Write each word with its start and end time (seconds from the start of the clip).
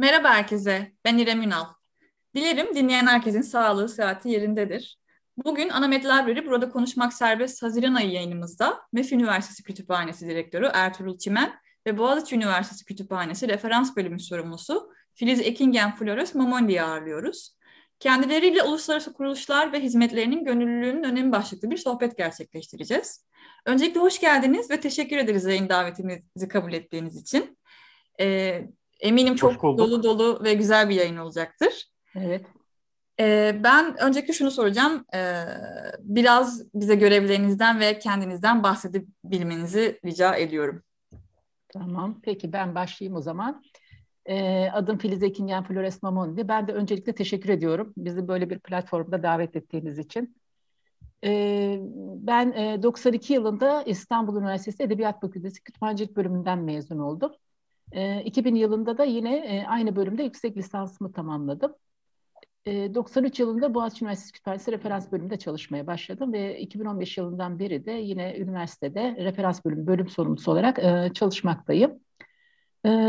Merhaba 0.00 0.28
herkese, 0.28 0.92
ben 1.04 1.18
İrem 1.18 1.42
Ünal. 1.42 1.64
Dilerim 2.34 2.74
dinleyen 2.74 3.06
herkesin 3.06 3.42
sağlığı, 3.42 3.88
sıhhati 3.88 4.28
yerindedir. 4.28 4.98
Bugün 5.44 5.68
Anamed 5.68 6.04
Library 6.04 6.46
Burada 6.46 6.70
Konuşmak 6.70 7.12
Serbest 7.12 7.62
Haziran 7.62 7.94
ayı 7.94 8.10
yayınımızda 8.10 8.80
MEF 8.92 9.12
Üniversitesi 9.12 9.62
Kütüphanesi 9.62 10.28
Direktörü 10.28 10.70
Ertuğrul 10.74 11.18
Çimen 11.18 11.54
ve 11.86 11.98
Boğaziçi 11.98 12.36
Üniversitesi 12.36 12.84
Kütüphanesi 12.84 13.48
Referans 13.48 13.96
Bölümü 13.96 14.20
Sorumlusu 14.20 14.92
Filiz 15.14 15.40
Ekingen 15.40 15.96
Flores 15.96 16.34
Mamondi'yi 16.34 16.82
ağırlıyoruz. 16.82 17.56
Kendileriyle 18.00 18.62
uluslararası 18.62 19.12
kuruluşlar 19.12 19.72
ve 19.72 19.80
hizmetlerinin 19.80 20.44
gönüllülüğünün 20.44 21.02
önemi 21.02 21.32
başlıklı 21.32 21.70
bir 21.70 21.76
sohbet 21.76 22.16
gerçekleştireceğiz. 22.16 23.26
Öncelikle 23.66 24.00
hoş 24.00 24.20
geldiniz 24.20 24.70
ve 24.70 24.80
teşekkür 24.80 25.16
ederiz 25.16 25.44
yayın 25.44 25.68
davetimizi 25.68 26.48
kabul 26.48 26.72
ettiğiniz 26.72 27.16
için. 27.16 27.58
Ee, 28.20 28.68
eminim 29.00 29.34
çok 29.34 29.62
dolu 29.62 30.02
dolu 30.02 30.40
ve 30.44 30.54
güzel 30.54 30.88
bir 30.88 30.94
yayın 30.94 31.16
olacaktır. 31.16 31.84
Evet. 32.14 32.46
Ee, 33.20 33.60
ben 33.64 33.96
öncelikle 34.00 34.32
şunu 34.32 34.50
soracağım. 34.50 35.04
Ee, 35.14 35.44
biraz 36.00 36.74
bize 36.74 36.94
görevlerinizden 36.94 37.80
ve 37.80 37.98
kendinizden 37.98 38.62
bahsedebilmenizi 38.62 40.00
rica 40.04 40.36
ediyorum. 40.36 40.82
Tamam. 41.68 42.20
Peki 42.22 42.52
ben 42.52 42.74
başlayayım 42.74 43.16
o 43.16 43.20
zaman. 43.20 43.62
Ee, 44.26 44.70
adım 44.72 44.98
Filiz 44.98 45.22
Ekingen 45.22 45.64
Flores 45.64 46.02
Mamondi. 46.02 46.48
Ben 46.48 46.68
de 46.68 46.72
öncelikle 46.72 47.14
teşekkür 47.14 47.48
ediyorum. 47.48 47.92
Bizi 47.96 48.28
böyle 48.28 48.50
bir 48.50 48.58
platformda 48.58 49.22
davet 49.22 49.56
ettiğiniz 49.56 49.98
için. 49.98 50.36
Ee, 51.24 51.78
ben 52.16 52.52
e, 52.52 52.82
92 52.82 53.32
yılında 53.32 53.82
İstanbul 53.82 54.40
Üniversitesi 54.40 54.82
Edebiyat 54.82 55.20
Fakültesi 55.20 55.62
Kütüphanecilik 55.62 56.16
bölümünden 56.16 56.58
mezun 56.58 56.98
oldum. 56.98 57.32
E, 57.92 58.22
2000 58.24 58.54
yılında 58.54 58.98
da 58.98 59.04
yine 59.04 59.36
e, 59.36 59.66
aynı 59.66 59.96
bölümde 59.96 60.22
yüksek 60.22 60.56
lisansımı 60.56 61.12
tamamladım. 61.12 61.74
E, 62.66 62.94
93 62.94 63.40
yılında 63.40 63.74
Boğaziçi 63.74 64.04
Üniversitesi 64.04 64.32
Kütüphanesi 64.32 64.72
referans 64.72 65.12
bölümünde 65.12 65.36
çalışmaya 65.38 65.86
başladım 65.86 66.32
ve 66.32 66.60
2015 66.60 67.18
yılından 67.18 67.58
beri 67.58 67.86
de 67.86 67.92
yine 67.92 68.38
üniversitede 68.38 69.16
referans 69.18 69.64
bölüm 69.64 69.86
bölüm 69.86 70.08
sorumlusu 70.08 70.52
olarak 70.52 70.78
e, 70.78 71.10
çalışmaktayım. 71.14 72.00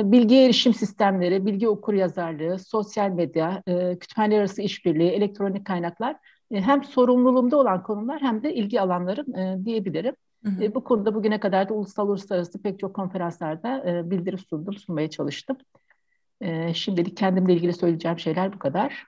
Bilgi 0.03 0.35
erişim 0.35 0.73
sistemleri, 0.73 1.45
bilgi 1.45 1.67
okur 1.67 1.93
yazarlığı, 1.93 2.59
sosyal 2.59 3.09
medya, 3.09 3.63
kütüphane 3.99 4.37
arası 4.37 4.61
işbirliği, 4.61 5.09
elektronik 5.09 5.65
kaynaklar 5.65 6.15
hem 6.51 6.83
sorumluluğumda 6.83 7.57
olan 7.57 7.83
konular 7.83 8.21
hem 8.21 8.43
de 8.43 8.55
ilgi 8.55 8.81
alanlarım 8.81 9.65
diyebilirim. 9.65 10.15
Hı 10.43 10.49
hı. 10.49 10.63
E, 10.63 10.75
bu 10.75 10.83
konuda 10.83 11.15
bugüne 11.15 11.39
kadar 11.39 11.69
da 11.69 11.73
ulusal 11.73 12.07
uluslararası 12.07 12.61
pek 12.61 12.79
çok 12.79 12.95
konferanslarda 12.95 13.83
e, 13.89 14.09
bildiri 14.11 14.37
sundum, 14.37 14.73
sunmaya 14.73 15.09
çalıştım. 15.09 15.57
E, 16.41 16.73
şimdilik 16.73 17.17
kendimle 17.17 17.53
ilgili 17.53 17.73
söyleyeceğim 17.73 18.19
şeyler 18.19 18.53
bu 18.53 18.59
kadar. 18.59 19.07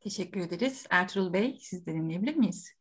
Teşekkür 0.00 0.40
ederiz. 0.40 0.86
Ertuğrul 0.90 1.32
Bey, 1.32 1.58
siz 1.60 1.86
de 1.86 1.94
dinleyebilir 1.94 2.36
miyiz? 2.36 2.72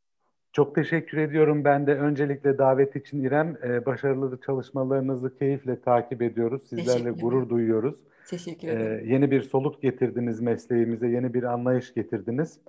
Çok 0.54 0.76
teşekkür 0.76 1.18
ediyorum. 1.18 1.64
Ben 1.64 1.88
de 1.88 1.96
öncelikle 1.96 2.58
davet 2.58 2.96
için 2.96 3.24
İrem, 3.24 3.58
e, 3.64 3.86
başarılı 3.86 4.40
çalışmalarınızı 4.46 5.38
keyifle 5.38 5.82
takip 5.82 6.22
ediyoruz. 6.22 6.64
Sizlerle 6.70 7.12
gurur 7.12 7.50
duyuyoruz. 7.50 7.96
Teşekkür 8.28 8.68
ederim. 8.68 9.08
E, 9.10 9.14
yeni 9.14 9.32
bir 9.32 9.42
soluk 9.42 9.82
getirdiniz 9.82 10.42
mesleğimize, 10.42 11.08
yeni 11.08 11.34
bir 11.34 11.44
anlayış 11.44 11.94
getirdiniz. 11.94 12.60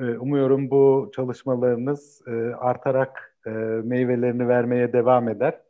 E, 0.00 0.18
umuyorum 0.18 0.70
bu 0.70 1.10
çalışmalarınız 1.16 2.22
e, 2.26 2.54
artarak 2.54 3.36
e, 3.46 3.50
meyvelerini 3.84 4.48
vermeye 4.48 4.92
devam 4.92 5.28
eder. 5.28 5.60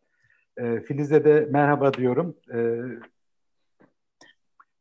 E, 0.57 0.81
Filiz'e 0.81 1.25
de 1.25 1.49
merhaba 1.51 1.95
diyorum. 1.95 2.37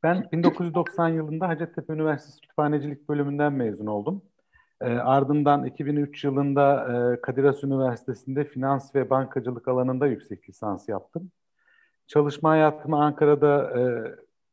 Ben 0.03 0.29
1990 0.31 1.09
yılında 1.09 1.47
Hacettepe 1.47 1.93
Üniversitesi 1.93 2.41
Kütüphanecilik 2.41 3.09
bölümünden 3.09 3.53
mezun 3.53 3.85
oldum. 3.85 4.21
Ardından 4.81 5.65
2003 5.65 6.23
yılında 6.23 6.87
Kadir 7.21 7.43
Has 7.43 7.63
Üniversitesi'nde 7.63 8.43
finans 8.43 8.95
ve 8.95 9.09
bankacılık 9.09 9.67
alanında 9.67 10.07
yüksek 10.07 10.49
lisans 10.49 10.89
yaptım. 10.89 11.31
Çalışma 12.07 12.49
hayatımı 12.49 13.03
Ankara'da 13.03 13.71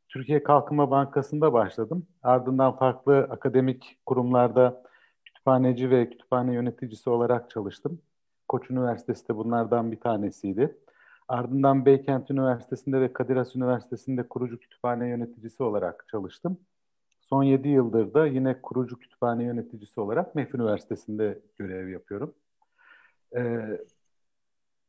Türkiye 0.09 0.43
Kalkınma 0.43 0.91
Bankası'nda 0.91 1.53
başladım. 1.53 2.06
Ardından 2.22 2.77
farklı 2.77 3.19
akademik 3.19 3.99
kurumlarda 4.06 4.83
kütüphaneci 5.25 5.91
ve 5.91 6.11
kütüphane 6.11 6.55
yöneticisi 6.55 7.11
olarak 7.11 7.50
çalıştım. 7.50 8.00
Koç 8.49 8.71
Üniversitesi 8.71 9.28
de 9.28 9.37
bunlardan 9.37 9.93
bir 9.93 10.00
tanesiydi. 10.00 10.78
Ardından 11.28 11.87
Beykent 11.87 12.31
Üniversitesi'nde 12.31 13.00
ve 13.00 13.12
Kadir 13.12 13.37
Has 13.37 13.56
Üniversitesi'nde 13.56 14.28
kurucu 14.28 14.59
kütüphane 14.59 15.09
yöneticisi 15.09 15.62
olarak 15.62 16.05
çalıştım. 16.09 16.59
Son 17.21 17.43
7 17.43 17.69
yıldır 17.69 18.15
da 18.15 18.27
yine 18.27 18.62
kurucu 18.62 18.99
kütüphane 18.99 19.44
yöneticisi 19.44 20.00
olarak 20.00 20.34
MEF 20.34 20.55
Üniversitesi'nde 20.55 21.38
görev 21.59 21.88
yapıyorum. 21.88 22.34
Ee, 23.37 23.81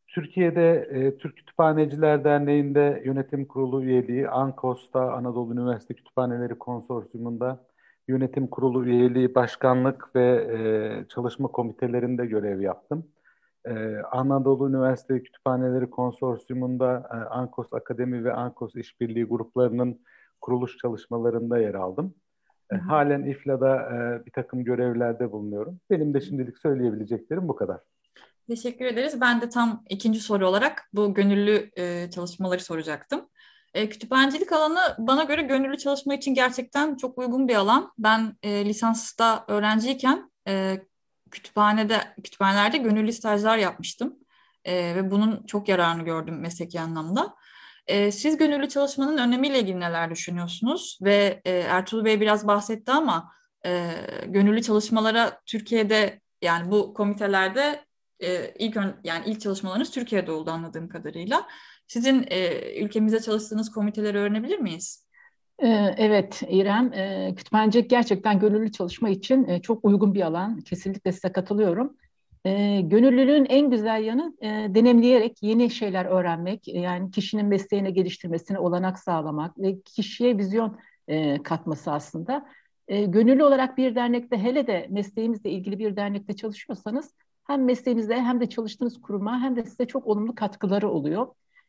Türkiye'de 0.08 0.88
e, 0.92 1.18
Türk 1.18 1.38
Kütüphaneciler 1.38 2.24
Derneği'nde 2.24 3.02
yönetim 3.06 3.46
kurulu 3.46 3.84
üyeliği, 3.84 4.30
ANKOS'ta 4.30 5.12
Anadolu 5.12 5.54
Üniversite 5.54 5.94
Kütüphaneleri 5.94 6.56
Konsorsiyumu'nda 6.56 7.66
yönetim 8.08 8.48
kurulu 8.48 8.86
üyeliği, 8.86 9.36
başkanlık 9.36 10.16
ve 10.16 10.48
e, 10.54 10.60
çalışma 11.08 11.48
komitelerinde 11.48 12.26
görev 12.26 12.62
yaptım. 12.62 13.08
Ee, 13.68 14.02
Anadolu 14.12 14.70
Üniversitesi 14.70 15.24
Kütüphaneleri 15.24 15.90
Konsorsiyumunda 15.90 17.10
e, 17.12 17.16
Ankos 17.16 17.74
Akademi 17.74 18.24
ve 18.24 18.34
Ankos 18.34 18.76
İşbirliği 18.76 19.26
gruplarının 19.26 20.02
kuruluş 20.42 20.78
çalışmalarında 20.78 21.58
yer 21.58 21.74
aldım. 21.74 22.14
E. 22.72 22.76
Halen 22.76 23.24
İFLA'da 23.24 23.76
e, 23.76 24.26
bir 24.26 24.32
takım 24.32 24.64
görevlerde 24.64 25.32
bulunuyorum. 25.32 25.80
Benim 25.90 26.14
de 26.14 26.22
şimdilik 26.22 26.58
söyleyebileceklerim 26.58 27.48
bu 27.48 27.56
kadar. 27.56 27.80
Teşekkür 28.48 28.86
ederiz. 28.86 29.22
Ben 29.22 29.42
de 29.42 29.50
tam 29.50 29.84
ikinci 29.90 30.20
soru 30.20 30.48
olarak 30.48 30.90
bu 30.94 31.14
gönüllü 31.14 31.72
e, 31.78 32.10
çalışmaları 32.12 32.60
soracaktım. 32.60 33.30
E, 33.74 33.90
kütüphanecilik 33.90 34.52
alanı 34.52 34.96
bana 34.98 35.24
göre 35.24 35.42
gönüllü 35.42 35.78
çalışma 35.78 36.14
için 36.14 36.34
gerçekten 36.34 36.96
çok 36.96 37.18
uygun 37.18 37.48
bir 37.48 37.56
alan. 37.56 37.94
Ben 37.98 38.38
e, 38.44 38.66
lisansta 38.66 39.46
öğrenciyken 39.48 40.32
e, 40.48 40.82
kütüphanede 41.32 42.02
kütüphanelerde 42.24 42.78
gönüllü 42.78 43.14
stajlar 43.14 43.58
yapmıştım 43.58 44.16
e, 44.66 44.96
ve 44.96 45.12
bunun 45.12 45.46
çok 45.46 45.70
yararını 45.70 46.04
gördüm 46.04 46.40
mesleki 46.40 46.82
anlamda. 46.82 47.36
E, 47.88 48.12
siz 48.12 48.38
gönüllü 48.38 48.70
çalışmanın 48.70 49.18
önemiyle 49.18 49.60
ilgili 49.60 49.80
neler 49.80 50.10
düşünüyorsunuz? 50.10 51.00
Ve 51.02 51.42
e, 51.46 51.52
Ertuğrul 51.52 52.06
Bey 52.06 52.22
biraz 52.22 52.48
bahsetti 52.48 52.92
ama 52.92 53.32
e, 53.66 53.92
gönüllü 54.28 54.62
çalışmalara 54.62 55.42
Türkiye'de 55.46 56.22
yani 56.42 56.72
bu 56.72 56.94
komitelerde 56.94 57.87
e, 58.24 58.54
ilk 58.60 58.78
ön, 58.78 58.96
yani 59.04 59.24
ilk 59.26 59.42
çalışmalarınız 59.42 59.92
Türkiye'de 59.92 60.32
oldu 60.32 60.52
anladığım 60.52 60.90
kadarıyla. 60.90 61.48
Sizin 61.88 62.26
e, 62.30 62.82
ülkemizde 62.82 63.20
çalıştığınız 63.20 63.72
komiteleri 63.72 64.18
öğrenebilir 64.18 64.60
miyiz? 64.60 65.08
Evet 65.98 66.44
İrem, 66.50 66.92
kütüphanecilik 67.36 67.90
gerçekten 67.90 68.40
gönüllü 68.40 68.72
çalışma 68.72 69.10
için 69.10 69.60
çok 69.60 69.86
uygun 69.86 70.14
bir 70.14 70.22
alan. 70.22 70.60
Kesinlikle 70.60 71.12
size 71.12 71.32
katılıyorum. 71.32 71.98
Gönüllülüğün 72.82 73.46
en 73.46 73.70
güzel 73.70 74.04
yanı 74.04 74.34
deneyimleyerek 74.76 75.38
yeni 75.42 75.70
şeyler 75.70 76.06
öğrenmek, 76.06 76.68
yani 76.68 77.12
kişinin 77.12 77.46
mesleğine 77.46 77.92
geliştirmesine 77.92 78.60
olanak 78.60 79.00
sağlamak 79.00 79.60
ve 79.60 79.82
kişiye 79.82 80.38
vizyon 80.38 80.80
katması 81.44 81.92
aslında. 81.92 82.46
Gönüllü 82.88 83.44
olarak 83.44 83.78
bir 83.78 83.96
dernekte 83.96 84.38
hele 84.38 84.68
de 84.68 84.88
mesleğimizle 84.90 85.50
ilgili 85.50 85.80
bir 85.80 85.96
dernekte 85.96 86.36
çalışıyorsanız 86.36 87.14
hem 87.48 87.66
mesleğinizde 87.66 88.22
hem 88.22 88.40
de 88.40 88.50
çalıştığınız 88.50 89.02
kuruma 89.02 89.42
hem 89.42 89.56
de 89.56 89.64
size 89.64 89.86
çok 89.86 90.08
olumlu 90.08 90.36
katkıları 90.36 90.90
oluyor 90.90 91.28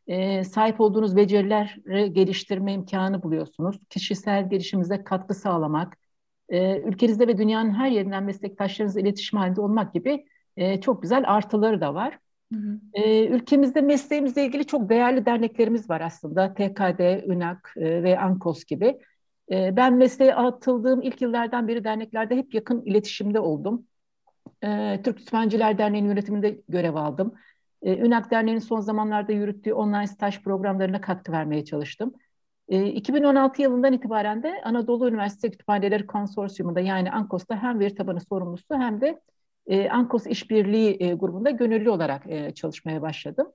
e, 0.09 0.43
sahip 0.43 0.81
olduğunuz 0.81 1.15
becerileri 1.15 2.13
geliştirme 2.13 2.73
imkanı 2.73 3.23
buluyorsunuz. 3.23 3.79
Kişisel 3.89 4.49
gelişimize 4.49 5.03
katkı 5.03 5.33
sağlamak, 5.33 5.97
e, 6.49 6.79
ülkenizde 6.81 7.27
ve 7.27 7.37
dünyanın 7.37 7.73
her 7.73 7.89
yerinden 7.89 8.23
meslektaşlarınızla 8.23 9.01
iletişim 9.01 9.39
halinde 9.39 9.61
olmak 9.61 9.93
gibi 9.93 10.25
e, 10.57 10.81
çok 10.81 11.01
güzel 11.01 11.23
artıları 11.27 11.81
da 11.81 11.93
var. 11.93 12.19
Hı 12.53 12.59
hı. 12.59 12.79
E, 12.93 13.27
ülkemizde 13.27 13.81
mesleğimizle 13.81 14.45
ilgili 14.45 14.65
çok 14.65 14.89
değerli 14.89 15.25
derneklerimiz 15.25 15.89
var 15.89 16.01
aslında. 16.01 16.53
TKD, 16.53 17.27
ÜNAK 17.27 17.73
e, 17.77 18.03
ve 18.03 18.19
ANKOS 18.19 18.65
gibi. 18.65 18.99
E, 19.51 19.75
ben 19.75 19.93
mesleğe 19.93 20.35
atıldığım 20.35 21.01
ilk 21.01 21.21
yıllardan 21.21 21.67
beri 21.67 21.83
derneklerde 21.83 22.35
hep 22.35 22.53
yakın 22.53 22.81
iletişimde 22.81 23.39
oldum. 23.39 23.85
E, 24.63 25.01
Türk 25.03 25.17
Kütüphaneciler 25.17 25.77
Derneği'nin 25.77 26.09
yönetiminde 26.09 26.61
görev 26.69 26.95
aldım. 26.95 27.33
E, 27.81 27.97
Ünak 27.97 28.31
Derneği'nin 28.31 28.59
son 28.59 28.79
zamanlarda 28.79 29.31
yürüttüğü 29.31 29.73
online 29.73 30.07
staj 30.07 30.41
programlarına 30.41 31.01
katkı 31.01 31.31
vermeye 31.31 31.65
çalıştım. 31.65 32.13
E, 32.69 32.85
2016 32.87 33.61
yılından 33.61 33.93
itibaren 33.93 34.43
de 34.43 34.61
Anadolu 34.63 35.09
Üniversitesi 35.09 35.51
Kütüphaneleri 35.51 36.07
Konsorsiyumu'nda 36.07 36.79
yani 36.79 37.11
ANKOS'ta 37.11 37.63
hem 37.63 37.79
veri 37.79 37.95
tabanı 37.95 38.21
sorumlusu 38.21 38.75
hem 38.75 39.01
de 39.01 39.21
e, 39.67 39.89
ANKOS 39.89 40.27
İşbirliği 40.27 40.97
e, 40.99 41.13
grubunda 41.13 41.49
gönüllü 41.49 41.89
olarak 41.89 42.23
e, 42.27 42.53
çalışmaya 42.53 43.01
başladım. 43.01 43.51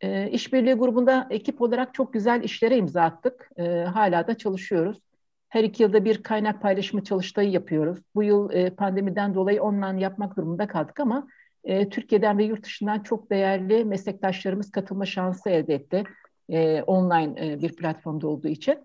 E, 0.00 0.30
işbirliği 0.30 0.74
grubunda 0.74 1.26
ekip 1.30 1.62
olarak 1.62 1.94
çok 1.94 2.12
güzel 2.12 2.42
işlere 2.42 2.76
imza 2.76 3.02
attık. 3.02 3.50
E, 3.56 3.62
hala 3.84 4.26
da 4.26 4.38
çalışıyoruz. 4.38 4.98
Her 5.50 5.64
iki 5.64 5.82
yılda 5.82 6.04
bir 6.04 6.22
kaynak 6.22 6.62
paylaşımı 6.62 7.04
çalıştayı 7.04 7.50
yapıyoruz. 7.50 7.98
Bu 8.14 8.22
yıl 8.22 8.52
e, 8.52 8.70
pandemiden 8.70 9.34
dolayı 9.34 9.62
online 9.62 10.00
yapmak 10.00 10.36
durumunda 10.36 10.66
kaldık 10.66 11.00
ama 11.00 11.28
e, 11.64 11.88
Türkiye'den 11.88 12.38
ve 12.38 12.44
yurt 12.44 12.64
dışından 12.64 13.00
çok 13.00 13.30
değerli 13.30 13.84
meslektaşlarımız 13.84 14.70
katılma 14.70 15.06
şansı 15.06 15.50
elde 15.50 15.74
etti. 15.74 16.04
E, 16.48 16.82
online 16.82 17.46
e, 17.46 17.60
bir 17.62 17.76
platformda 17.76 18.28
olduğu 18.28 18.48
için. 18.48 18.78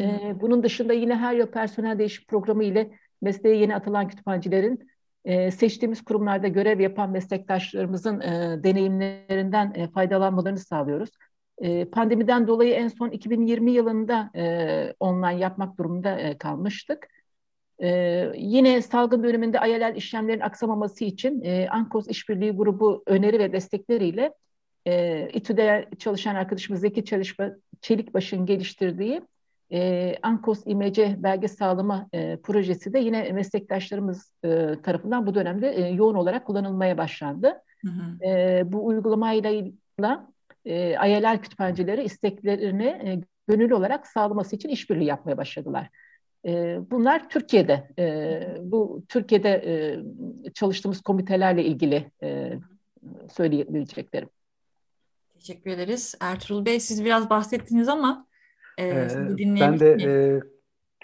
E, 0.00 0.34
bunun 0.40 0.62
dışında 0.62 0.92
yine 0.92 1.16
her 1.16 1.34
yıl 1.34 1.46
personel 1.46 1.98
değişik 1.98 2.28
programı 2.28 2.64
ile 2.64 2.90
mesleğe 3.22 3.56
yeni 3.56 3.76
atılan 3.76 4.08
kütüphanecilerin 4.08 4.88
e, 5.24 5.50
seçtiğimiz 5.50 6.04
kurumlarda 6.04 6.48
görev 6.48 6.80
yapan 6.80 7.10
meslektaşlarımızın 7.10 8.20
e, 8.20 8.62
deneyimlerinden 8.62 9.72
e, 9.74 9.88
faydalanmalarını 9.88 10.58
sağlıyoruz. 10.58 11.10
E, 11.58 11.84
pandemiden 11.84 12.46
dolayı 12.46 12.74
en 12.74 12.88
son 12.88 13.10
2020 13.10 13.70
yılında 13.72 14.30
e, 14.36 14.94
online 15.00 15.40
yapmak 15.40 15.78
durumunda 15.78 16.18
e, 16.18 16.38
kalmıştık. 16.38 17.08
E, 17.82 17.88
yine 18.36 18.82
salgın 18.82 19.22
döneminde 19.22 19.58
ILL 19.68 19.96
işlemlerin 19.96 20.40
aksamaması 20.40 21.04
için 21.04 21.42
e, 21.42 21.68
Ankos 21.68 22.08
İşbirliği 22.08 22.50
Grubu 22.50 23.02
öneri 23.06 23.38
ve 23.38 23.52
destekleriyle 23.52 24.32
e, 24.86 25.28
İTÜ'de 25.32 25.88
çalışan 25.98 26.34
arkadaşımız 26.34 26.80
Zeki 26.80 27.04
Çalışma, 27.04 27.50
Çelikbaş'ın 27.80 28.46
geliştirdiği 28.46 29.22
e, 29.72 30.14
Ankos 30.22 30.62
İMC 30.66 31.16
belge 31.18 31.48
sağlama 31.48 32.08
e, 32.12 32.36
projesi 32.36 32.92
de 32.92 32.98
yine 32.98 33.32
meslektaşlarımız 33.32 34.32
e, 34.44 34.74
tarafından 34.82 35.26
bu 35.26 35.34
dönemde 35.34 35.70
e, 35.70 35.88
yoğun 35.88 36.14
olarak 36.14 36.46
kullanılmaya 36.46 36.98
başlandı. 36.98 37.62
Hı 37.80 37.88
hı. 37.88 38.24
E, 38.28 38.62
bu 38.72 38.86
uygulamayla 38.86 39.50
e, 40.64 40.90
ILL 41.08 41.38
kütüphanecileri 41.38 42.04
isteklerini 42.04 42.86
e, 42.86 43.20
gönüllü 43.48 43.74
olarak 43.74 44.06
sağlaması 44.06 44.56
için 44.56 44.68
işbirliği 44.68 45.04
yapmaya 45.04 45.36
başladılar. 45.36 45.88
E, 46.46 46.78
bunlar 46.90 47.28
Türkiye'de, 47.28 47.88
e, 47.98 48.56
bu 48.60 49.02
Türkiye'de 49.08 49.50
e, 49.50 50.50
çalıştığımız 50.50 51.00
komitelerle 51.00 51.64
ilgili 51.64 52.10
e, 52.22 52.52
söyleyebileceklerim. 53.32 54.28
Teşekkür 55.34 55.70
ederiz. 55.70 56.14
Ertuğrul 56.20 56.66
Bey 56.66 56.80
siz 56.80 57.04
biraz 57.04 57.30
bahsettiniz 57.30 57.88
ama 57.88 58.26
e, 58.78 58.86
ee, 58.86 59.08
ben 59.38 59.80
de 59.80 59.96
e, 60.02 60.40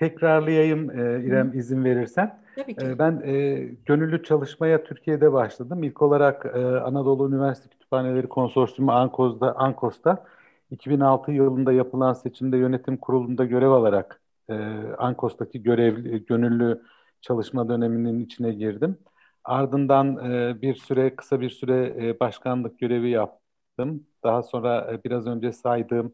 tekrarlayayım 0.00 0.90
e, 0.90 1.24
İrem 1.24 1.52
Hı. 1.52 1.56
izin 1.56 1.84
verirsen. 1.84 2.40
Tabii 2.56 2.74
ki. 2.76 2.86
E, 2.86 2.98
ben 2.98 3.22
e, 3.24 3.58
gönüllü 3.86 4.22
çalışmaya 4.22 4.84
Türkiye'de 4.84 5.32
başladım. 5.32 5.82
İlk 5.82 6.02
olarak 6.02 6.46
e, 6.46 6.58
Anadolu 6.58 7.28
Üniversite 7.28 7.68
Kütüphaneleri 7.68 8.28
Konsorsiyumu 8.28 8.92
Ankoz'da, 8.92 9.56
Ankos'ta 9.56 10.24
2006 10.70 11.32
yılında 11.32 11.72
yapılan 11.72 12.12
seçimde 12.12 12.56
yönetim 12.56 12.96
kurulunda 12.96 13.44
görev 13.44 13.70
alarak 13.70 14.20
e, 14.50 14.54
Ankos'taki 14.98 15.62
görev 15.62 15.96
gönüllü 16.16 16.82
çalışma 17.20 17.68
döneminin 17.68 18.20
içine 18.24 18.52
girdim. 18.52 18.98
Ardından 19.44 20.32
e, 20.32 20.62
bir 20.62 20.74
süre 20.74 21.16
kısa 21.16 21.40
bir 21.40 21.50
süre 21.50 21.94
e, 22.00 22.20
başkanlık 22.20 22.78
görevi 22.78 23.10
yaptım. 23.10 24.06
Daha 24.24 24.42
sonra 24.42 24.92
e, 24.92 25.04
biraz 25.04 25.26
önce 25.26 25.52
saydığım 25.52 26.12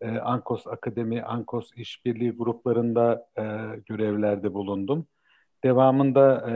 e, 0.00 0.18
Ankos 0.18 0.66
Akademi, 0.66 1.22
Ankos 1.22 1.70
İşbirliği 1.76 2.30
gruplarında 2.30 3.26
e, 3.38 3.42
görevlerde 3.86 4.54
bulundum. 4.54 5.06
Devamında 5.64 6.50
e, 6.50 6.54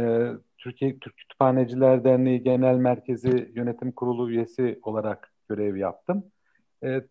Türkiye 0.59 0.99
Türk 0.99 1.17
Kütüphaneciler 1.17 2.05
Derneği 2.05 2.43
Genel 2.43 2.77
Merkezi 2.77 3.53
Yönetim 3.55 3.93
Kurulu 3.93 4.31
üyesi 4.31 4.79
olarak 4.83 5.33
görev 5.49 5.77
yaptım. 5.77 6.25
E, 6.85 7.03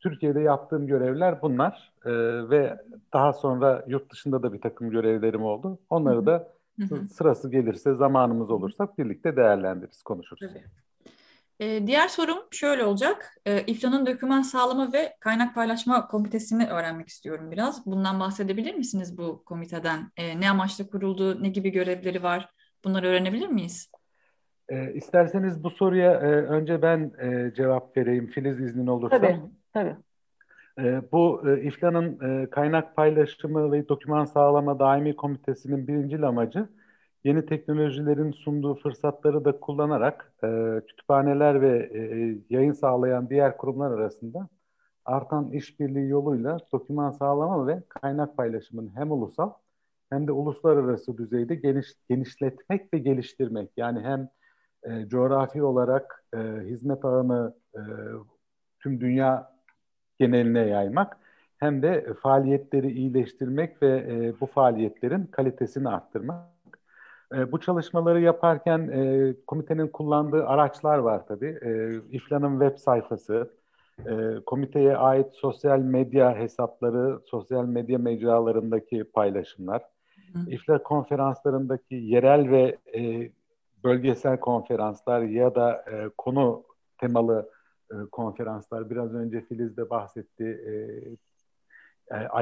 Türkiye'de 0.00 0.40
yaptığım 0.40 0.86
görevler 0.86 1.42
bunlar 1.42 1.92
e, 2.04 2.10
ve 2.50 2.78
daha 3.12 3.32
sonra 3.32 3.84
yurt 3.86 4.12
dışında 4.12 4.42
da 4.42 4.52
bir 4.52 4.60
takım 4.60 4.90
görevlerim 4.90 5.42
oldu. 5.42 5.78
Onları 5.90 6.26
da 6.26 6.48
hı 6.78 6.94
hı. 6.94 7.08
sırası 7.08 7.50
gelirse, 7.50 7.94
zamanımız 7.94 8.50
olursa 8.50 8.88
birlikte 8.98 9.36
değerlendiririz, 9.36 10.02
konuşuruz. 10.02 10.52
Tabii. 10.52 10.64
Ee, 11.60 11.86
diğer 11.86 12.08
sorum 12.08 12.38
şöyle 12.50 12.84
olacak. 12.84 13.34
Ee, 13.46 13.62
İFLA'nın 13.66 14.06
doküman 14.06 14.42
sağlama 14.42 14.92
ve 14.92 15.16
kaynak 15.20 15.54
paylaşma 15.54 16.08
komitesini 16.08 16.66
öğrenmek 16.66 17.08
istiyorum 17.08 17.50
biraz. 17.50 17.86
Bundan 17.86 18.20
bahsedebilir 18.20 18.74
misiniz 18.74 19.18
bu 19.18 19.44
komiteden? 19.44 20.10
Ee, 20.16 20.40
ne 20.40 20.50
amaçla 20.50 20.86
kuruldu, 20.86 21.42
ne 21.42 21.48
gibi 21.48 21.70
görevleri 21.70 22.22
var? 22.22 22.50
Bunları 22.84 23.06
öğrenebilir 23.06 23.48
miyiz? 23.48 23.90
E, 24.68 24.92
isterseniz 24.92 25.64
bu 25.64 25.70
soruya 25.70 26.12
e, 26.12 26.26
önce 26.26 26.82
ben 26.82 27.12
e, 27.22 27.54
cevap 27.54 27.96
vereyim 27.96 28.26
Filiz 28.26 28.60
iznin 28.60 28.86
olursa. 28.86 29.20
Tabii, 29.20 29.40
tabii. 29.72 29.96
E, 30.78 31.02
bu 31.12 31.42
e, 31.48 31.62
İFLA'nın 31.62 32.42
e, 32.42 32.50
kaynak 32.50 32.96
paylaşımı 32.96 33.72
ve 33.72 33.88
doküman 33.88 34.24
sağlama 34.24 34.78
daimi 34.78 35.16
komitesinin 35.16 35.88
birinci 35.88 36.26
amacı 36.26 36.68
yeni 37.24 37.46
teknolojilerin 37.46 38.32
sunduğu 38.32 38.74
fırsatları 38.74 39.44
da 39.44 39.60
kullanarak 39.60 40.32
e, 40.44 40.80
kütüphaneler 40.88 41.60
ve 41.60 41.90
e, 41.94 42.00
yayın 42.50 42.72
sağlayan 42.72 43.30
diğer 43.30 43.56
kurumlar 43.56 43.90
arasında 43.90 44.48
artan 45.04 45.50
işbirliği 45.52 46.08
yoluyla 46.08 46.58
doküman 46.72 47.10
sağlama 47.10 47.66
ve 47.66 47.82
kaynak 47.88 48.36
paylaşımını 48.36 48.90
hem 48.94 49.12
ulusal 49.12 49.50
hem 50.10 50.26
de 50.26 50.32
uluslararası 50.32 51.18
düzeyde 51.18 51.54
geniş, 51.54 51.86
genişletmek 52.08 52.94
ve 52.94 52.98
geliştirmek. 52.98 53.70
Yani 53.76 54.00
hem 54.00 54.28
e, 54.82 55.08
coğrafi 55.08 55.62
olarak 55.62 56.24
e, 56.34 56.38
hizmet 56.64 57.04
ağını 57.04 57.54
e, 57.74 57.80
tüm 58.80 59.00
dünya 59.00 59.54
geneline 60.18 60.60
yaymak 60.60 61.16
hem 61.58 61.82
de 61.82 62.14
faaliyetleri 62.22 62.92
iyileştirmek 62.92 63.82
ve 63.82 63.96
e, 64.08 64.40
bu 64.40 64.46
faaliyetlerin 64.46 65.26
kalitesini 65.26 65.88
arttırmak. 65.88 66.53
E, 67.36 67.52
bu 67.52 67.60
çalışmaları 67.60 68.20
yaparken 68.20 68.78
e, 68.78 69.34
komitenin 69.46 69.88
kullandığı 69.88 70.46
araçlar 70.46 70.98
var 70.98 71.26
tabii. 71.28 71.58
E, 71.62 71.94
İFLA'nın 72.10 72.60
web 72.60 72.78
sayfası, 72.78 73.50
e, 74.06 74.12
komiteye 74.46 74.96
ait 74.96 75.26
sosyal 75.32 75.78
medya 75.78 76.36
hesapları, 76.36 77.20
sosyal 77.26 77.64
medya 77.64 77.98
mecralarındaki 77.98 79.04
paylaşımlar, 79.04 79.82
Hı. 80.32 80.50
İFLA 80.50 80.82
konferanslarındaki 80.82 81.94
yerel 81.94 82.50
ve 82.50 82.78
e, 82.94 83.30
bölgesel 83.84 84.40
konferanslar 84.40 85.22
ya 85.22 85.54
da 85.54 85.84
e, 85.92 86.08
konu 86.18 86.64
temalı 86.98 87.50
e, 87.90 87.94
konferanslar. 88.12 88.90
Biraz 88.90 89.14
önce 89.14 89.40
Filiz 89.40 89.76
de 89.76 89.90
bahsetti. 89.90 90.44
E, 90.44 90.72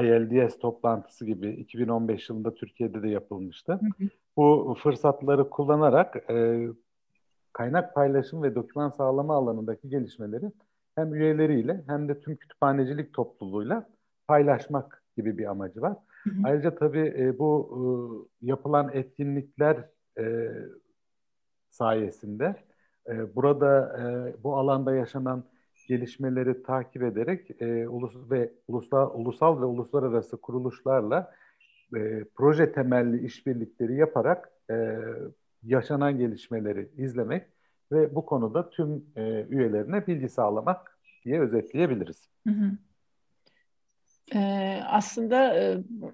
ILDS 0.03 0.59
toplantısı 0.59 1.25
gibi 1.25 1.49
2015 1.49 2.29
yılında 2.29 2.55
Türkiye'de 2.55 3.03
de 3.03 3.09
yapılmıştı. 3.09 3.73
Hı 3.73 4.03
hı 4.03 4.09
bu 4.37 4.77
fırsatları 4.83 5.49
kullanarak 5.49 6.29
e, 6.29 6.67
kaynak 7.53 7.95
paylaşım 7.95 8.43
ve 8.43 8.55
doküman 8.55 8.89
sağlama 8.89 9.35
alanındaki 9.35 9.89
gelişmeleri 9.89 10.51
hem 10.95 11.13
üyeleriyle 11.13 11.83
hem 11.87 12.09
de 12.09 12.19
tüm 12.19 12.35
kütüphanecilik 12.35 13.13
topluluğuyla 13.13 13.89
paylaşmak 14.27 15.03
gibi 15.17 15.37
bir 15.37 15.45
amacı 15.45 15.81
var. 15.81 15.97
Hı 16.23 16.29
hı. 16.29 16.33
Ayrıca 16.43 16.75
tabii 16.75 17.13
e, 17.17 17.39
bu 17.39 17.69
e, 18.41 18.47
yapılan 18.47 18.89
etkinlikler 18.93 19.89
e, 20.19 20.51
sayesinde 21.69 22.55
e, 23.07 23.35
burada 23.35 23.97
e, 23.99 24.33
bu 24.43 24.57
alanda 24.57 24.95
yaşanan 24.95 25.43
gelişmeleri 25.87 26.63
takip 26.63 27.03
ederek 27.03 27.61
e, 27.61 27.87
ulus 27.87 28.15
ve 28.31 28.51
ulusal, 28.67 29.11
ulusal 29.13 29.61
ve 29.61 29.65
uluslararası 29.65 30.37
kuruluşlarla 30.37 31.33
e, 31.95 32.23
proje 32.35 32.71
temelli 32.71 33.25
işbirlikleri 33.25 33.95
yaparak 33.95 34.51
e, 34.71 34.97
yaşanan 35.63 36.17
gelişmeleri 36.17 36.89
izlemek 36.97 37.47
ve 37.91 38.15
bu 38.15 38.25
konuda 38.25 38.69
tüm 38.69 39.05
e, 39.15 39.45
üyelerine 39.49 40.07
bilgi 40.07 40.29
sağlamak 40.29 40.97
diye 41.25 41.39
özetleyebiliriz. 41.41 42.29
Hı 42.47 42.53
hı. 42.53 42.71
Ee, 44.35 44.79
aslında 44.87 45.55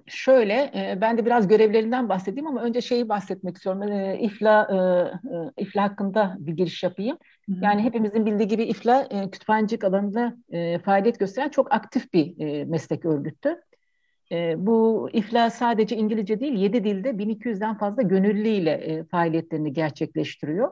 şöyle, 0.08 0.72
ben 1.02 1.18
de 1.18 1.26
biraz 1.26 1.48
görevlerinden 1.48 2.10
bahsedeyim 2.10 2.48
ama 2.48 2.62
önce 2.62 2.82
şeyi 2.82 3.10
bahsetmek 3.10 3.56
istiyorum. 3.58 3.82
İFLA, 4.20 4.68
e, 5.58 5.62
İFLA 5.64 5.84
hakkında 5.84 6.36
bir 6.40 6.54
giriş 6.54 6.84
yapayım. 6.84 7.18
Hı 7.50 7.56
hı. 7.56 7.60
Yani 7.62 7.84
hepimizin 7.84 8.26
bildiği 8.26 8.48
gibi 8.48 8.64
İFLA, 8.64 9.02
e, 9.02 9.32
kütüphanecilik 9.32 9.84
alanında 9.84 10.36
e, 10.52 10.80
faaliyet 10.80 11.20
gösteren 11.20 11.50
çok 11.50 11.74
aktif 11.74 12.14
bir 12.14 12.40
e, 12.40 12.66
meslek 12.66 13.06
örgütü. 13.06 13.62
E, 14.32 14.56
bu 14.58 15.10
iflas 15.14 15.56
sadece 15.56 15.98
İngilizce 15.98 16.40
değil, 16.40 16.54
yedi 16.54 16.84
dilde 16.84 17.10
1200'den 17.10 17.78
fazla 17.78 18.02
gönüllüyle 18.02 18.72
e, 18.72 19.04
faaliyetlerini 19.04 19.74
gerçekleştiriyor. 19.74 20.72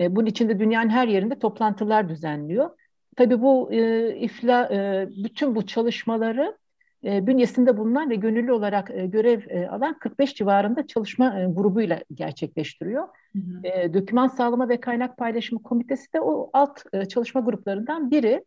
E, 0.00 0.16
bunun 0.16 0.26
içinde 0.26 0.58
dünyanın 0.58 0.88
her 0.88 1.08
yerinde 1.08 1.38
toplantılar 1.38 2.08
düzenliyor. 2.08 2.70
Tabii 3.16 3.40
bu 3.42 3.72
e, 3.72 4.16
ifla, 4.16 4.68
e, 4.72 5.08
bütün 5.24 5.54
bu 5.54 5.66
çalışmaları 5.66 6.58
e, 7.04 7.26
bünyesinde 7.26 7.76
bulunan 7.76 8.10
ve 8.10 8.14
gönüllü 8.14 8.52
olarak 8.52 8.90
e, 8.90 9.06
görev 9.06 9.40
e, 9.48 9.68
alan 9.68 9.98
45 9.98 10.34
civarında 10.34 10.86
çalışma 10.86 11.40
e, 11.40 11.46
grubuyla 11.46 12.00
gerçekleştiriyor. 12.14 13.08
Hı 13.32 13.38
hı. 13.38 13.66
E, 13.66 13.94
Döküman 13.94 14.28
Sağlama 14.28 14.68
ve 14.68 14.80
Kaynak 14.80 15.16
Paylaşımı 15.16 15.62
Komitesi 15.62 16.12
de 16.12 16.20
o 16.20 16.50
alt 16.52 16.82
e, 16.92 17.04
çalışma 17.04 17.40
gruplarından 17.40 18.10
biri. 18.10 18.44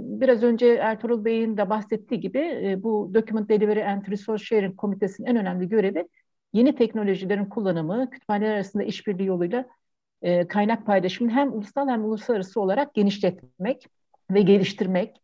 Biraz 0.00 0.42
önce 0.42 0.66
Ertuğrul 0.66 1.24
Bey'in 1.24 1.56
de 1.56 1.70
bahsettiği 1.70 2.20
gibi 2.20 2.76
bu 2.82 3.10
Document 3.14 3.48
Delivery 3.48 3.84
and 3.84 4.06
Resource 4.10 4.44
Sharing 4.44 4.76
Komitesi'nin 4.76 5.26
en 5.28 5.36
önemli 5.36 5.68
görevi 5.68 6.08
yeni 6.52 6.74
teknolojilerin 6.74 7.44
kullanımı, 7.44 8.10
kütüphaneler 8.10 8.54
arasında 8.54 8.82
işbirliği 8.82 9.26
yoluyla 9.26 9.66
kaynak 10.48 10.86
paylaşımını 10.86 11.32
hem 11.32 11.52
ulusal 11.52 11.88
hem 11.88 12.04
uluslararası 12.04 12.60
olarak 12.60 12.94
genişletmek 12.94 13.86
ve 14.30 14.42
geliştirmek, 14.42 15.16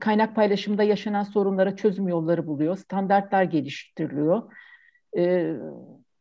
kaynak 0.00 0.36
paylaşımında 0.36 0.82
yaşanan 0.82 1.22
sorunlara 1.22 1.76
çözüm 1.76 2.08
yolları 2.08 2.46
buluyor, 2.46 2.76
standartlar 2.76 3.42
geliştiriliyor. 3.42 4.42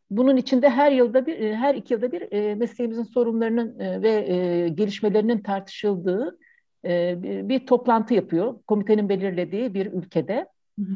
Bunun 0.10 0.38
içinde 0.38 0.70
her 0.70 0.92
yılda 0.92 1.26
bir, 1.26 1.54
her 1.54 1.76
iki 1.76 1.94
yılda 1.94 2.12
bir 2.12 2.56
mesleğimizin 2.56 3.04
sorunlarının 3.04 3.80
ve 3.80 4.70
gelişmelerinin 4.76 5.42
tartışıldığı 5.42 6.38
bir, 6.84 7.50
bir 7.50 7.66
toplantı 7.66 8.14
yapıyor. 8.14 8.56
Komitenin 8.68 9.10
belirlediği 9.10 9.74
bir 9.74 9.86
ülkede. 9.86 10.48
Hı 10.80 10.86
hı. 10.86 10.96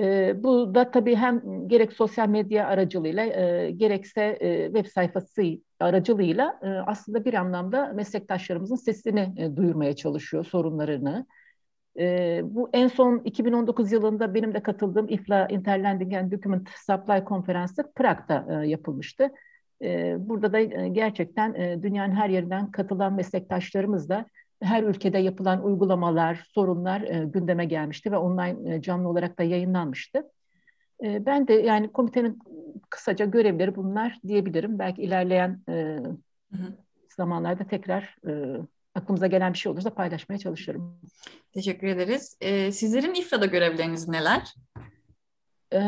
E, 0.00 0.34
bu 0.42 0.74
da 0.74 0.90
tabii 0.90 1.16
hem 1.16 1.68
gerek 1.68 1.92
sosyal 1.92 2.28
medya 2.28 2.66
aracılığıyla 2.66 3.24
e, 3.24 3.70
gerekse 3.70 4.38
e, 4.40 4.64
web 4.64 4.86
sayfası 4.86 5.42
aracılığıyla 5.80 6.60
e, 6.62 6.68
aslında 6.68 7.24
bir 7.24 7.34
anlamda 7.34 7.92
meslektaşlarımızın 7.94 8.76
sesini 8.76 9.34
e, 9.36 9.56
duyurmaya 9.56 9.96
çalışıyor, 9.96 10.44
sorunlarını. 10.44 11.26
E, 11.98 12.40
bu 12.44 12.70
en 12.72 12.88
son 12.88 13.18
2019 13.24 13.92
yılında 13.92 14.34
benim 14.34 14.54
de 14.54 14.62
katıldığım 14.62 15.08
IFLA 15.08 15.48
Interlending 15.48 16.14
and 16.14 16.32
Document 16.32 16.68
Supply 16.86 17.24
konferansı 17.24 17.92
Prag'da 17.94 18.46
e, 18.50 18.68
yapılmıştı. 18.68 19.30
E, 19.82 20.16
burada 20.18 20.52
da 20.52 20.58
e, 20.58 20.88
gerçekten 20.88 21.54
e, 21.54 21.82
dünyanın 21.82 22.12
her 22.12 22.28
yerinden 22.28 22.70
katılan 22.70 23.12
meslektaşlarımız 23.12 24.08
da 24.08 24.26
her 24.62 24.82
ülkede 24.82 25.18
yapılan 25.18 25.64
uygulamalar, 25.64 26.44
sorunlar 26.48 27.00
e, 27.00 27.24
gündeme 27.24 27.64
gelmişti 27.64 28.12
ve 28.12 28.16
online 28.16 28.74
e, 28.74 28.82
canlı 28.82 29.08
olarak 29.08 29.38
da 29.38 29.42
yayınlanmıştı. 29.42 30.30
E, 31.04 31.26
ben 31.26 31.48
de 31.48 31.52
yani 31.52 31.92
komitenin 31.92 32.38
kısaca 32.90 33.24
görevleri 33.24 33.76
bunlar 33.76 34.18
diyebilirim. 34.26 34.78
Belki 34.78 35.02
ilerleyen 35.02 35.62
e, 35.68 35.72
hı 35.72 36.56
hı. 36.56 36.76
zamanlarda 37.16 37.64
tekrar 37.64 38.16
e, 38.28 38.60
aklımıza 38.94 39.26
gelen 39.26 39.52
bir 39.52 39.58
şey 39.58 39.72
olursa 39.72 39.94
paylaşmaya 39.94 40.38
çalışırım. 40.38 41.00
Teşekkür 41.52 41.86
ederiz. 41.86 42.36
E, 42.40 42.72
sizlerin 42.72 43.14
İFRA'da 43.14 43.46
görevleriniz 43.46 44.08
neler? 44.08 44.54
E, 45.72 45.80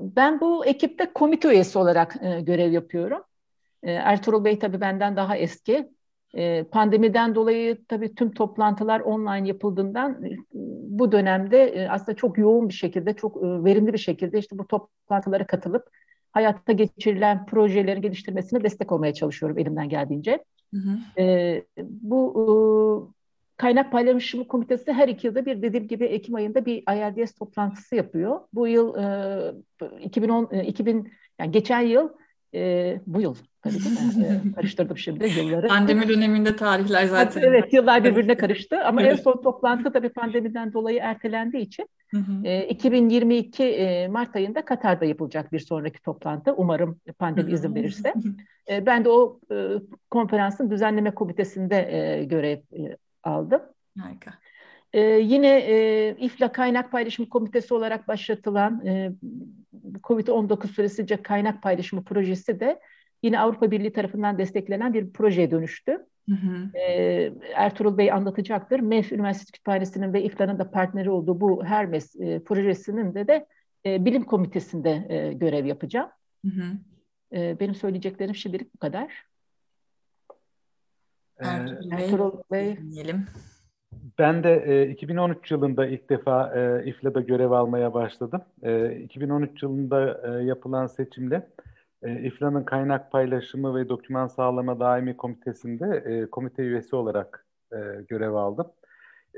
ben 0.00 0.40
bu 0.40 0.66
ekipte 0.66 1.12
komite 1.12 1.48
üyesi 1.48 1.78
olarak 1.78 2.16
e, 2.22 2.40
görev 2.40 2.72
yapıyorum. 2.72 3.22
E, 3.82 3.92
Ertuğrul 3.92 4.44
Bey 4.44 4.58
tabii 4.58 4.80
benden 4.80 5.16
daha 5.16 5.36
eski. 5.36 5.92
Ee, 6.36 6.64
pandemiden 6.70 7.34
dolayı 7.34 7.84
tabii 7.88 8.14
tüm 8.14 8.32
toplantılar 8.32 9.00
online 9.00 9.48
yapıldığından 9.48 10.24
e, 10.24 10.36
bu 10.98 11.12
dönemde 11.12 11.64
e, 11.64 11.88
aslında 11.88 12.16
çok 12.16 12.38
yoğun 12.38 12.68
bir 12.68 12.74
şekilde, 12.74 13.14
çok 13.14 13.36
e, 13.36 13.40
verimli 13.64 13.92
bir 13.92 13.98
şekilde 13.98 14.38
işte 14.38 14.58
bu 14.58 14.66
toplantılara 14.66 15.46
katılıp 15.46 15.88
hayatta 16.32 16.72
geçirilen 16.72 17.46
projelerin 17.46 18.02
geliştirmesine 18.02 18.64
destek 18.64 18.92
olmaya 18.92 19.14
çalışıyorum 19.14 19.58
elimden 19.58 19.88
geldiğince. 19.88 20.44
Hı 20.74 20.80
hı. 20.80 21.22
E, 21.22 21.64
bu 21.78 22.32
e, 22.38 22.46
kaynak 23.56 23.92
paylaşımı 23.92 24.48
komitesi 24.48 24.92
her 24.92 25.08
iki 25.08 25.26
yılda 25.26 25.46
bir 25.46 25.62
dediğim 25.62 25.88
gibi 25.88 26.04
Ekim 26.04 26.34
ayında 26.34 26.66
bir 26.66 26.76
IRDS 26.76 27.34
toplantısı 27.34 27.96
yapıyor. 27.96 28.40
Bu 28.52 28.68
yıl 28.68 28.94
e, 28.96 30.02
2010 30.02 30.48
e, 30.52 30.64
2000 30.64 31.12
yani 31.38 31.52
geçen 31.52 31.80
yıl 31.80 32.08
e, 32.54 33.00
bu 33.06 33.20
yıl 33.20 33.36
tabii 33.62 33.74
değil 33.74 34.16
mi? 34.16 34.52
Karıştırdım 34.56 34.98
şimdi 34.98 35.26
yılları. 35.26 35.68
Pandemi 35.68 36.08
döneminde 36.08 36.56
tarihler 36.56 37.06
zaten. 37.06 37.42
Evet 37.42 37.72
yıllar 37.72 38.04
birbirine 38.04 38.36
karıştı 38.36 38.84
ama 38.84 39.02
en 39.02 39.16
son 39.16 39.42
toplantı 39.42 39.92
tabii 39.92 40.08
pandemiden 40.08 40.72
dolayı 40.72 40.98
ertelendiği 40.98 41.62
için 41.62 41.88
E, 42.44 42.68
2022 42.68 43.64
e, 43.64 44.08
Mart 44.08 44.36
ayında 44.36 44.64
Katar'da 44.64 45.04
yapılacak 45.04 45.52
bir 45.52 45.60
sonraki 45.60 46.02
toplantı. 46.02 46.54
Umarım 46.56 47.00
pandemi 47.18 47.52
izin 47.52 47.74
verirse. 47.74 48.14
E, 48.68 48.86
ben 48.86 49.04
de 49.04 49.08
o 49.08 49.40
e, 49.52 49.68
konferansın 50.10 50.70
düzenleme 50.70 51.10
komitesinde 51.10 51.76
e, 51.92 52.24
görev 52.24 52.58
e, 52.58 52.96
aldım. 53.22 53.60
Harika. 53.98 54.30
Ee, 54.92 55.00
yine 55.00 55.48
e, 55.48 56.16
İFLA 56.18 56.52
Kaynak 56.52 56.92
Paylaşımı 56.92 57.28
Komitesi 57.28 57.74
olarak 57.74 58.08
başlatılan 58.08 58.86
e, 58.86 59.12
COVID-19 60.02 60.66
süresince 60.66 61.22
kaynak 61.22 61.62
paylaşımı 61.62 62.04
projesi 62.04 62.60
de 62.60 62.80
yine 63.22 63.40
Avrupa 63.40 63.70
Birliği 63.70 63.92
tarafından 63.92 64.38
desteklenen 64.38 64.94
bir 64.94 65.12
projeye 65.12 65.50
dönüştü. 65.50 66.06
Hı 66.28 66.34
hı. 66.34 66.78
E, 66.78 67.32
Ertuğrul 67.54 67.98
Bey 67.98 68.12
anlatacaktır. 68.12 68.80
MEF 68.80 69.12
Üniversitesi 69.12 69.52
Kütüphanesi'nin 69.52 70.12
ve 70.12 70.22
İFLA'nın 70.22 70.58
da 70.58 70.70
partneri 70.70 71.10
olduğu 71.10 71.40
bu 71.40 71.64
Hermes 71.64 72.16
e, 72.16 72.44
projesinin 72.44 73.14
de 73.14 73.28
de 73.28 73.46
e, 73.86 74.04
bilim 74.04 74.24
komitesinde 74.24 75.06
e, 75.08 75.32
görev 75.32 75.64
yapacağım. 75.64 76.10
Hı 76.44 76.50
hı. 76.50 76.64
E, 77.38 77.60
benim 77.60 77.74
söyleyeceklerim 77.74 78.34
şimdilik 78.34 78.74
bu 78.74 78.78
kadar. 78.78 79.26
Ertuğrul 81.38 81.90
Bey, 81.90 82.04
Ertuğrul 82.04 82.42
Bey. 82.52 82.76
Dinleyelim. 82.76 83.26
Ben 84.18 84.44
de 84.44 84.64
e, 84.66 84.90
2013 84.90 85.50
yılında 85.50 85.86
ilk 85.86 86.10
defa 86.10 86.54
e, 86.56 86.86
İFLA'da 86.86 87.20
görev 87.20 87.50
almaya 87.50 87.94
başladım. 87.94 88.42
E, 88.62 88.96
2013 88.96 89.62
yılında 89.62 90.20
e, 90.24 90.44
yapılan 90.44 90.86
seçimle 90.86 91.48
e, 92.02 92.20
İFLA'nın 92.22 92.64
kaynak 92.64 93.12
paylaşımı 93.12 93.74
ve 93.76 93.88
doküman 93.88 94.26
sağlama 94.26 94.80
daimi 94.80 95.16
komitesinde 95.16 96.02
e, 96.06 96.30
komite 96.30 96.62
üyesi 96.62 96.96
olarak 96.96 97.46
e, 97.72 97.76
görev 98.08 98.32
aldım. 98.32 98.66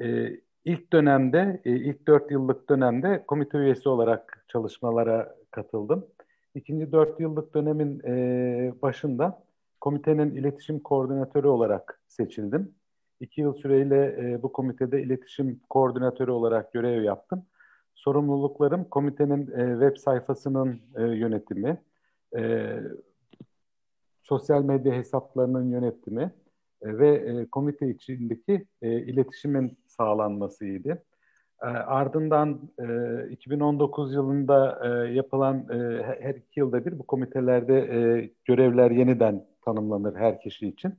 E, 0.03 0.31
ilk 0.65 0.93
dönemde, 0.93 1.61
e, 1.65 1.71
ilk 1.71 2.07
dört 2.07 2.31
yıllık 2.31 2.69
dönemde 2.69 3.25
komite 3.27 3.59
üyesi 3.59 3.89
olarak 3.89 4.45
çalışmalara 4.49 5.37
katıldım. 5.51 6.07
İkinci 6.55 6.93
dört 6.93 7.21
yıllık 7.21 7.55
dönemin 7.55 8.01
e, 8.07 8.75
başında 8.83 9.43
komitenin 9.81 10.35
iletişim 10.35 10.81
koordinatörü 10.81 11.47
olarak 11.47 12.01
seçildim. 12.09 12.75
İki 13.21 13.41
yıl 13.41 13.55
süreyle 13.55 14.17
e, 14.21 14.43
bu 14.43 14.53
komitede 14.53 15.03
iletişim 15.03 15.61
koordinatörü 15.71 16.31
olarak 16.31 16.73
görev 16.73 17.03
yaptım. 17.03 17.47
Sorumluluklarım 17.95 18.85
komitenin 18.85 19.51
e, 19.51 19.73
web 19.73 19.97
sayfasının 19.97 20.81
e, 20.97 21.03
yönetimi, 21.03 21.83
e, 22.37 22.77
sosyal 24.23 24.63
medya 24.65 24.95
hesaplarının 24.95 25.71
yönetimi 25.71 26.33
e, 26.83 26.99
ve 26.99 27.09
e, 27.17 27.47
komite 27.47 27.91
içindeki 27.91 28.67
e, 28.83 29.01
iletişimin 29.01 29.79
sağlanmasıydı. 29.87 31.03
E, 31.63 31.67
ardından 31.67 32.61
e, 32.79 33.31
2019 33.31 34.15
yılında 34.15 34.81
e, 34.85 35.13
yapılan 35.13 35.57
e, 35.71 36.03
her 36.03 36.35
iki 36.35 36.61
yılda 36.61 36.85
bir 36.85 36.99
bu 36.99 37.07
komitelerde 37.07 37.79
e, 37.79 38.31
görevler 38.45 38.91
yeniden 38.91 39.47
tanımlanır 39.65 40.15
her 40.17 40.41
kişi 40.41 40.69
için. 40.69 40.95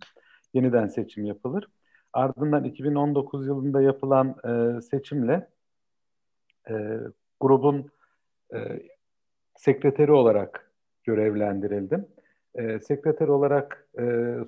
Yeniden 0.53 0.88
seçim 0.88 1.25
yapılır. 1.25 1.67
Ardından 2.15 2.63
2019 2.63 3.48
yılında 3.48 3.81
yapılan 3.81 4.36
e, 4.45 4.81
seçimle 4.81 5.48
e, 6.69 7.00
grubun 7.39 7.91
e, 8.53 8.57
sekreteri 9.55 10.12
olarak 10.12 10.72
görevlendirildim. 11.03 12.07
E, 12.55 12.79
sekreter 12.79 13.27
olarak 13.27 13.88
e, 14.00 14.03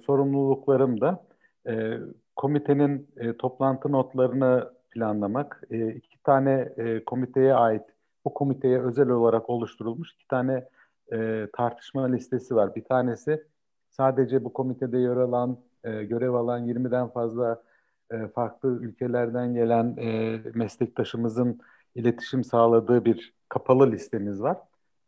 sorumluluklarım 0.05 1.01
da 1.01 1.25
e, 1.67 1.97
komitenin 2.35 3.07
e, 3.17 3.37
toplantı 3.37 3.91
notlarını 3.91 4.71
planlamak, 4.91 5.63
e, 5.71 5.87
iki 5.87 6.23
tane 6.23 6.73
e, 6.77 7.03
komiteye 7.03 7.53
ait, 7.53 7.83
bu 8.25 8.33
komiteye 8.33 8.81
özel 8.81 9.09
olarak 9.09 9.49
oluşturulmuş 9.49 10.13
iki 10.13 10.27
tane 10.27 10.67
e, 11.13 11.47
tartışma 11.53 12.07
listesi 12.07 12.55
var. 12.55 12.75
Bir 12.75 12.83
tanesi 12.83 13.43
sadece 13.89 14.43
bu 14.43 14.53
komitede 14.53 14.97
yer 14.97 15.15
alan 15.17 15.57
e, 15.83 16.03
görev 16.03 16.33
alan 16.33 16.67
20'den 16.67 17.07
fazla 17.07 17.63
e, 18.11 18.27
farklı 18.27 18.69
ülkelerden 18.81 19.53
gelen 19.53 19.97
e, 19.97 20.39
meslektaşımızın 20.53 21.59
iletişim 21.95 22.43
sağladığı 22.43 23.05
bir 23.05 23.33
kapalı 23.49 23.91
listemiz 23.91 24.41
var. 24.41 24.57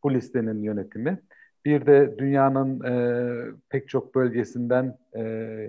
Bu 0.03 0.13
listenin 0.13 0.61
yönetimi. 0.61 1.21
Bir 1.65 1.85
de 1.85 2.15
dünyanın 2.17 2.83
e, 2.83 2.93
pek 3.69 3.89
çok 3.89 4.15
bölgesinden 4.15 4.97
e, 5.15 5.21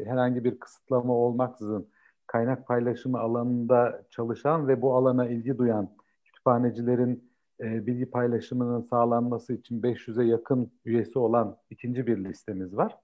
herhangi 0.06 0.44
bir 0.44 0.58
kısıtlama 0.58 1.12
olmaksızın 1.12 1.88
kaynak 2.26 2.66
paylaşımı 2.66 3.18
alanında 3.18 4.02
çalışan 4.10 4.68
ve 4.68 4.82
bu 4.82 4.96
alana 4.96 5.28
ilgi 5.28 5.58
duyan 5.58 5.88
kütüphanecilerin 6.24 7.30
e, 7.60 7.86
bilgi 7.86 8.06
paylaşımının 8.06 8.80
sağlanması 8.80 9.52
için 9.52 9.82
500'e 9.82 10.24
yakın 10.24 10.72
üyesi 10.84 11.18
olan 11.18 11.56
ikinci 11.70 12.06
bir 12.06 12.24
listemiz 12.24 12.76
var. 12.76 12.96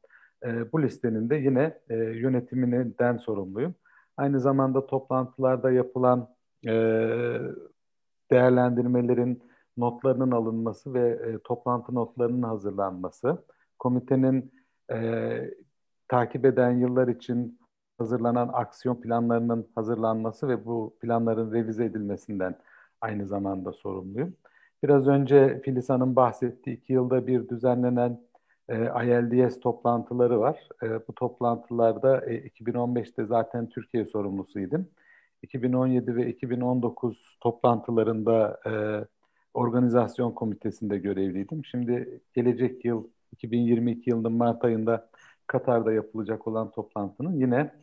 E, 0.45 0.73
bu 0.73 0.83
listenin 0.83 1.31
de 1.31 1.37
yine 1.37 1.79
e, 1.89 1.95
yönetiminden 1.97 3.17
sorumluyum. 3.17 3.75
Aynı 4.17 4.41
zamanda 4.41 4.87
toplantılarda 4.87 5.71
yapılan 5.71 6.29
e, 6.67 6.73
değerlendirmelerin 8.31 9.43
notlarının 9.77 10.31
alınması 10.31 10.95
ve 10.95 11.09
e, 11.09 11.39
toplantı 11.39 11.95
notlarının 11.95 12.43
hazırlanması, 12.43 13.45
komitenin 13.79 14.53
e, 14.93 15.39
takip 16.09 16.45
eden 16.45 16.71
yıllar 16.71 17.09
için 17.09 17.59
hazırlanan 17.99 18.51
aksiyon 18.53 19.01
planlarının 19.01 19.69
hazırlanması 19.75 20.49
ve 20.49 20.67
bu 20.67 20.97
planların 21.01 21.53
revize 21.53 21.85
edilmesinden 21.85 22.59
aynı 23.01 23.27
zamanda 23.27 23.73
sorumluyum. 23.73 24.37
Biraz 24.83 25.09
önce 25.09 25.61
Filiz 25.65 25.89
Hanım 25.89 26.17
bahsetti. 26.17 26.73
iki 26.73 26.93
yılda 26.93 27.27
bir 27.27 27.49
düzenlenen 27.49 28.21
ILDS 28.69 29.61
toplantıları 29.61 30.41
var. 30.41 30.69
E, 30.83 31.07
bu 31.09 31.15
toplantılarda 31.15 32.27
e, 32.27 32.49
2015'te 32.49 33.25
zaten 33.25 33.69
Türkiye 33.69 34.05
sorumlusuydım. 34.05 34.89
2017 35.43 36.17
ve 36.17 36.29
2019 36.29 37.37
toplantılarında 37.41 38.61
e, 38.67 38.73
organizasyon 39.55 40.33
komitesinde 40.33 40.99
görevliydim. 40.99 41.65
Şimdi 41.65 42.21
gelecek 42.35 42.85
yıl 42.85 43.05
2022 43.33 44.11
yılının 44.11 44.33
Mart 44.33 44.65
ayında 44.65 45.11
Katar'da 45.47 45.93
yapılacak 45.93 46.47
olan 46.47 46.71
toplantının 46.71 47.33
yine 47.33 47.75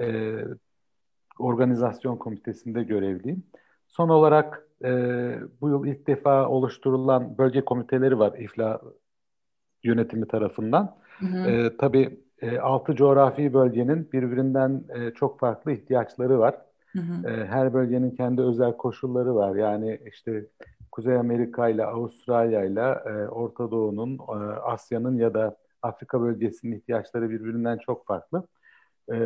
e, 0.00 0.36
organizasyon 1.38 2.16
komitesinde 2.16 2.82
görevliyim. 2.82 3.42
Son 3.88 4.08
olarak 4.08 4.68
e, 4.84 4.90
bu 5.60 5.68
yıl 5.68 5.86
ilk 5.86 6.06
defa 6.06 6.48
oluşturulan 6.48 7.38
bölge 7.38 7.64
komiteleri 7.64 8.18
var 8.18 8.38
İFLA 8.38 8.80
yönetimi 9.84 10.28
tarafından. 10.28 10.96
Hı 11.18 11.26
hı. 11.26 11.50
E, 11.50 11.76
tabii 11.76 12.20
e, 12.42 12.58
altı 12.58 12.96
coğrafi 12.96 13.54
bölgenin 13.54 14.12
birbirinden 14.12 14.84
e, 14.94 15.10
çok 15.10 15.40
farklı 15.40 15.72
ihtiyaçları 15.72 16.38
var. 16.38 16.54
Hı 16.92 16.98
hı. 16.98 17.28
E, 17.30 17.46
her 17.46 17.74
bölgenin 17.74 18.10
kendi 18.10 18.42
özel 18.42 18.76
koşulları 18.76 19.34
var. 19.34 19.56
Yani 19.56 20.00
işte 20.06 20.46
Kuzey 20.92 21.16
Amerika 21.16 21.68
ile 21.68 21.84
Avustralya 21.84 22.64
ile 22.64 22.80
e, 23.06 23.28
Orta 23.28 23.70
Doğu'nun, 23.70 24.18
e, 24.18 24.32
Asya'nın 24.60 25.16
ya 25.16 25.34
da 25.34 25.56
Afrika 25.82 26.20
bölgesinin 26.20 26.76
ihtiyaçları 26.76 27.30
birbirinden 27.30 27.78
çok 27.78 28.06
farklı. 28.06 28.46
E, 29.12 29.16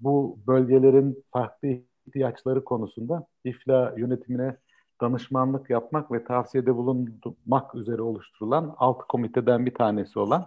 bu 0.00 0.38
bölgelerin 0.46 1.24
farklı 1.32 1.68
ihtiyaçları 2.06 2.64
konusunda 2.64 3.26
İFLA 3.44 3.94
yönetimine 3.96 4.56
danışmanlık 5.00 5.70
yapmak 5.70 6.12
ve 6.12 6.24
tavsiyede 6.24 6.74
bulunmak 6.74 7.74
üzere 7.74 8.02
oluşturulan 8.02 8.74
alt 8.78 8.98
komiteden 9.08 9.66
bir 9.66 9.74
tanesi 9.74 10.18
olan 10.18 10.46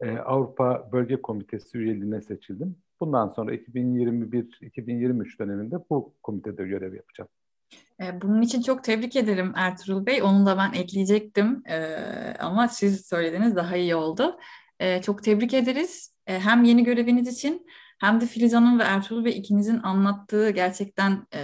e, 0.00 0.18
Avrupa 0.18 0.88
Bölge 0.92 1.22
Komitesi 1.22 1.78
üyeliğine 1.78 2.20
seçildim. 2.20 2.76
Bundan 3.00 3.28
sonra 3.28 3.54
2021-2023 3.54 5.38
döneminde 5.38 5.76
bu 5.90 6.14
komitede 6.22 6.66
görev 6.66 6.94
yapacağım. 6.94 7.28
E, 8.02 8.20
bunun 8.22 8.42
için 8.42 8.62
çok 8.62 8.84
tebrik 8.84 9.16
ederim 9.16 9.52
Ertuğrul 9.56 10.06
Bey. 10.06 10.22
Onu 10.22 10.46
da 10.46 10.56
ben 10.56 10.72
ekleyecektim 10.72 11.62
ee, 11.68 12.36
ama 12.40 12.68
siz 12.68 13.06
söylediniz 13.06 13.56
daha 13.56 13.76
iyi 13.76 13.94
oldu. 13.94 14.38
Ee, 14.80 15.02
çok 15.02 15.22
tebrik 15.22 15.54
ederiz. 15.54 16.14
Ee, 16.26 16.38
hem 16.38 16.64
yeni 16.64 16.84
göreviniz 16.84 17.28
için 17.28 17.66
hem 18.00 18.20
de 18.20 18.26
Filiz 18.26 18.54
Hanım 18.54 18.78
ve 18.78 18.82
Ertuğrul 18.82 19.24
Bey 19.24 19.38
ikinizin 19.38 19.80
anlattığı 19.82 20.50
gerçekten 20.50 21.26
e, 21.34 21.40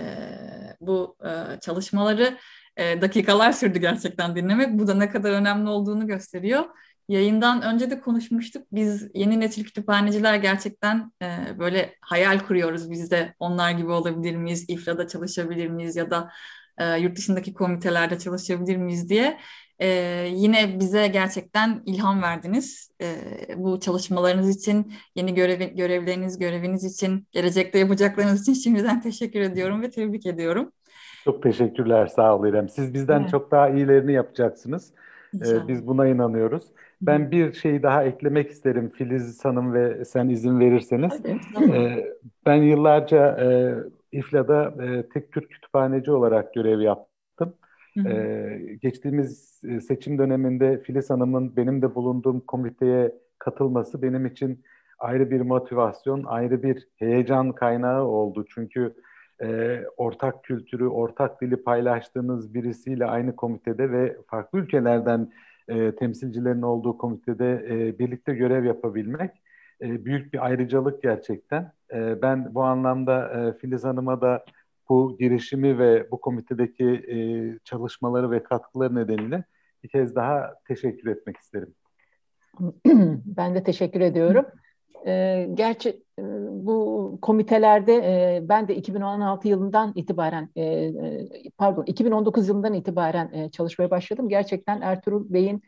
bu 0.80 1.16
e, 1.24 1.60
çalışmaları 1.60 2.38
e, 2.76 3.00
dakikalar 3.00 3.52
sürdü 3.52 3.78
gerçekten 3.78 4.36
dinlemek. 4.36 4.78
Bu 4.78 4.86
da 4.86 4.94
ne 4.94 5.08
kadar 5.10 5.30
önemli 5.30 5.68
olduğunu 5.68 6.06
gösteriyor. 6.06 6.64
Yayından 7.08 7.62
önce 7.62 7.90
de 7.90 8.00
konuşmuştuk. 8.00 8.66
Biz 8.72 9.08
yeni 9.14 9.40
nesil 9.40 9.64
kütüphaneciler 9.64 10.34
gerçekten 10.34 11.12
e, 11.22 11.58
böyle 11.58 11.94
hayal 12.00 12.38
kuruyoruz 12.40 12.90
biz 12.90 13.10
de. 13.10 13.34
Onlar 13.38 13.70
gibi 13.70 13.90
olabilir 13.90 14.36
miyiz? 14.36 14.64
İFLA'da 14.68 15.08
çalışabilir 15.08 15.66
miyiz? 15.68 15.96
Ya 15.96 16.10
da 16.10 16.32
e, 16.78 16.96
yurt 16.98 17.16
dışındaki 17.16 17.54
komitelerde 17.54 18.18
çalışabilir 18.18 18.76
miyiz 18.76 19.08
diye. 19.08 19.40
E, 19.78 19.88
yine 20.32 20.80
bize 20.80 21.08
gerçekten 21.08 21.82
ilham 21.86 22.22
verdiniz. 22.22 22.90
E, 23.02 23.16
bu 23.56 23.80
çalışmalarınız 23.80 24.56
için, 24.56 24.92
yeni 25.14 25.34
görev, 25.34 25.60
görevleriniz, 25.60 26.38
göreviniz 26.38 26.84
için, 26.84 27.26
gelecekte 27.32 27.78
yapacaklarınız 27.78 28.42
için 28.42 28.52
şimdiden 28.52 29.00
teşekkür 29.00 29.40
ediyorum 29.40 29.82
ve 29.82 29.90
tebrik 29.90 30.26
ediyorum. 30.26 30.72
Çok 31.24 31.42
teşekkürler, 31.42 32.06
sağ 32.06 32.36
ol 32.36 32.46
İrem. 32.46 32.68
Siz 32.68 32.94
bizden 32.94 33.20
evet. 33.20 33.30
çok 33.30 33.50
daha 33.50 33.68
iyilerini 33.68 34.12
yapacaksınız. 34.12 34.92
Ee, 35.34 35.68
biz 35.68 35.86
buna 35.86 36.06
inanıyoruz. 36.06 36.62
Ben 37.02 37.30
bir 37.30 37.52
şey 37.52 37.82
daha 37.82 38.04
eklemek 38.04 38.50
isterim 38.50 38.92
Filiz 38.94 39.44
Hanım 39.44 39.74
ve 39.74 40.04
sen 40.04 40.28
izin 40.28 40.60
verirseniz. 40.60 41.22
Ee, 41.72 42.14
ben 42.46 42.54
yıllarca 42.54 43.38
e, 43.40 43.74
İFLA'da 44.12 44.84
e, 44.84 45.08
tek 45.08 45.32
Türk 45.32 45.50
kütüphaneci 45.50 46.10
olarak 46.12 46.54
görev 46.54 46.80
yaptım. 46.80 47.15
Geçtiğimiz 48.82 49.60
e, 49.64 49.80
seçim 49.80 50.18
döneminde 50.18 50.82
Filiz 50.82 51.10
Hanım'ın 51.10 51.56
benim 51.56 51.82
de 51.82 51.94
bulunduğum 51.94 52.40
komiteye 52.40 53.12
katılması 53.38 54.02
benim 54.02 54.26
için 54.26 54.64
ayrı 54.98 55.30
bir 55.30 55.40
motivasyon, 55.40 56.24
ayrı 56.24 56.62
bir 56.62 56.88
heyecan 56.96 57.52
kaynağı 57.52 58.04
oldu. 58.04 58.44
Çünkü 58.54 58.94
e, 59.42 59.80
ortak 59.96 60.44
kültürü, 60.44 60.86
ortak 60.86 61.40
dili 61.40 61.56
paylaştığınız 61.62 62.54
birisiyle 62.54 63.06
aynı 63.06 63.36
komitede 63.36 63.90
ve 63.90 64.16
farklı 64.26 64.58
ülkelerden 64.58 65.32
e, 65.68 65.94
temsilcilerin 65.94 66.62
olduğu 66.62 66.98
komitede 66.98 67.66
e, 67.70 67.98
birlikte 67.98 68.34
görev 68.34 68.64
yapabilmek 68.64 69.30
e, 69.80 70.04
büyük 70.04 70.32
bir 70.32 70.44
ayrıcalık 70.44 71.02
gerçekten. 71.02 71.72
E, 71.92 72.22
ben 72.22 72.54
bu 72.54 72.62
anlamda 72.62 73.28
e, 73.28 73.58
Filiz 73.58 73.84
Hanım'a 73.84 74.20
da 74.20 74.44
bu 74.88 75.16
girişimi 75.18 75.78
ve 75.78 76.10
bu 76.10 76.20
komitedeki 76.20 76.84
e, 76.86 77.16
çalışmaları 77.64 78.30
ve 78.30 78.42
katkıları 78.42 78.94
nedeniyle 78.94 79.44
bir 79.82 79.88
kez 79.88 80.14
daha 80.14 80.54
teşekkür 80.68 81.10
etmek 81.10 81.36
isterim. 81.36 81.74
Ben 83.24 83.54
de 83.54 83.62
teşekkür 83.62 84.00
ediyorum. 84.00 84.46
E, 85.06 85.46
gerçi 85.54 85.88
e, 86.18 86.22
bu 86.50 87.18
komitelerde 87.22 87.94
e, 87.94 88.48
ben 88.48 88.68
de 88.68 88.76
2016 88.76 89.48
yılından 89.48 89.92
itibaren 89.94 90.48
pardon 91.58 91.84
2019 91.84 92.48
yılından 92.48 92.74
itibaren 92.74 93.48
çalışmaya 93.48 93.90
başladım. 93.90 94.28
Gerçekten 94.28 94.80
Ertuğrul 94.80 95.32
Bey'in 95.32 95.62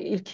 ilk 0.00 0.30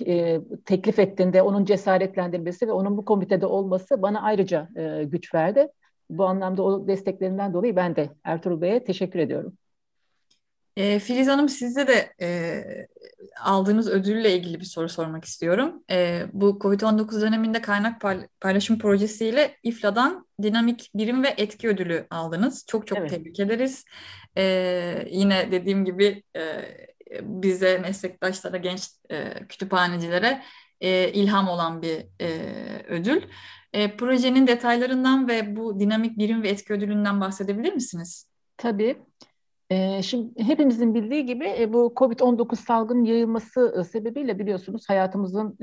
teklif 0.65 0.99
ettiğinde 0.99 1.43
onun 1.43 1.65
cesaretlendirmesi 1.65 2.69
ve 2.69 2.73
onun 2.73 2.97
bu 2.97 3.05
komitede 3.05 3.47
olması 3.47 4.03
bana 4.03 4.23
ayrıca 4.23 4.69
güç 5.05 5.35
verdi. 5.35 5.69
Bu 6.11 6.25
anlamda 6.27 6.63
o 6.63 6.89
desteklerinden 6.89 7.55
dolayı 7.55 7.77
ben 7.77 7.97
de 7.97 8.11
Ertuğrul 8.25 8.61
Bey'e 8.61 8.85
teşekkür 8.85 9.19
ediyorum. 9.19 9.59
E, 10.77 10.99
Filiz 10.99 11.29
Hanım 11.29 11.49
sizde 11.49 11.87
de 11.87 12.13
e, 12.21 12.63
aldığınız 13.41 13.89
ödülle 13.89 14.37
ilgili 14.37 14.61
bir 14.61 14.65
soru 14.65 14.89
sormak 14.89 15.25
istiyorum. 15.25 15.85
E, 15.91 16.23
bu 16.33 16.59
COVID-19 16.61 17.21
döneminde 17.21 17.61
kaynak 17.61 18.03
paylaşım 18.41 18.79
projesiyle 18.79 19.57
İFLA'dan 19.63 20.27
dinamik 20.43 20.91
birim 20.95 21.23
ve 21.23 21.35
etki 21.37 21.69
ödülü 21.69 22.07
aldınız. 22.11 22.65
Çok 22.67 22.87
çok 22.87 22.99
evet. 22.99 23.11
tebrik 23.11 23.41
ederiz. 23.41 23.85
E, 24.37 24.45
yine 25.11 25.53
dediğim 25.53 25.85
gibi 25.85 26.23
e, 26.37 26.41
bize, 27.23 27.79
meslektaşlara, 27.79 28.57
genç 28.57 28.89
e, 29.11 29.47
kütüphanecilere 29.49 30.43
e, 30.81 31.13
ilham 31.13 31.49
olan 31.49 31.83
bir 31.83 32.07
e, 32.21 32.29
ödül. 32.89 33.23
E, 33.73 33.97
projenin 33.97 34.47
detaylarından 34.47 35.29
ve 35.29 35.57
bu 35.57 35.81
dinamik 35.81 36.19
birim 36.19 36.43
ve 36.43 36.49
etki 36.49 36.73
ödülünden 36.73 37.21
bahsedebilir 37.21 37.73
misiniz? 37.73 38.29
Tabii. 38.57 38.97
E, 39.71 40.03
şimdi 40.03 40.45
hepimizin 40.45 40.95
bildiği 40.95 41.27
gibi 41.27 41.55
e, 41.59 41.73
bu 41.73 41.93
COVID-19 41.97 42.57
salgının 42.57 43.05
yayılması 43.05 43.75
e, 43.81 43.85
sebebiyle 43.85 44.39
biliyorsunuz 44.39 44.89
hayatımızın 44.89 45.57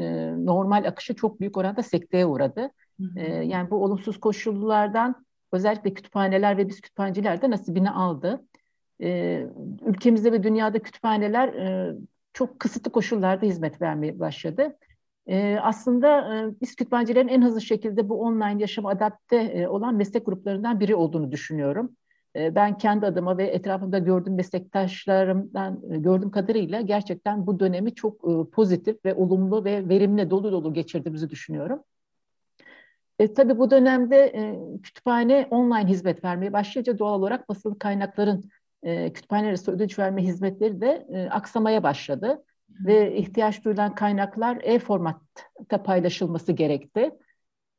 normal 0.46 0.86
akışı 0.86 1.16
çok 1.16 1.40
büyük 1.40 1.58
oranda 1.58 1.84
sekteye 1.84 2.26
uğradı. 2.26 2.72
Hı 3.02 3.04
hı. 3.04 3.20
Yani 3.44 3.70
bu 3.70 3.84
olumsuz 3.84 4.20
koşullardan 4.20 5.26
özellikle 5.52 5.94
kütüphaneler 5.94 6.58
ve 6.58 6.68
biz 6.68 6.82
kütüphaneciler 6.82 7.42
de 7.42 7.50
nasibini 7.50 7.90
aldı. 7.90 8.46
Ülkemizde 9.86 10.32
ve 10.32 10.44
dünyada 10.44 10.80
kütüphaneler 10.80 11.54
çok 12.34 12.60
kısıtlı 12.60 12.92
koşullarda 12.92 13.46
hizmet 13.46 13.82
vermeye 13.82 14.20
başladı. 14.20 14.78
E, 15.28 15.58
aslında 15.62 16.36
e, 16.36 16.52
biz 16.62 16.76
kütüphanecilerin 16.76 17.28
en 17.28 17.42
hızlı 17.42 17.62
şekilde 17.62 18.10
bu 18.10 18.22
online 18.22 18.62
yaşama 18.62 18.90
adapte 18.90 19.36
e, 19.38 19.68
olan 19.68 19.96
meslek 19.96 20.26
gruplarından 20.26 20.80
biri 20.80 20.96
olduğunu 20.96 21.32
düşünüyorum. 21.32 21.96
E, 22.36 22.56
ben 22.56 22.78
kendi 22.78 23.06
adıma 23.06 23.38
ve 23.38 23.48
etrafımda 23.48 24.00
gördüğüm 24.00 24.36
meslektaşlarımdan 24.36 25.82
e, 25.92 25.98
gördüğüm 25.98 26.32
kadarıyla 26.32 26.82
gerçekten 26.82 27.48
bu 27.48 27.60
dönemi 27.60 27.96
çok 27.96 28.16
e, 28.16 28.50
pozitif 28.52 29.06
ve 29.06 29.14
olumlu 29.14 29.66
ve 29.66 29.90
verimli 29.90 30.30
dolu 30.30 30.52
dolu 30.52 30.74
geçirdiğimizi 30.74 31.30
düşünüyorum. 31.30 31.84
E, 33.20 33.34
tabii 33.34 33.58
bu 33.58 33.72
dönemde 33.72 34.18
e, 34.18 34.60
kütüphane 34.84 35.48
online 35.52 35.88
hizmet 35.88 36.24
vermeye 36.24 36.54
başlayınca 36.54 37.00
doğal 37.00 37.20
olarak 37.20 37.50
basılı 37.50 37.80
kaynakların 37.80 38.50
e, 38.84 39.14
kütüphane 39.14 39.48
arası 39.48 39.72
ödünç 39.72 40.00
verme 40.00 40.24
hizmetleri 40.24 40.82
de 40.82 41.08
e, 41.10 41.30
aksamaya 41.30 41.84
başladı 41.84 42.44
ve 42.70 43.18
ihtiyaç 43.18 43.66
duyulan 43.66 43.96
kaynaklar 43.96 44.58
e-formatta 44.64 45.84
paylaşılması 45.84 46.52
gerekti. 46.52 47.12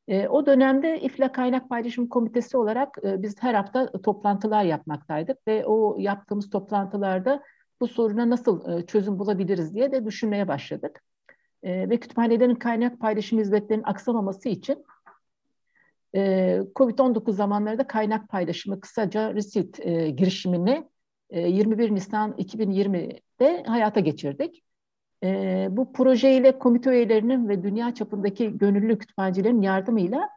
E, 0.09 0.29
o 0.29 0.47
dönemde 0.47 1.01
İFLA 1.01 1.33
Kaynak 1.33 1.69
Paylaşım 1.69 2.09
Komitesi 2.09 2.57
olarak 2.57 2.99
e, 3.05 3.23
biz 3.23 3.43
her 3.43 3.55
hafta 3.55 3.93
toplantılar 3.93 4.65
yapmaktaydık 4.65 5.47
ve 5.47 5.67
o 5.67 5.97
yaptığımız 5.99 6.51
toplantılarda 6.51 7.43
bu 7.81 7.89
soruna 7.89 8.31
nasıl 8.31 8.79
e, 8.79 8.87
çözüm 8.87 9.19
bulabiliriz 9.19 9.75
diye 9.75 9.93
de 9.93 10.05
düşünmeye 10.05 10.49
başladık. 10.49 11.03
E, 11.63 11.91
ve 11.91 12.01
kütüphanelerin 12.01 12.55
kaynak 12.55 13.01
paylaşım 13.01 13.39
hizmetlerinin 13.39 13.85
aksamaması 13.85 14.49
için 14.49 14.85
e, 16.15 16.21
Covid-19 16.77 17.33
zamanlarında 17.33 17.87
kaynak 17.87 18.29
paylaşımı 18.29 18.81
kısaca 18.81 19.35
RESIT 19.35 19.81
e, 19.81 20.11
girişimini 20.11 20.89
e, 21.31 21.41
21 21.41 21.95
Nisan 21.95 22.33
2020'de 22.33 23.63
hayata 23.67 24.01
geçirdik. 24.01 24.66
E, 25.25 25.69
bu 25.71 25.93
projeyle 25.93 26.59
komite 26.59 26.91
üyelerinin 26.91 27.49
ve 27.49 27.63
dünya 27.63 27.95
çapındaki 27.95 28.59
gönüllü 28.59 28.99
kütüphanecilerin 28.99 29.63
yardımıyla 29.63 30.29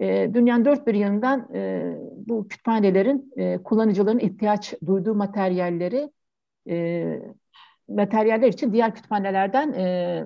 e, 0.00 0.30
dünyanın 0.34 0.64
dört 0.64 0.86
bir 0.86 0.94
yanından 0.94 1.54
e, 1.54 1.92
bu 2.16 2.48
kütüphanelerin 2.48 3.32
e, 3.36 3.58
kullanıcıların 3.58 4.18
ihtiyaç 4.18 4.74
duyduğu 4.86 5.14
materyalleri 5.14 6.10
e, 6.68 7.18
materyaller 7.88 8.48
için 8.48 8.72
diğer 8.72 8.94
kütüphanelerden 8.94 9.72
e, 9.72 10.24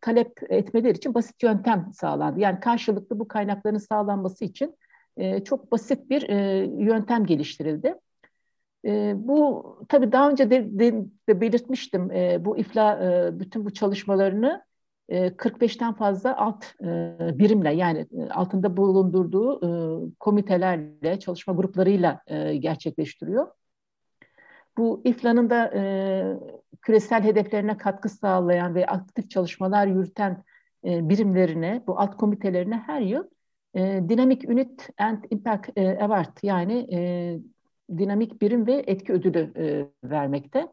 talep 0.00 0.52
etmeleri 0.52 0.96
için 0.96 1.14
basit 1.14 1.42
yöntem 1.42 1.90
sağlandı. 1.94 2.40
Yani 2.40 2.60
karşılıklı 2.60 3.18
bu 3.18 3.28
kaynakların 3.28 3.78
sağlanması 3.78 4.44
için 4.44 4.76
e, 5.16 5.44
çok 5.44 5.72
basit 5.72 6.10
bir 6.10 6.28
e, 6.28 6.66
yöntem 6.84 7.26
geliştirildi. 7.26 7.94
E, 8.88 9.14
bu 9.16 9.64
tabii 9.88 10.12
daha 10.12 10.30
önce 10.30 10.50
de, 10.50 10.78
de, 10.78 11.04
de 11.28 11.40
belirtmiştim 11.40 12.10
e, 12.10 12.44
bu 12.44 12.58
ifla 12.58 12.98
e, 13.04 13.40
bütün 13.40 13.64
bu 13.64 13.72
çalışmalarını 13.72 14.64
e, 15.08 15.26
45'ten 15.26 15.94
fazla 15.94 16.36
alt 16.36 16.64
e, 16.82 17.16
birimle 17.38 17.74
yani 17.74 18.06
e, 18.18 18.30
altında 18.30 18.76
bulundurduğu 18.76 19.60
e, 19.64 19.68
komitelerle 20.20 21.18
çalışma 21.20 21.54
gruplarıyla 21.54 22.20
e, 22.26 22.56
gerçekleştiriyor. 22.56 23.48
Bu 24.78 25.02
İFLA'nın 25.04 25.50
da 25.50 25.70
e, 25.74 25.82
küresel 26.82 27.22
hedeflerine 27.22 27.76
katkı 27.76 28.08
sağlayan 28.08 28.74
ve 28.74 28.86
aktif 28.86 29.30
çalışmalar 29.30 29.86
yürüten 29.86 30.44
e, 30.84 31.08
birimlerine, 31.08 31.82
bu 31.86 32.00
alt 32.00 32.16
komitelerine 32.16 32.76
her 32.76 33.00
yıl 33.00 33.24
e, 33.74 34.02
Dynamic 34.08 34.48
Unit 34.48 34.88
and 34.98 35.24
Impact 35.30 35.78
e, 35.78 35.88
Award 35.88 36.36
yani 36.42 36.86
e, 36.92 36.98
dinamik 37.98 38.42
birim 38.42 38.66
ve 38.66 38.84
etki 38.86 39.12
ödülü 39.12 39.52
e, 39.56 39.86
vermekte. 40.10 40.68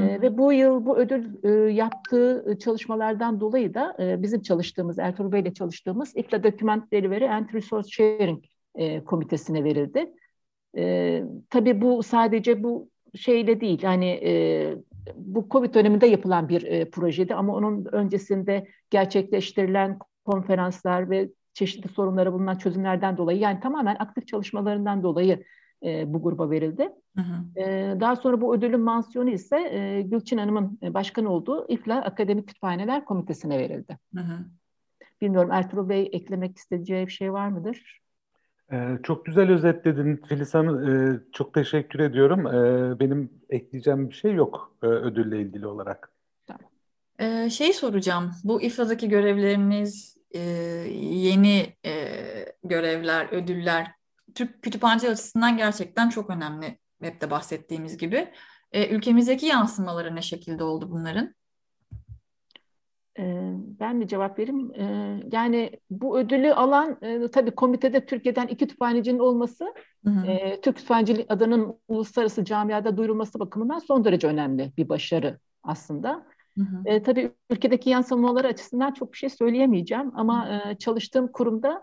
E, 0.00 0.22
ve 0.22 0.38
bu 0.38 0.52
yıl 0.52 0.86
bu 0.86 0.98
ödül 0.98 1.44
e, 1.44 1.72
yaptığı 1.72 2.58
çalışmalardan 2.60 3.40
dolayı 3.40 3.74
da 3.74 3.96
e, 3.98 4.22
bizim 4.22 4.42
çalıştığımız, 4.42 4.98
Ertuğrul 4.98 5.32
Bey 5.32 5.40
ile 5.40 5.54
çalıştığımız 5.54 6.16
İFLA 6.16 6.42
Document 6.42 6.92
Delivery 6.92 7.30
and 7.30 7.48
Resource 7.54 7.88
Sharing 7.90 8.44
e, 8.74 9.04
komitesine 9.04 9.64
verildi. 9.64 10.12
E, 10.76 11.24
tabii 11.50 11.80
bu 11.80 12.02
sadece 12.02 12.62
bu 12.62 12.88
şeyle 13.14 13.60
değil 13.60 13.82
hani 13.82 14.20
e, 14.24 14.74
bu 15.16 15.46
Covid 15.50 15.74
döneminde 15.74 16.06
yapılan 16.06 16.48
bir 16.48 16.62
e, 16.62 16.90
projeydi 16.90 17.34
ama 17.34 17.54
onun 17.54 17.84
öncesinde 17.92 18.66
gerçekleştirilen 18.90 19.98
konferanslar 20.24 21.10
ve 21.10 21.28
çeşitli 21.52 21.88
sorunlara 21.88 22.32
bulunan 22.32 22.58
çözümlerden 22.58 23.16
dolayı 23.16 23.38
yani 23.38 23.60
tamamen 23.60 23.96
aktif 23.98 24.26
çalışmalarından 24.26 25.02
dolayı 25.02 25.44
e, 25.84 26.14
bu 26.14 26.22
gruba 26.22 26.50
verildi. 26.50 26.88
Hı 27.16 27.22
hı. 27.22 27.60
E, 27.60 27.96
daha 28.00 28.16
sonra 28.16 28.40
bu 28.40 28.54
ödülün 28.54 28.80
mansiyonu 28.80 29.30
ise 29.30 29.56
e, 29.56 30.02
Gülçin 30.02 30.38
Hanım'ın 30.38 30.78
e, 30.82 30.94
başkan 30.94 31.24
olduğu 31.24 31.66
İFLA 31.68 32.02
Akademik 32.02 32.48
Kütüphaneler 32.48 33.04
Komitesi'ne 33.04 33.58
verildi. 33.58 33.98
Hı 34.14 34.20
hı. 34.20 34.38
Bilmiyorum 35.20 35.52
Ertuğrul 35.52 35.88
Bey 35.88 36.10
eklemek 36.12 36.56
isteyeceği 36.56 37.06
bir 37.06 37.12
şey 37.12 37.32
var 37.32 37.48
mıdır? 37.48 38.00
Ee, 38.72 38.98
çok 39.02 39.26
güzel 39.26 39.50
özetledin 39.50 40.22
Filiz 40.28 40.54
Hanım. 40.54 40.88
Ee, 40.88 41.20
çok 41.32 41.54
teşekkür 41.54 41.98
ediyorum. 41.98 42.46
Ee, 42.46 43.00
benim 43.00 43.30
ekleyeceğim 43.50 44.08
bir 44.08 44.14
şey 44.14 44.32
yok 44.32 44.76
e, 44.82 44.86
ödülle 44.86 45.40
ilgili 45.40 45.66
olarak. 45.66 46.10
Ee, 47.18 47.50
şey 47.50 47.72
soracağım. 47.72 48.30
Bu 48.44 48.62
İFA'daki 48.62 49.08
görevleriniz, 49.08 50.16
e, 50.34 50.40
yeni 51.00 51.66
e, 51.86 51.92
görevler, 52.64 53.28
ödüller 53.32 53.86
Türk 54.34 54.62
kütüphaneci 54.62 55.10
açısından 55.10 55.56
gerçekten 55.56 56.08
çok 56.08 56.30
önemli. 56.30 56.78
Hep 57.02 57.20
de 57.20 57.30
bahsettiğimiz 57.30 57.98
gibi. 57.98 58.28
E, 58.72 58.88
ülkemizdeki 58.88 59.46
yansımaları 59.46 60.16
ne 60.16 60.22
şekilde 60.22 60.64
oldu 60.64 60.90
bunların? 60.90 61.34
Ben 63.80 63.96
mi 63.96 64.08
cevap 64.08 64.38
vereyim? 64.38 64.72
Yani 65.32 65.80
bu 65.90 66.18
ödülü 66.18 66.52
alan 66.52 66.98
tabii 67.32 67.50
komitede 67.50 68.06
Türkiye'den 68.06 68.46
iki 68.46 68.56
kütüphanecinin 68.56 69.18
olması 69.18 69.74
hı 70.04 70.10
hı. 70.10 70.26
Türk 70.62 70.76
kütüphanecilik 70.76 71.30
adının 71.30 71.80
uluslararası 71.88 72.44
camiada 72.44 72.96
duyurulması 72.96 73.40
bakımından 73.40 73.78
son 73.78 74.04
derece 74.04 74.26
önemli 74.26 74.72
bir 74.76 74.88
başarı 74.88 75.38
aslında. 75.62 76.26
Hı 76.58 76.64
hı. 76.64 76.82
E, 76.84 77.02
tabii 77.02 77.32
ülkedeki 77.50 77.90
yansımaları 77.90 78.46
açısından 78.46 78.92
çok 78.92 79.12
bir 79.12 79.18
şey 79.18 79.28
söyleyemeyeceğim 79.28 80.12
ama 80.14 80.48
e, 80.48 80.78
çalıştığım 80.78 81.32
kurumda 81.32 81.82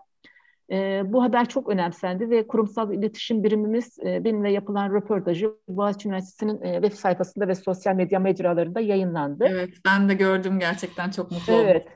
e, 0.71 1.01
bu 1.05 1.23
haber 1.23 1.49
çok 1.49 1.69
önemsendi 1.69 2.29
ve 2.29 2.47
kurumsal 2.47 2.93
iletişim 2.93 3.43
birimimiz 3.43 3.99
e, 4.05 4.23
benimle 4.23 4.51
yapılan 4.51 4.93
röportajı 4.93 5.51
Boğaziçi 5.67 6.07
Üniversitesi'nin 6.07 6.61
e, 6.61 6.73
web 6.81 6.93
sayfasında 6.93 7.47
ve 7.47 7.55
sosyal 7.55 7.95
medya 7.95 8.19
mecralarında 8.19 8.79
yayınlandı. 8.79 9.45
Evet, 9.49 9.69
ben 9.85 10.09
de 10.09 10.13
gördüm 10.13 10.59
gerçekten 10.59 11.09
çok 11.09 11.31
mutlu 11.31 11.53
oldum. 11.53 11.65
Evet. 11.65 11.87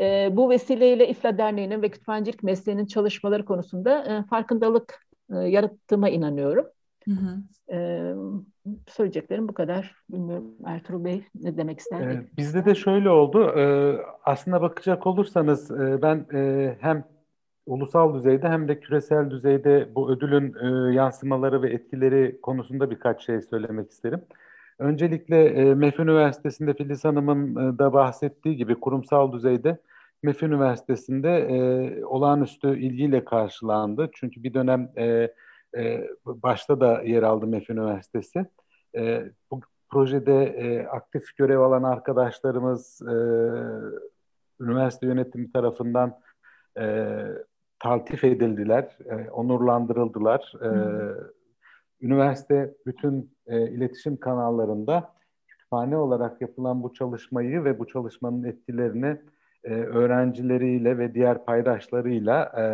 E, 0.00 0.36
bu 0.36 0.50
vesileyle 0.50 1.08
İFLA 1.08 1.38
Derneği'nin 1.38 1.82
ve 1.82 1.88
kütüphanecilik 1.88 2.42
mesleğinin 2.42 2.86
çalışmaları 2.86 3.44
konusunda 3.44 4.04
e, 4.04 4.28
farkındalık 4.28 5.06
e, 5.32 5.36
yarattığıma 5.36 6.08
inanıyorum. 6.08 6.66
Hı 7.04 7.10
hı. 7.10 7.36
E, 7.76 7.78
söyleyeceklerim 8.88 9.48
bu 9.48 9.54
kadar. 9.54 9.94
Bilmiyorum 10.10 10.54
Ertuğrul 10.66 11.04
Bey 11.04 11.24
ne 11.34 11.56
demek 11.56 11.78
ister? 11.78 12.00
Ee, 12.00 12.26
bizde 12.36 12.64
de 12.64 12.74
şöyle 12.74 13.10
oldu. 13.10 13.52
Ee, 13.56 13.96
aslında 14.24 14.62
bakacak 14.62 15.06
olursanız 15.06 15.70
e, 15.70 16.02
ben 16.02 16.26
e, 16.34 16.76
hem 16.80 17.04
ulusal 17.66 18.14
düzeyde 18.14 18.48
hem 18.48 18.68
de 18.68 18.80
küresel 18.80 19.30
düzeyde 19.30 19.88
bu 19.94 20.10
ödülün 20.10 20.54
e, 20.90 20.94
yansımaları 20.94 21.62
ve 21.62 21.70
etkileri 21.72 22.40
konusunda 22.42 22.90
birkaç 22.90 23.26
şey 23.26 23.42
söylemek 23.42 23.90
isterim. 23.90 24.20
Öncelikle 24.78 25.44
e, 25.44 25.74
MEF 25.74 26.00
Üniversitesi'nde 26.00 26.74
Filiz 26.74 27.04
Hanım'ın 27.04 27.74
e, 27.74 27.78
da 27.78 27.92
bahsettiği 27.92 28.56
gibi 28.56 28.80
kurumsal 28.80 29.32
düzeyde 29.32 29.78
MEF 30.22 30.42
Üniversitesi'nde 30.42 31.30
e, 31.38 32.04
olağanüstü 32.04 32.78
ilgiyle 32.78 33.24
karşılandı. 33.24 34.10
Çünkü 34.14 34.42
bir 34.42 34.54
dönem 34.54 34.92
e, 34.96 35.34
e, 35.76 36.08
başta 36.24 36.80
da 36.80 37.02
yer 37.02 37.22
aldı 37.22 37.46
MEF 37.46 37.70
Üniversitesi. 37.70 38.46
E, 38.96 39.24
bu 39.50 39.60
projede 39.90 40.44
e, 40.44 40.86
aktif 40.86 41.36
görev 41.36 41.58
alan 41.58 41.82
arkadaşlarımız 41.82 43.02
e, 43.02 43.14
üniversite 44.60 45.06
yönetimi 45.06 45.52
tarafından 45.52 46.20
e, 46.78 47.16
taltif 47.80 48.24
edildiler, 48.24 48.98
e, 49.04 49.30
onurlandırıldılar. 49.30 50.52
E, 50.62 50.70
üniversite 52.00 52.74
bütün 52.86 53.34
e, 53.46 53.70
iletişim 53.70 54.16
kanallarında 54.16 55.14
kütüphane 55.46 55.96
olarak 55.96 56.40
yapılan 56.40 56.82
bu 56.82 56.92
çalışmayı 56.92 57.64
ve 57.64 57.78
bu 57.78 57.86
çalışmanın 57.86 58.44
etkilerini 58.44 59.16
e, 59.64 59.74
öğrencileriyle 59.74 60.98
ve 60.98 61.14
diğer 61.14 61.44
paydaşlarıyla 61.44 62.44
e, 62.44 62.64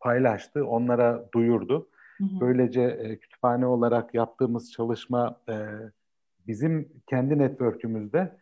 paylaştı, 0.00 0.66
onlara 0.66 1.24
duyurdu. 1.34 1.88
Hı 2.18 2.24
hı. 2.24 2.40
Böylece 2.40 2.82
e, 2.82 3.18
kütüphane 3.18 3.66
olarak 3.66 4.14
yaptığımız 4.14 4.72
çalışma 4.72 5.36
e, 5.48 5.54
bizim 6.46 6.88
kendi 7.06 7.38
network'ümüzde, 7.38 8.36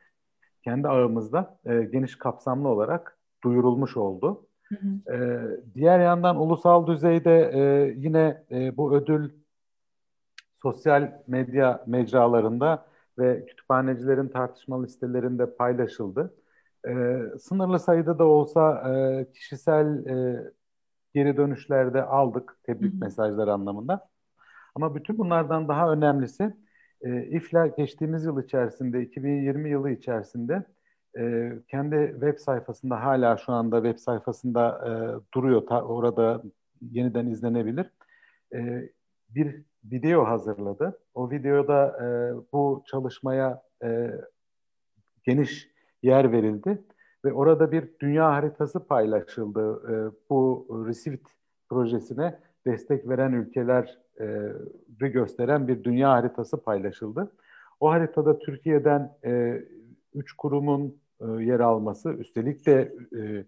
kendi 0.64 0.88
ağımızda 0.88 1.58
e, 1.64 1.82
geniş 1.82 2.16
kapsamlı 2.18 2.68
olarak 2.68 3.18
duyurulmuş 3.44 3.96
oldu. 3.96 4.46
Hı 4.72 4.76
hı. 4.76 5.14
E, 5.14 5.74
diğer 5.74 6.00
yandan 6.00 6.40
ulusal 6.40 6.87
düzeyde 6.87 7.50
e, 7.54 7.94
yine 7.96 8.44
e, 8.50 8.76
bu 8.76 8.94
ödül 8.94 9.30
sosyal 10.62 11.22
medya 11.26 11.85
mecralarında 11.87 12.87
ve 13.18 13.46
kütüphanecilerin 13.46 14.28
tartışma 14.28 14.83
listelerinde 14.83 15.56
paylaşıldı. 15.56 16.35
E, 16.88 17.20
sınırlı 17.40 17.78
sayıda 17.78 18.18
da 18.18 18.24
olsa 18.24 18.90
e, 18.90 19.33
kişisel 19.33 20.06
e, 20.06 20.44
geri 21.14 21.37
dönüşlerde 21.37 22.02
aldık 22.02 22.56
tebrik 22.62 22.92
hı 22.92 22.96
hı. 22.96 23.00
mesajları 23.00 23.52
anlamında. 23.52 24.09
Ama 24.74 24.94
bütün 24.94 25.18
bunlardan 25.18 25.68
daha 25.68 25.92
önemlisi 25.92 26.54
e, 27.02 27.22
İFLA 27.26 27.66
geçtiğimiz 27.66 28.24
yıl 28.24 28.42
içerisinde, 28.44 29.02
2020 29.02 29.70
yılı 29.70 29.90
içerisinde 29.90 30.64
e, 31.18 31.53
kendi 31.68 32.11
web 32.12 32.38
sayfasında 32.38 33.05
hala 33.05 33.37
şu 33.37 33.53
anda 33.53 33.83
web 33.83 33.99
sayfasında 33.99 34.88
e, 34.88 34.90
duruyor. 35.35 35.66
Ta, 35.66 35.83
orada 35.83 36.42
yeniden 36.81 37.27
izlenebilir. 37.27 37.87
E, 38.55 38.90
bir 39.29 39.62
video 39.85 40.25
hazırladı. 40.25 40.99
O 41.14 41.31
videoda 41.31 41.87
e, 41.87 42.09
bu 42.53 42.83
çalışmaya 42.87 43.62
e, 43.83 44.11
geniş 45.25 45.70
yer 46.03 46.33
verildi 46.33 46.83
ve 47.25 47.33
orada 47.33 47.73
bir 47.73 47.88
dünya 48.01 48.33
haritası 48.33 48.87
paylaşıldı. 48.87 49.83
E, 49.92 49.94
bu 50.31 50.66
Receipt 50.88 51.29
projesine 51.68 52.38
destek 52.66 53.09
veren 53.09 53.33
ülkeler 53.33 53.99
e, 55.01 55.09
gösteren 55.09 55.68
bir 55.68 55.85
dünya 55.85 56.11
haritası 56.11 56.62
paylaşıldı. 56.62 57.33
O 57.81 57.90
haritada 57.90 58.38
Türkiye'den 58.38 59.16
e, 59.25 59.62
üç 60.14 60.33
kurumun 60.33 61.01
e, 61.20 61.27
yer 61.27 61.61
alması, 61.61 62.11
üstelik 62.12 62.66
de 62.66 62.94
e, 63.16 63.44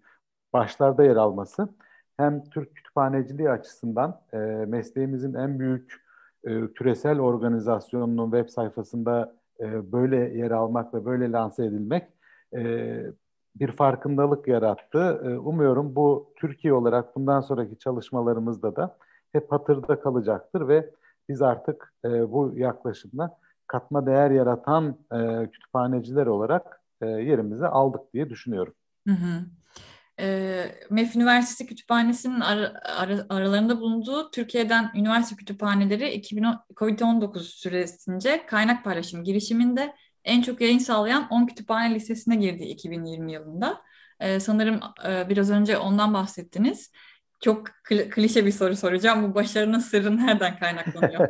başlarda 0.53 1.05
yer 1.05 1.16
alması 1.16 1.68
hem 2.16 2.44
Türk 2.44 2.75
kütüphaneciliği 2.77 3.51
açısından 3.51 4.20
e, 4.33 4.37
mesleğimizin 4.68 5.35
en 5.35 5.59
büyük 5.59 6.03
e, 6.44 6.66
küresel 6.66 7.20
organizasyonunun 7.20 8.31
web 8.31 8.48
sayfasında 8.48 9.42
böyle 9.92 10.16
yer 10.16 10.51
almak 10.51 10.94
ve 10.94 11.05
böyle 11.05 11.33
lanse 11.33 11.64
edilmek 11.64 12.09
bir 13.57 13.77
farkındalık 13.77 14.48
yarattı. 14.48 15.20
Umuyorum 15.44 15.96
bu 15.96 16.33
Türkiye 16.37 16.75
olarak 16.75 17.16
bundan 17.16 17.40
sonraki 17.40 17.79
çalışmalarımızda 17.79 18.77
da 18.77 18.96
hep 19.33 19.53
hatırda 19.53 20.01
kalacaktır 20.01 20.68
ve 20.68 20.90
biz 21.29 21.42
artık 21.42 21.94
bu 22.05 22.53
yaklaşımla 22.57 23.38
katma 23.72 24.06
değer 24.06 24.30
yaratan 24.30 24.98
e, 25.12 25.50
kütüphaneciler 25.50 26.26
olarak 26.26 26.82
e, 27.00 27.06
yerimizi 27.06 27.66
aldık 27.66 28.12
diye 28.14 28.30
düşünüyorum. 28.30 28.74
Hı 29.08 29.14
hı. 29.14 29.44
E, 30.20 30.64
MEF 30.90 31.16
Üniversitesi 31.16 31.66
Kütüphanesi'nin 31.66 32.40
ar, 32.40 32.58
ar, 32.98 33.26
aralarında 33.28 33.80
bulunduğu 33.80 34.30
Türkiye'den 34.30 34.90
üniversite 34.94 35.37
kütüphaneleri 35.37 36.11
2010, 36.11 36.64
COVID-19 36.76 37.38
süresince 37.38 38.46
kaynak 38.46 38.85
paylaşım 38.85 39.24
girişiminde 39.24 39.94
en 40.24 40.42
çok 40.42 40.61
yayın 40.61 40.78
sağlayan 40.78 41.28
10 41.30 41.46
kütüphane 41.46 41.94
listesine 41.94 42.37
girdi 42.37 42.62
2020 42.62 43.32
yılında. 43.32 43.82
E, 44.20 44.40
sanırım 44.40 44.80
e, 45.08 45.28
biraz 45.28 45.50
önce 45.50 45.78
ondan 45.78 46.14
bahsettiniz. 46.14 46.92
Çok 47.40 47.66
klişe 48.11 48.46
bir 48.46 48.52
soru 48.52 48.76
soracağım. 48.76 49.30
Bu 49.30 49.35
başarının 49.35 49.78
sırrı 49.78 50.16
nereden 50.16 50.58
kaynaklanıyor? 50.58 51.28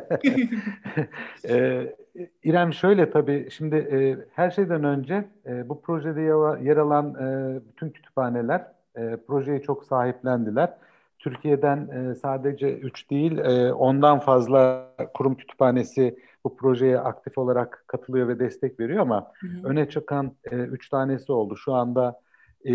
ee, 1.49 1.95
İrem 2.43 2.73
şöyle 2.73 3.11
tabii 3.11 3.47
şimdi 3.51 3.75
e, 3.75 4.17
her 4.35 4.51
şeyden 4.51 4.83
önce 4.83 5.25
e, 5.45 5.69
bu 5.69 5.81
projede 5.81 6.21
yer 6.61 6.77
alan 6.77 7.15
e, 7.15 7.59
bütün 7.67 7.89
kütüphaneler 7.89 8.67
e, 8.95 9.17
projeyi 9.27 9.61
çok 9.61 9.85
sahiplendiler. 9.85 10.73
Türkiye'den 11.19 11.87
e, 11.87 12.15
sadece 12.15 12.77
3 12.77 13.09
değil 13.09 13.37
e, 13.37 13.73
ondan 13.73 14.19
fazla 14.19 14.89
kurum 15.13 15.35
kütüphanesi 15.35 16.17
bu 16.43 16.55
projeye 16.55 16.99
aktif 16.99 17.37
olarak 17.37 17.83
katılıyor 17.87 18.27
ve 18.27 18.39
destek 18.39 18.79
veriyor 18.79 18.99
ama 18.99 19.31
hı 19.39 19.47
hı. 19.47 19.67
öne 19.67 19.89
çıkan 19.89 20.35
3 20.51 20.87
e, 20.87 20.89
tanesi 20.89 21.31
oldu. 21.31 21.57
Şu 21.57 21.73
anda 21.73 22.19
e, 22.65 22.73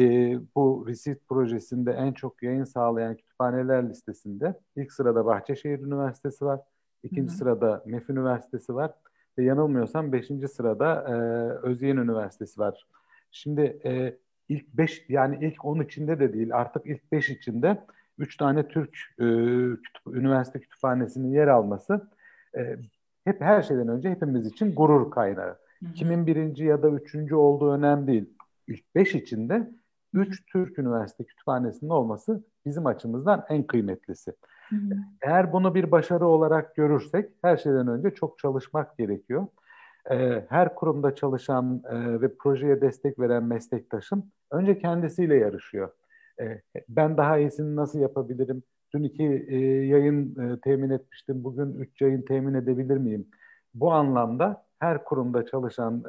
bu 0.56 0.84
Receipt 0.88 1.28
projesinde 1.28 1.92
en 1.92 2.12
çok 2.12 2.42
yayın 2.42 2.64
sağlayan 2.64 3.16
kütüphaneler 3.16 3.88
listesinde 3.88 4.60
ilk 4.76 4.92
sırada 4.92 5.26
Bahçeşehir 5.26 5.78
Üniversitesi 5.78 6.44
var. 6.44 6.60
ikinci 7.02 7.30
hı 7.30 7.34
hı. 7.34 7.38
sırada 7.38 7.82
MEF 7.86 8.10
Üniversitesi 8.10 8.74
var. 8.74 8.90
Ve 9.38 9.44
yanılmıyorsam 9.44 10.12
beşinci 10.12 10.48
sırada 10.48 11.04
e, 11.08 11.12
Özyeğin 11.66 11.96
Üniversitesi 11.96 12.60
var. 12.60 12.86
Şimdi 13.30 13.80
e, 13.84 14.18
ilk 14.48 14.68
beş 14.74 15.04
yani 15.08 15.38
ilk 15.40 15.64
on 15.64 15.80
içinde 15.80 16.20
de 16.20 16.32
değil 16.32 16.56
artık 16.56 16.86
ilk 16.86 17.12
beş 17.12 17.30
içinde 17.30 17.84
üç 18.18 18.36
tane 18.36 18.68
Türk 18.68 18.90
e, 19.18 19.24
kütüp, 19.82 20.16
üniversite 20.16 20.60
kütüphanesinin 20.60 21.28
yer 21.28 21.48
alması 21.48 22.10
e, 22.56 22.76
hep 23.24 23.40
her 23.40 23.62
şeyden 23.62 23.88
önce 23.88 24.10
hepimiz 24.10 24.46
için 24.46 24.74
gurur 24.74 25.10
kaynağı. 25.10 25.58
Kimin 25.94 26.26
birinci 26.26 26.64
ya 26.64 26.82
da 26.82 26.90
üçüncü 26.90 27.34
olduğu 27.34 27.72
önemli 27.72 28.06
değil. 28.06 28.34
İlk 28.66 28.94
beş 28.94 29.14
içinde 29.14 29.70
üç 30.12 30.46
Türk 30.46 30.78
üniversite 30.78 31.24
kütüphanesinin 31.24 31.90
olması 31.90 32.44
bizim 32.66 32.86
açımızdan 32.86 33.44
en 33.48 33.62
kıymetlisi. 33.62 34.32
Hı 34.68 34.76
hı. 34.76 34.94
Eğer 35.22 35.52
bunu 35.52 35.74
bir 35.74 35.90
başarı 35.90 36.26
olarak 36.26 36.74
görürsek 36.74 37.30
her 37.42 37.56
şeyden 37.56 37.88
önce 37.88 38.10
çok 38.10 38.38
çalışmak 38.38 38.98
gerekiyor. 38.98 39.46
Ee, 40.10 40.44
her 40.48 40.74
kurumda 40.74 41.14
çalışan 41.14 41.82
e, 41.90 42.20
ve 42.20 42.36
projeye 42.36 42.80
destek 42.80 43.18
veren 43.18 43.44
meslektaşım 43.44 44.30
önce 44.50 44.78
kendisiyle 44.78 45.36
yarışıyor. 45.36 45.90
Ee, 46.40 46.62
ben 46.88 47.16
daha 47.16 47.38
iyisini 47.38 47.76
nasıl 47.76 47.98
yapabilirim? 47.98 48.62
Dün 48.94 49.02
iki 49.02 49.24
e, 49.48 49.56
yayın 49.86 50.36
e, 50.40 50.60
temin 50.60 50.90
etmiştim, 50.90 51.44
bugün 51.44 51.74
üç 51.74 52.00
yayın 52.00 52.22
temin 52.22 52.54
edebilir 52.54 52.96
miyim? 52.96 53.28
Bu 53.74 53.92
anlamda 53.92 54.64
her 54.78 55.04
kurumda 55.04 55.46
çalışan 55.46 56.02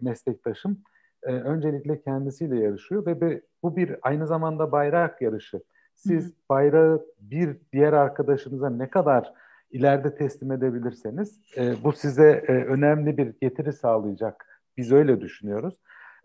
meslektaşım 0.00 0.78
öncelikle 1.22 2.00
kendisiyle 2.00 2.60
yarışıyor 2.60 3.06
ve 3.06 3.42
bu 3.62 3.76
bir 3.76 3.96
aynı 4.02 4.26
zamanda 4.26 4.72
bayrak 4.72 5.22
yarışı. 5.22 5.62
Siz 5.94 6.32
bayrağı 6.50 7.06
bir 7.20 7.56
diğer 7.72 7.92
arkadaşınıza 7.92 8.70
ne 8.70 8.90
kadar 8.90 9.32
ileride 9.70 10.14
teslim 10.14 10.52
edebilirseniz 10.52 11.40
e, 11.56 11.74
bu 11.84 11.92
size 11.92 12.44
e, 12.48 12.52
önemli 12.52 13.16
bir 13.16 13.34
getiri 13.40 13.72
sağlayacak. 13.72 14.46
Biz 14.76 14.92
öyle 14.92 15.20
düşünüyoruz. 15.20 15.74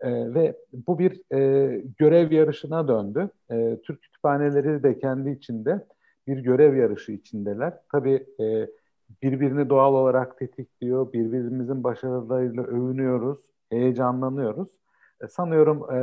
E, 0.00 0.34
ve 0.34 0.56
bu 0.72 0.98
bir 0.98 1.34
e, 1.34 1.82
görev 1.98 2.32
yarışına 2.32 2.88
döndü. 2.88 3.30
E, 3.50 3.78
Türk 3.84 4.02
kütüphaneleri 4.02 4.82
de 4.82 4.98
kendi 4.98 5.30
içinde 5.30 5.86
bir 6.26 6.38
görev 6.38 6.76
yarışı 6.76 7.12
içindeler. 7.12 7.74
Tabii 7.92 8.26
e, 8.40 8.66
birbirini 9.22 9.68
doğal 9.68 9.94
olarak 9.94 10.38
tetikliyor, 10.38 11.12
birbirimizin 11.12 11.84
başarılarıyla 11.84 12.62
övünüyoruz, 12.62 13.40
heyecanlanıyoruz. 13.70 14.68
E, 15.22 15.28
sanıyorum 15.28 15.94
e, 15.94 15.98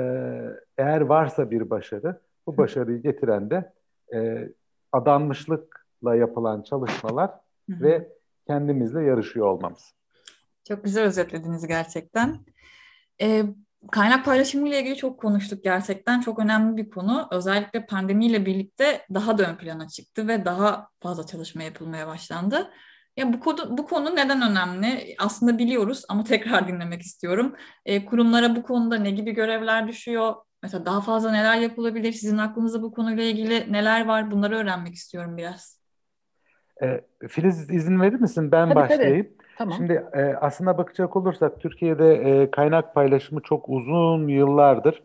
eğer 0.77 1.01
varsa 1.01 1.51
bir 1.51 1.69
başarı, 1.69 2.19
bu 2.47 2.57
başarıyı 2.57 3.01
getiren 3.01 3.49
de 3.49 3.73
e, 4.13 4.49
adanmışlıkla 4.91 6.15
yapılan 6.15 6.61
çalışmalar 6.61 7.31
ve 7.69 8.07
kendimizle 8.47 9.03
yarışıyor 9.03 9.47
olmamız. 9.47 9.93
Çok 10.67 10.83
güzel 10.83 11.03
özetlediniz 11.03 11.67
gerçekten. 11.67 12.39
Ee, 13.21 13.43
kaynak 13.91 14.25
paylaşımı 14.25 14.69
ile 14.69 14.79
ilgili 14.79 14.95
çok 14.95 15.19
konuştuk 15.19 15.63
gerçekten. 15.63 16.21
Çok 16.21 16.39
önemli 16.39 16.77
bir 16.77 16.89
konu. 16.89 17.27
Özellikle 17.31 17.85
pandemiyle 17.85 18.45
birlikte 18.45 19.05
daha 19.13 19.37
da 19.37 19.49
ön 19.49 19.55
plana 19.55 19.87
çıktı 19.87 20.27
ve 20.27 20.45
daha 20.45 20.89
fazla 20.99 21.25
çalışma 21.25 21.63
yapılmaya 21.63 22.07
başlandı. 22.07 22.71
Ya 23.17 23.33
bu 23.33 23.39
konu, 23.39 23.77
bu 23.77 23.85
konu 23.85 24.15
neden 24.15 24.51
önemli? 24.51 25.15
Aslında 25.19 25.57
biliyoruz 25.57 26.03
ama 26.09 26.23
tekrar 26.23 26.67
dinlemek 26.67 27.01
istiyorum. 27.01 27.55
E, 27.85 28.05
kurumlara 28.05 28.55
bu 28.55 28.63
konuda 28.63 28.95
ne 28.95 29.11
gibi 29.11 29.31
görevler 29.31 29.87
düşüyor? 29.87 30.35
Mesela 30.63 30.85
daha 30.85 31.01
fazla 31.01 31.31
neler 31.31 31.59
yapılabilir? 31.59 32.11
Sizin 32.11 32.37
aklınızda 32.37 32.81
bu 32.81 32.91
konuyla 32.91 33.23
ilgili 33.23 33.73
neler 33.73 34.05
var? 34.05 34.31
Bunları 34.31 34.55
öğrenmek 34.55 34.95
istiyorum 34.95 35.37
biraz. 35.37 35.79
E, 36.83 37.01
Filiz 37.27 37.69
izin 37.69 38.01
verir 38.01 38.19
misin? 38.19 38.51
Ben 38.51 38.69
tabii, 38.69 38.75
başlayayım. 38.75 39.25
Tabii. 39.25 39.37
Tamam. 39.57 39.77
Şimdi 39.77 39.93
e, 40.13 40.21
aslına 40.21 40.77
bakacak 40.77 41.15
olursak 41.15 41.59
Türkiye'de 41.59 42.13
e, 42.13 42.51
kaynak 42.51 42.95
paylaşımı 42.95 43.41
çok 43.41 43.69
uzun 43.69 44.27
yıllardır 44.27 45.03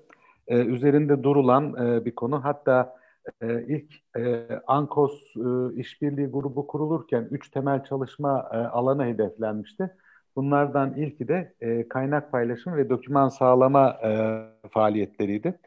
e, 0.48 0.56
üzerinde 0.56 1.22
durulan 1.22 1.86
e, 1.86 2.04
bir 2.04 2.14
konu. 2.14 2.44
Hatta 2.44 2.96
e, 3.40 3.62
ilk 3.62 3.94
e, 4.16 4.46
ANKOS 4.66 5.36
e, 5.36 5.80
işbirliği 5.80 6.26
grubu 6.26 6.66
kurulurken 6.66 7.28
üç 7.30 7.50
temel 7.50 7.84
çalışma 7.84 8.48
e, 8.52 8.56
alanı 8.56 9.04
hedeflenmişti. 9.04 9.90
Bunlardan 10.36 10.94
ilki 10.94 11.28
de 11.28 11.54
e, 11.60 11.88
kaynak 11.88 12.32
paylaşım 12.32 12.76
ve 12.76 12.90
doküman 12.90 13.28
sağlama 13.28 13.88
e, 14.04 14.40
faaliyetleriydi. 14.70 15.58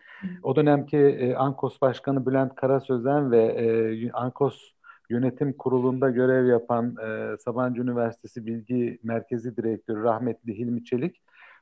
O 0.43 0.55
dönemki 0.55 0.97
e, 0.97 1.35
ANKOS 1.35 1.81
Başkanı 1.81 2.25
Bülent 2.25 2.55
Karasözen 2.55 3.31
ve 3.31 3.43
e, 3.43 4.11
ANKOS 4.11 4.75
Yönetim 5.09 5.53
Kurulu'nda 5.53 6.09
görev 6.09 6.45
yapan 6.45 6.95
e, 7.07 7.37
Sabancı 7.37 7.81
Üniversitesi 7.81 8.45
Bilgi 8.45 8.99
Merkezi 9.03 9.57
Direktörü 9.57 10.03
rahmetli 10.03 10.57
Hilmi 10.57 10.85
Çelik 10.85 11.21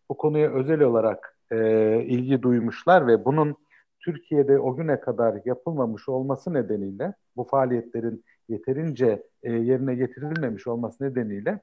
bu 0.09 0.17
konuya 0.17 0.51
özel 0.51 0.81
olarak 0.81 1.37
e, 1.51 1.57
ilgi 2.03 2.41
duymuşlar 2.41 3.07
ve 3.07 3.25
bunun 3.25 3.55
Türkiye'de 3.99 4.59
o 4.59 4.75
güne 4.75 4.99
kadar 4.99 5.41
yapılmamış 5.45 6.09
olması 6.09 6.53
nedeniyle 6.53 7.13
bu 7.35 7.43
faaliyetlerin 7.43 8.23
yeterince 8.49 9.23
e, 9.43 9.51
yerine 9.51 9.95
getirilmemiş 9.95 10.67
olması 10.67 11.03
nedeniyle 11.03 11.59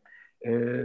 e, 0.46 0.84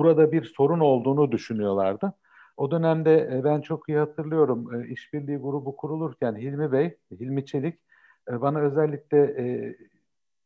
burada 0.00 0.32
bir 0.32 0.44
sorun 0.44 0.80
olduğunu 0.80 1.32
düşünüyorlardı. 1.32 2.12
O 2.56 2.70
dönemde 2.70 3.30
e, 3.32 3.44
ben 3.44 3.60
çok 3.60 3.88
iyi 3.88 3.98
hatırlıyorum 3.98 4.74
e, 4.74 4.88
işbirliği 4.88 5.36
grubu 5.36 5.76
kurulurken 5.76 6.36
Hilmi 6.36 6.72
Bey, 6.72 6.96
Hilmi 7.20 7.46
Çelik 7.46 7.78
e, 8.30 8.40
bana 8.40 8.60
özellikle 8.60 9.34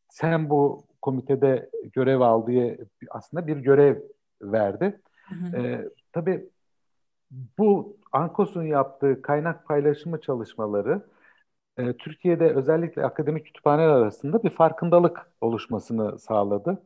sen 0.09 0.51
bu 0.51 0.85
komitede 1.03 1.71
görev 1.93 2.21
al 2.21 2.47
diye 2.47 2.79
aslında 3.11 3.47
bir 3.47 3.57
görev 3.57 3.97
verdi. 4.43 5.01
Hı 5.29 5.35
hı. 5.35 5.57
E, 5.57 5.89
tabii 6.13 6.49
bu 7.59 7.97
ANKOS'un 8.13 8.63
yaptığı 8.63 9.23
kaynak 9.23 9.67
paylaşımı 9.67 10.21
çalışmaları 10.21 11.03
e, 11.79 11.93
Türkiye'de 11.93 12.55
özellikle 12.55 13.05
akademik 13.05 13.47
kütüphaneler 13.47 13.89
arasında 13.89 14.43
bir 14.43 14.51
farkındalık 14.51 15.31
oluşmasını 15.41 16.19
sağladı. 16.19 16.83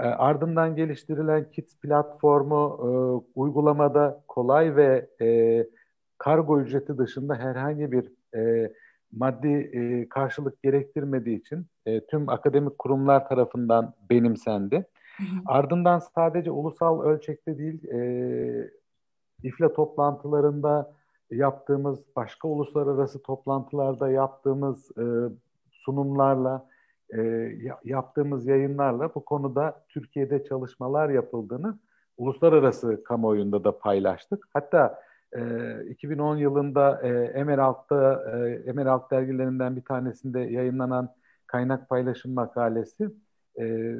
E, 0.00 0.04
ardından 0.04 0.76
geliştirilen 0.76 1.50
KITS 1.50 1.76
platformu 1.76 2.78
e, 2.80 2.88
uygulamada 3.34 4.22
kolay 4.28 4.76
ve 4.76 5.08
e, 5.20 5.66
kargo 6.18 6.60
ücreti 6.60 6.98
dışında 6.98 7.34
herhangi 7.34 7.92
bir 7.92 8.12
e, 8.36 8.72
maddi 9.12 9.48
e, 9.48 10.08
karşılık 10.08 10.62
gerektirmediği 10.62 11.40
için 11.40 11.66
e, 11.86 12.06
tüm 12.06 12.28
akademik 12.28 12.78
kurumlar 12.78 13.28
tarafından 13.28 13.94
benimsendi. 14.10 14.76
Hı 15.16 15.22
hı. 15.22 15.26
Ardından 15.46 15.98
sadece 15.98 16.50
ulusal 16.50 17.02
ölçekte 17.02 17.58
değil, 17.58 17.84
e, 17.88 18.70
İFLA 19.42 19.72
toplantılarında 19.72 20.92
yaptığımız, 21.30 21.98
başka 22.16 22.48
uluslararası 22.48 23.22
toplantılarda 23.22 24.10
yaptığımız 24.10 24.90
e, 24.98 25.04
sunumlarla, 25.70 26.68
e, 27.14 27.50
yaptığımız 27.84 28.46
yayınlarla 28.46 29.14
bu 29.14 29.24
konuda 29.24 29.84
Türkiye'de 29.88 30.44
çalışmalar 30.44 31.08
yapıldığını 31.08 31.78
uluslararası 32.16 33.04
kamuoyunda 33.04 33.64
da 33.64 33.78
paylaştık. 33.78 34.48
Hatta 34.52 35.02
e, 35.32 35.40
2010 35.88 36.36
yılında 36.36 37.00
e, 37.02 37.08
Emerald'da 37.24 38.24
e, 38.36 38.62
Emerald 38.70 39.10
dergilerinden 39.10 39.76
bir 39.76 39.84
tanesinde 39.84 40.40
yayınlanan 40.40 41.14
kaynak 41.46 41.88
paylaşım 41.88 42.34
makalesi 42.34 43.10
e, 43.60 43.94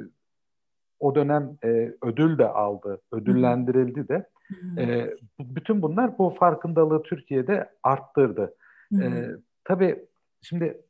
o 0.99 1.15
dönem 1.15 1.57
e, 1.63 1.93
ödül 2.01 2.37
de 2.37 2.47
aldı, 2.47 3.01
ödüllendirildi 3.11 4.07
de. 4.07 4.29
E, 4.77 5.15
bütün 5.39 5.81
bunlar 5.81 6.17
bu 6.17 6.29
farkındalığı 6.29 7.03
Türkiye'de 7.03 7.69
arttırdı. 7.83 8.55
E, 9.01 9.25
tabii 9.63 10.05
şimdi 10.41 10.81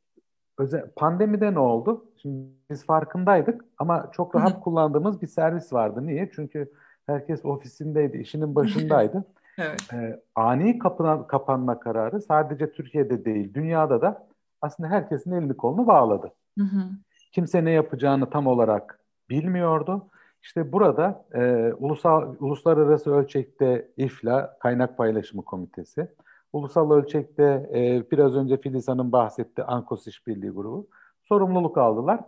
özel, 0.58 0.90
pandemide 0.96 1.54
ne 1.54 1.58
oldu? 1.58 2.04
Şimdi 2.22 2.46
biz 2.70 2.86
farkındaydık 2.86 3.64
ama 3.78 4.10
çok 4.12 4.34
rahat 4.34 4.60
kullandığımız 4.60 5.22
bir 5.22 5.26
servis 5.26 5.72
vardı. 5.72 6.06
Niye? 6.06 6.30
Çünkü 6.34 6.72
herkes 7.06 7.44
ofisindeydi, 7.44 8.16
işinin 8.16 8.54
başındaydı. 8.54 9.24
evet. 9.58 9.92
E, 9.92 10.20
ani 10.34 10.78
kapına, 10.78 11.26
kapanma 11.26 11.80
kararı 11.80 12.20
sadece 12.20 12.72
Türkiye'de 12.72 13.24
değil, 13.24 13.54
dünyada 13.54 14.02
da 14.02 14.28
aslında 14.62 14.88
herkesin 14.88 15.32
elini 15.32 15.56
kolunu 15.56 15.86
bağladı. 15.86 16.32
Hı 16.58 16.64
hı. 16.64 16.90
Kimse 17.32 17.64
ne 17.64 17.70
yapacağını 17.70 18.30
tam 18.30 18.46
olarak 18.46 19.00
bilmiyordu. 19.30 20.10
İşte 20.42 20.72
burada 20.72 21.24
e, 21.34 21.72
ulusal 21.72 22.34
uluslararası 22.40 23.14
ölçekte 23.14 23.88
İFLA 23.96 24.58
Kaynak 24.58 24.96
Paylaşımı 24.96 25.44
Komitesi, 25.44 26.08
ulusal 26.52 26.90
ölçekte 26.90 27.70
e, 27.74 28.10
biraz 28.10 28.36
önce 28.36 28.56
Filiz 28.56 28.88
Hanım 28.88 29.12
bahsetti 29.12 29.62
Ankos 29.62 30.06
İşbirliği 30.06 30.50
Grubu 30.50 30.88
sorumluluk 31.24 31.78
aldılar 31.78 32.20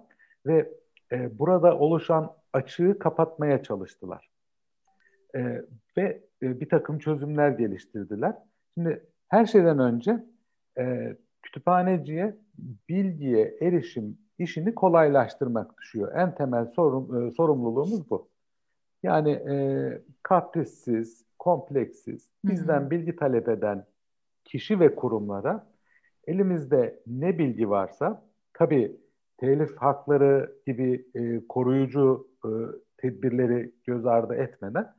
ve 0.46 0.72
e, 1.12 1.38
burada 1.38 1.78
oluşan 1.78 2.34
açığı 2.52 2.98
kapatmaya 2.98 3.62
çalıştılar. 3.62 4.30
E, 5.34 5.62
ve 5.96 6.22
e, 6.42 6.60
bir 6.60 6.68
takım 6.68 6.98
çözümler 6.98 7.50
geliştirdiler. 7.50 8.34
Şimdi 8.74 9.06
her 9.28 9.46
şeyden 9.46 9.78
önce 9.78 10.24
e, 10.78 11.16
kütüphaneciye 11.42 12.36
bilgiye 12.88 13.56
erişim 13.60 14.18
işini 14.38 14.74
kolaylaştırmak 14.74 15.78
düşüyor. 15.78 16.12
En 16.14 16.34
temel 16.34 16.66
sorum, 16.66 17.28
e, 17.28 17.30
sorumluluğumuz 17.30 18.10
bu. 18.10 18.28
Yani 19.02 19.30
e, 19.30 19.54
kaprissiz, 20.22 21.24
kompleksiz, 21.38 22.28
bizden 22.44 22.80
Hı-hı. 22.80 22.90
bilgi 22.90 23.16
talep 23.16 23.48
eden 23.48 23.86
kişi 24.44 24.80
ve 24.80 24.94
kurumlara 24.94 25.66
elimizde 26.26 27.00
ne 27.06 27.38
bilgi 27.38 27.70
varsa, 27.70 28.22
tabii 28.54 28.96
telif 29.36 29.76
hakları 29.76 30.56
gibi 30.66 31.06
e, 31.14 31.46
koruyucu 31.48 32.28
e, 32.44 32.48
tedbirleri 32.96 33.72
göz 33.86 34.06
ardı 34.06 34.34
etmeden 34.34 34.94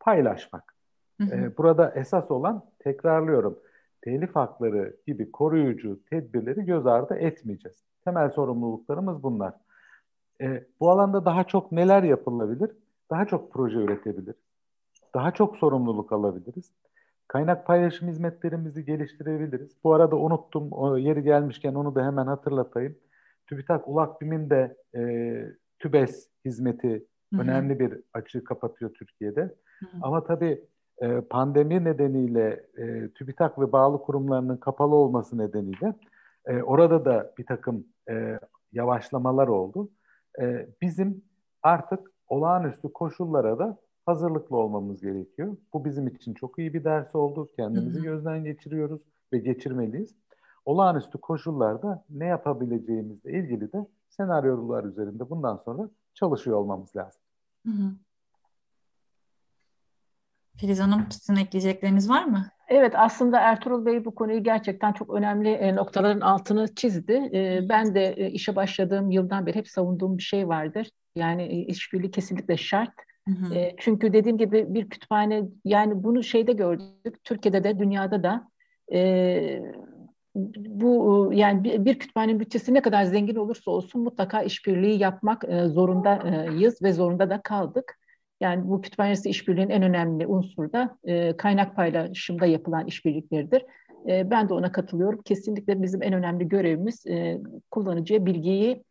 paylaşmak. 0.00 0.74
Hı 1.20 1.24
hı. 1.24 1.36
E, 1.36 1.56
burada 1.56 1.92
esas 1.94 2.30
olan, 2.30 2.62
tekrarlıyorum, 2.78 3.58
telif 4.02 4.36
hakları 4.36 4.96
gibi 5.06 5.30
koruyucu 5.30 6.00
tedbirleri 6.10 6.64
göz 6.64 6.86
ardı 6.86 7.14
etmeyeceğiz. 7.14 7.84
Temel 8.04 8.30
sorumluluklarımız 8.30 9.22
bunlar. 9.22 9.54
E, 10.40 10.64
bu 10.80 10.90
alanda 10.90 11.24
daha 11.24 11.44
çok 11.44 11.72
neler 11.72 12.02
yapılabilir? 12.02 12.70
Daha 13.10 13.24
çok 13.24 13.52
proje 13.52 13.78
üretebiliriz. 13.78 14.36
Daha 15.14 15.30
çok 15.30 15.56
sorumluluk 15.56 16.12
alabiliriz. 16.12 16.72
Kaynak 17.28 17.66
paylaşım 17.66 18.08
hizmetlerimizi 18.08 18.84
geliştirebiliriz. 18.84 19.76
Bu 19.84 19.94
arada 19.94 20.16
unuttum, 20.16 20.68
o 20.72 20.96
yeri 20.96 21.22
gelmişken 21.22 21.74
onu 21.74 21.94
da 21.94 22.04
hemen 22.04 22.26
hatırlatayım. 22.26 22.96
TÜBİTAK 23.46 23.88
ULAKBİM'in 23.88 24.50
de 24.50 24.76
e, 24.96 25.02
TÜBES 25.78 26.28
hizmeti 26.44 27.06
Hı-hı. 27.32 27.42
önemli 27.42 27.78
bir 27.78 28.00
açığı 28.12 28.44
kapatıyor 28.44 28.94
Türkiye'de. 28.94 29.40
Hı-hı. 29.40 29.98
Ama 30.02 30.24
tabii 30.24 30.64
e, 30.98 31.20
pandemi 31.20 31.84
nedeniyle 31.84 32.66
e, 32.78 33.08
TÜBİTAK 33.08 33.58
ve 33.58 33.72
bağlı 33.72 34.02
kurumlarının 34.02 34.56
kapalı 34.56 34.94
olması 34.94 35.38
nedeniyle 35.38 35.94
e, 36.46 36.62
orada 36.62 37.04
da 37.04 37.32
bir 37.38 37.46
takım 37.46 37.86
e, 38.10 38.38
yavaşlamalar 38.72 39.48
oldu. 39.48 39.88
E, 40.40 40.66
bizim 40.82 41.22
artık 41.62 42.10
olağanüstü 42.28 42.92
koşullara 42.92 43.58
da 43.58 43.78
hazırlıklı 44.06 44.56
olmamız 44.56 45.00
gerekiyor. 45.00 45.56
Bu 45.72 45.84
bizim 45.84 46.06
için 46.06 46.34
çok 46.34 46.58
iyi 46.58 46.74
bir 46.74 46.84
ders 46.84 47.14
oldu. 47.14 47.50
Kendimizi 47.56 48.02
gözden 48.02 48.44
geçiriyoruz 48.44 49.00
ve 49.32 49.38
geçirmeliyiz. 49.38 50.14
Olağanüstü 50.64 51.18
koşullarda 51.18 52.04
ne 52.10 52.26
yapabileceğimizle 52.26 53.32
ilgili 53.32 53.72
de 53.72 53.86
senaryolar 54.08 54.84
üzerinde 54.84 55.30
bundan 55.30 55.56
sonra 55.56 55.90
çalışıyor 56.14 56.56
olmamız 56.56 56.96
lazım. 56.96 57.20
Hı 57.66 57.72
hı. 57.72 57.90
Filiz 60.56 60.80
Hanım 60.80 61.06
sizin 61.10 61.36
ekleyecekleriniz 61.36 62.10
var 62.10 62.24
mı? 62.24 62.46
Evet 62.68 62.92
aslında 62.96 63.40
Ertuğrul 63.40 63.86
Bey 63.86 64.04
bu 64.04 64.14
konuyu 64.14 64.42
gerçekten 64.42 64.92
çok 64.92 65.10
önemli 65.10 65.48
e, 65.48 65.76
noktaların 65.76 66.20
altını 66.20 66.74
çizdi. 66.74 67.30
E, 67.34 67.68
ben 67.68 67.94
de 67.94 68.12
e, 68.12 68.30
işe 68.30 68.56
başladığım 68.56 69.10
yıldan 69.10 69.46
beri 69.46 69.56
hep 69.56 69.68
savunduğum 69.68 70.18
bir 70.18 70.22
şey 70.22 70.48
vardır. 70.48 70.90
Yani 71.16 71.64
işbirliği 71.64 72.10
kesinlikle 72.10 72.56
şart. 72.56 73.05
Hı. 73.28 73.32
Çünkü 73.78 74.12
dediğim 74.12 74.38
gibi 74.38 74.74
bir 74.74 74.90
kütüphane 74.90 75.42
yani 75.64 76.02
bunu 76.04 76.22
şeyde 76.22 76.52
gördük 76.52 77.24
Türkiye'de 77.24 77.64
de 77.64 77.78
dünyada 77.78 78.22
da 78.22 78.48
bu 80.58 81.30
yani 81.32 81.64
bir, 81.64 81.84
bir 81.84 81.98
kütüphanenin 81.98 82.40
bütçesi 82.40 82.74
ne 82.74 82.82
kadar 82.82 83.04
zengin 83.04 83.36
olursa 83.36 83.70
olsun 83.70 84.02
mutlaka 84.02 84.42
işbirliği 84.42 84.98
yapmak 84.98 85.44
zorundayız 85.66 86.82
ve 86.82 86.92
zorunda 86.92 87.30
da 87.30 87.40
kaldık. 87.42 87.98
Yani 88.40 88.68
bu 88.68 88.80
kütüphanesi 88.80 89.30
işbirliğinin 89.30 89.70
en 89.70 89.82
önemli 89.82 90.26
unsuru 90.26 90.72
da 90.72 90.98
e, 91.04 91.36
kaynak 91.36 91.76
paylaşımda 91.76 92.46
yapılan 92.46 92.86
işbirlikleridir. 92.86 93.64
E, 94.08 94.30
ben 94.30 94.48
de 94.48 94.54
ona 94.54 94.72
katılıyorum. 94.72 95.22
Kesinlikle 95.22 95.82
bizim 95.82 96.02
en 96.02 96.12
önemli 96.12 96.48
görevimiz 96.48 97.06
e, 97.06 97.40
kullanıcıya 97.70 98.26
bilgiyi 98.26 98.84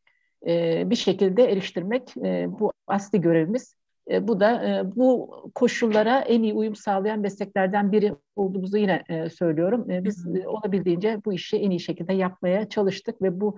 e, 0.48 0.84
bir 0.90 0.96
şekilde 0.96 1.52
eriştirmek. 1.52 2.18
E, 2.18 2.48
bu 2.60 2.72
asli 2.88 3.22
görevimiz. 3.22 3.76
E, 4.12 4.28
bu 4.28 4.40
da 4.40 4.66
e, 4.66 4.96
bu 4.96 5.30
koşullara 5.56 6.20
en 6.20 6.44
iyi 6.44 6.54
uyum 6.54 6.76
sağlayan 6.76 7.20
mesleklerden 7.20 7.92
biri 7.92 8.16
olduğumuzu 8.36 8.78
yine 8.78 9.04
e, 9.10 9.30
söylüyorum. 9.30 9.92
E, 9.92 10.04
biz 10.04 10.36
e, 10.36 10.48
olabildiğince 10.48 11.22
bu 11.26 11.34
işi 11.34 11.58
en 11.58 11.72
iyi 11.72 11.80
şekilde 11.80 12.14
yapmaya 12.14 12.70
çalıştık 12.70 13.22
ve 13.22 13.42
bu 13.42 13.58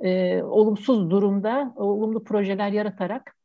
e, 0.00 0.42
olumsuz 0.42 1.10
durumda 1.10 1.74
olumlu 1.76 2.24
projeler 2.24 2.72
yaratarak 2.72 3.36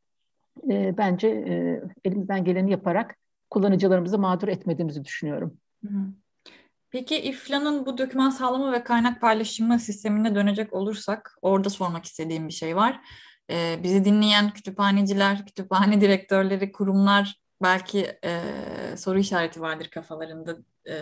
e, 0.69 0.97
bence 0.97 1.27
e, 1.27 1.81
elimizden 2.05 2.43
geleni 2.43 2.71
yaparak 2.71 3.15
kullanıcılarımızı 3.49 4.19
mağdur 4.19 4.47
etmediğimizi 4.47 5.05
düşünüyorum. 5.05 5.57
Peki 6.91 7.17
İFLA'nın 7.17 7.85
bu 7.85 7.97
doküman 7.97 8.29
sağlama 8.29 8.71
ve 8.71 8.83
kaynak 8.83 9.21
paylaşımı 9.21 9.79
sistemine 9.79 10.35
dönecek 10.35 10.73
olursak 10.73 11.37
orada 11.41 11.69
sormak 11.69 12.05
istediğim 12.05 12.47
bir 12.47 12.53
şey 12.53 12.75
var. 12.75 13.01
Ee, 13.49 13.79
bizi 13.83 14.05
dinleyen 14.05 14.49
kütüphaneciler, 14.49 15.45
kütüphane 15.45 16.01
direktörleri, 16.01 16.71
kurumlar 16.71 17.39
belki 17.63 18.07
e, 18.25 18.41
soru 18.97 19.19
işareti 19.19 19.61
vardır 19.61 19.87
kafalarında. 19.87 20.57
E, 20.89 20.95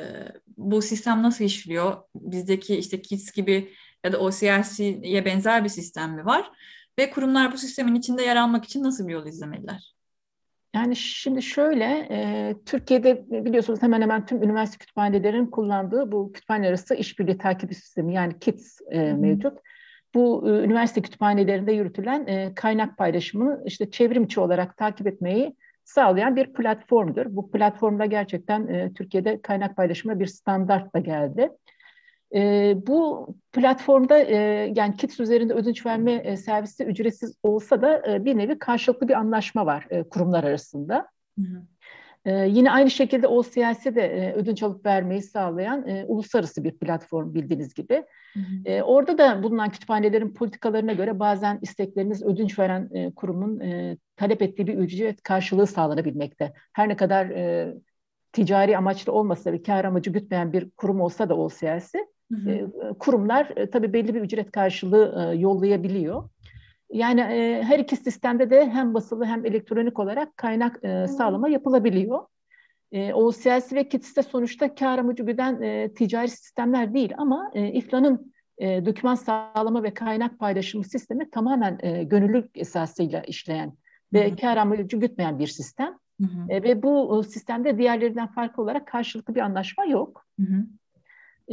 bu 0.57 0.81
sistem 0.81 1.23
nasıl 1.23 1.43
işliyor? 1.43 1.97
Bizdeki 2.15 2.75
işte 2.75 3.01
KITS 3.01 3.31
gibi 3.31 3.73
ya 4.05 4.13
da 4.13 4.17
OCRC'ye 4.17 5.25
benzer 5.25 5.63
bir 5.63 5.69
sistem 5.69 6.13
mi 6.13 6.25
var? 6.25 6.51
Ve 6.99 7.09
kurumlar 7.09 7.51
bu 7.51 7.57
sistemin 7.57 7.95
içinde 7.95 8.23
yer 8.23 8.35
almak 8.35 8.65
için 8.65 8.83
nasıl 8.83 9.07
bir 9.07 9.13
yol 9.13 9.25
izlemeliler? 9.25 9.93
Yani 10.75 10.95
şimdi 10.95 11.41
şöyle, 11.41 12.07
e, 12.11 12.55
Türkiye'de 12.65 13.25
biliyorsunuz 13.45 13.81
hemen 13.81 14.01
hemen 14.01 14.25
tüm 14.25 14.43
üniversite 14.43 14.77
kütüphanelerin 14.77 15.45
kullandığı 15.45 16.11
bu 16.11 16.31
kütüphane 16.31 16.67
arası 16.67 16.95
işbirliği 16.95 17.37
takibi 17.37 17.75
sistemi 17.75 18.13
yani 18.13 18.39
KITS 18.39 18.81
e, 18.91 19.13
mevcut. 19.13 19.57
Bu 20.17 20.49
e, 20.49 20.49
üniversite 20.49 21.01
kütüphanelerinde 21.01 21.71
yürütülen 21.71 22.27
e, 22.27 22.55
kaynak 22.55 22.97
paylaşımını 22.97 23.63
işte 23.65 23.91
çevrimçi 23.91 24.39
olarak 24.39 24.77
takip 24.77 25.07
etmeyi 25.07 25.55
sağlayan 25.83 26.35
bir 26.35 26.53
platformdur. 26.53 27.25
Bu 27.29 27.51
platformda 27.51 28.05
gerçekten 28.05 28.67
e, 28.67 28.93
Türkiye'de 28.93 29.41
kaynak 29.41 29.75
paylaşımına 29.75 30.19
bir 30.19 30.25
standart 30.25 30.95
da 30.95 30.99
geldi. 30.99 31.49
E, 32.35 32.73
bu 32.87 33.27
platformda 33.51 34.19
e, 34.19 34.35
yani 34.75 34.95
KITS 34.97 35.19
üzerinde 35.19 35.53
ödünç 35.53 35.85
verme 35.85 36.13
e, 36.13 36.37
servisi 36.37 36.83
ücretsiz 36.83 37.37
olsa 37.43 37.81
da 37.81 38.13
e, 38.13 38.25
bir 38.25 38.37
nevi 38.37 38.59
karşılıklı 38.59 39.07
bir 39.07 39.13
anlaşma 39.13 39.65
var 39.65 39.87
e, 39.89 40.03
kurumlar 40.03 40.43
arasında. 40.43 41.07
Hı 41.39 41.41
hı. 41.41 41.61
E, 42.27 42.47
yine 42.47 42.71
aynı 42.71 42.91
şekilde 42.91 43.27
OCLC 43.27 43.95
de 43.95 44.01
e, 44.01 44.33
ödünç 44.33 44.63
alıp 44.63 44.85
vermeyi 44.85 45.21
sağlayan 45.21 45.87
e, 45.87 46.05
uluslararası 46.05 46.63
bir 46.63 46.71
platform 46.71 47.33
bildiğiniz 47.33 47.73
gibi. 47.73 48.03
Hı 48.33 48.39
hı. 48.39 48.69
E, 48.69 48.83
orada 48.83 49.17
da 49.17 49.43
bulunan 49.43 49.69
kütüphanelerin 49.69 50.33
politikalarına 50.33 50.93
göre 50.93 51.19
bazen 51.19 51.59
istekleriniz 51.61 52.23
ödünç 52.23 52.59
veren 52.59 52.89
e, 52.93 53.13
kurumun 53.13 53.59
e, 53.59 53.97
talep 54.15 54.41
ettiği 54.41 54.67
bir 54.67 54.77
ücret 54.77 55.23
karşılığı 55.23 55.67
sağlanabilmekte. 55.67 56.53
Her 56.73 56.89
ne 56.89 56.95
kadar 56.95 57.25
e, 57.25 57.73
ticari 58.33 58.77
amaçlı 58.77 59.11
olmasa 59.11 59.53
ve 59.53 59.63
kar 59.63 59.85
amacı 59.85 60.09
gütmeyen 60.09 60.53
bir 60.53 60.69
kurum 60.69 61.01
olsa 61.01 61.29
da 61.29 61.35
Hı 62.31 62.35
hı. 62.35 62.71
kurumlar 62.99 63.53
tabii 63.71 63.93
belli 63.93 64.13
bir 64.13 64.21
ücret 64.21 64.51
karşılığı 64.51 65.35
yollayabiliyor. 65.37 66.29
Yani 66.91 67.21
her 67.67 67.79
iki 67.79 67.95
sistemde 67.95 68.49
de 68.49 68.69
hem 68.69 68.93
basılı 68.93 69.25
hem 69.25 69.45
elektronik 69.45 69.99
olarak 69.99 70.37
kaynak 70.37 70.79
sağlama 71.09 71.49
yapılabiliyor. 71.49 72.25
o 73.13 73.31
siyasi 73.31 73.75
ve 73.75 73.89
kitiste 73.89 74.23
sonuçta 74.23 74.75
kar 74.75 74.97
amacı 74.97 75.23
güden 75.23 75.93
ticari 75.93 76.29
sistemler 76.29 76.93
değil 76.93 77.13
ama 77.17 77.51
İFLA'nın 77.53 78.31
e, 78.57 78.85
doküman 78.85 79.15
sağlama 79.15 79.83
ve 79.83 79.93
kaynak 79.93 80.39
paylaşımı 80.39 80.83
sistemi 80.83 81.29
tamamen 81.29 81.79
e, 81.83 82.03
gönüllülük 82.03 82.57
esasıyla 82.57 83.21
işleyen 83.21 83.73
ve 84.13 84.35
kar 84.35 84.57
amacı 84.57 84.97
gütmeyen 84.97 85.39
bir 85.39 85.47
sistem. 85.47 85.97
Hı 86.21 86.27
hı. 86.27 86.51
E, 86.51 86.63
ve 86.63 86.83
bu 86.83 87.23
sistemde 87.23 87.77
diğerlerinden 87.77 88.27
farklı 88.27 88.63
olarak 88.63 88.87
karşılıklı 88.87 89.35
bir 89.35 89.41
anlaşma 89.41 89.85
yok. 89.85 90.25
Hı 90.39 90.45
hı. 90.45 90.65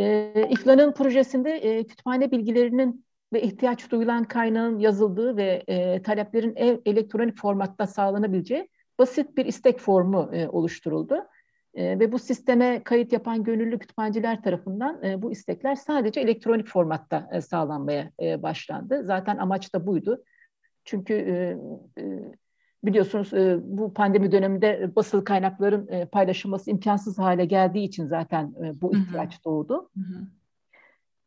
E, 0.03 0.49
İFLA'nın 0.51 0.93
projesinde 0.93 1.51
e, 1.51 1.87
kütüphane 1.87 2.31
bilgilerinin 2.31 3.05
ve 3.33 3.43
ihtiyaç 3.43 3.91
duyulan 3.91 4.25
kaynağın 4.25 4.79
yazıldığı 4.79 5.37
ve 5.37 5.65
e, 5.67 6.03
taleplerin 6.03 6.57
ev, 6.57 6.79
elektronik 6.87 7.39
formatta 7.39 7.87
sağlanabileceği 7.87 8.69
basit 8.99 9.37
bir 9.37 9.47
istek 9.47 9.81
formu 9.81 10.31
e, 10.33 10.49
oluşturuldu. 10.49 11.27
E, 11.75 11.99
ve 11.99 12.13
bu 12.13 12.19
sisteme 12.19 12.83
kayıt 12.85 13.13
yapan 13.13 13.45
gönüllü 13.45 13.79
kütüphaneciler 13.79 14.43
tarafından 14.43 15.03
e, 15.03 15.23
bu 15.23 15.33
istekler 15.33 15.75
sadece 15.75 16.21
elektronik 16.21 16.69
formatta 16.69 17.29
e, 17.33 17.41
sağlanmaya 17.41 18.11
e, 18.23 18.43
başlandı. 18.43 19.05
Zaten 19.05 19.37
amaç 19.37 19.75
da 19.75 19.87
buydu. 19.87 20.25
Çünkü 20.85 21.15
e, 21.15 21.57
e, 22.03 22.35
biliyorsunuz 22.85 23.35
e, 23.35 23.59
bu 23.63 23.95
pandemi 23.95 24.33
döneminde 24.33 24.97
basılı 24.97 25.25
kaynakların 25.25 25.89
e, 25.89 26.07
paylaşılması 26.07 26.71
imkansız 26.71 27.19
hale 27.19 27.45
geldiği 27.45 27.85
için 27.85 28.07
zaten 28.07 28.55
e, 28.65 28.81
bu 28.81 28.97
ihtiyaç 28.97 29.45
doğdu. 29.45 29.91
Hı 29.95 30.01
hı. 30.01 30.27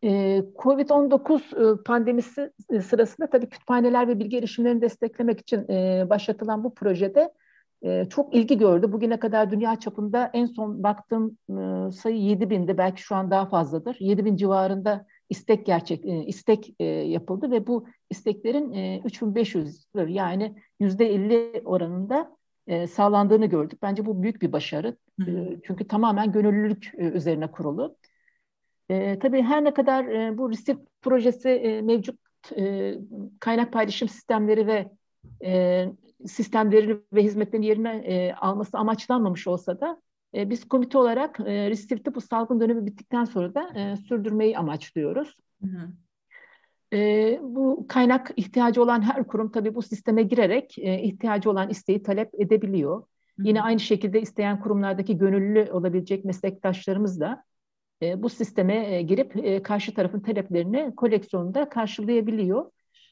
E, 0.04 0.44
Covid-19 0.56 1.80
e, 1.80 1.84
pandemisi 1.84 2.52
sırasında 2.82 3.30
tabii 3.30 3.50
kütüphaneler 3.50 4.08
ve 4.08 4.20
bilgi 4.20 4.38
erişimlerini 4.38 4.82
desteklemek 4.82 5.40
için 5.40 5.68
e, 5.70 6.06
başlatılan 6.10 6.64
bu 6.64 6.74
projede 6.74 7.34
e, 7.82 8.06
çok 8.10 8.36
ilgi 8.36 8.58
gördü. 8.58 8.92
Bugüne 8.92 9.20
kadar 9.20 9.52
dünya 9.52 9.80
çapında 9.80 10.32
en 10.34 10.46
son 10.46 10.84
baktığım 10.84 11.38
e, 11.50 11.92
sayı 11.92 12.18
7 12.18 12.50
bindi. 12.50 12.78
Belki 12.78 13.02
şu 13.02 13.16
an 13.16 13.32
daha 13.32 13.46
fazladır. 13.46 13.98
7 14.00 14.26
bin 14.26 14.36
civarında 14.36 15.06
istek 15.30 15.66
gerçek 15.66 16.06
e, 16.06 16.26
istek 16.26 16.76
e, 16.80 16.86
yapıldı 16.86 17.52
ve 17.52 17.68
bu 17.68 17.88
isteklerin 18.10 18.74
e, 18.74 19.02
3500 19.06 19.88
yani 20.08 20.56
yüzde 20.80 21.14
50 21.14 21.62
oranında 21.66 22.38
e, 22.68 22.88
sağlandığını 22.88 23.46
gördük. 23.46 23.80
Bence 23.82 24.06
bu 24.06 24.24
büyük 24.24 24.42
bir 24.42 24.52
başarı. 24.52 24.98
E, 25.28 25.60
çünkü 25.64 25.88
tamamen 25.88 26.32
gönüllülük 26.32 26.92
e, 26.98 27.04
üzerine 27.04 27.52
kurulu. 27.52 27.96
E, 28.90 29.20
tabii 29.20 29.42
her 29.42 29.64
ne 29.64 29.74
kadar 29.74 30.06
e, 30.06 30.38
bu 30.38 30.52
RISIP 30.52 30.80
projesi 31.02 31.50
e, 31.50 31.82
mevcut 31.82 32.20
e, 32.58 32.96
kaynak 33.40 33.74
paylaşım 33.74 34.10
sistemleri 34.10 34.68
ve 34.68 34.92
e, 35.46 35.86
sistemlerini 36.26 36.98
ve 37.14 37.24
hizmetlerini 37.24 37.66
yerine 37.66 37.96
e, 37.96 38.34
alması 38.34 38.78
amaçlanmamış 38.78 39.48
olsa 39.48 39.80
da 39.80 40.02
e, 40.36 40.50
biz 40.50 40.68
komite 40.68 40.98
olarak 40.98 41.40
e, 41.40 41.70
restriktif 41.70 42.16
bu 42.16 42.22
salgın 42.22 42.60
dönemi 42.60 42.86
bittikten 42.86 43.26
sonra 43.26 43.54
da 43.54 43.80
e, 43.80 43.96
sürdürmeyi 43.96 44.58
amaçlıyoruz. 44.58 45.36
Hı 45.62 45.68
hı. 45.68 45.90
E, 46.98 47.40
bu 47.44 47.86
kaynak 47.90 48.32
ihtiyacı 48.36 48.84
olan 48.84 49.02
her 49.02 49.28
kurum 49.28 49.52
tabii 49.52 49.76
bu 49.76 49.82
sisteme 49.82 50.24
girerek 50.24 50.78
e, 50.78 51.02
ihtiyacı 51.02 51.52
olan 51.52 51.70
isteği 51.70 52.04
talep 52.04 52.30
edebiliyor. 52.40 52.98
Hı 52.98 53.44
hı. 53.44 53.48
Yine 53.48 53.62
aynı 53.62 53.80
şekilde 53.80 54.22
isteyen 54.22 54.60
kurumlardaki 54.60 55.18
gönüllü 55.18 55.72
olabilecek 55.72 56.26
meslektaşlarımız 56.26 57.20
da 57.20 57.44
e, 58.02 58.24
bu 58.24 58.30
sisteme 58.30 58.96
e, 58.96 59.02
girip 59.02 59.36
e, 59.36 59.64
karşı 59.64 59.94
tarafın 59.94 60.20
taleplerini 60.20 60.96
koleksiyonda 60.96 61.70
karşılayabiliyor. 61.70 62.72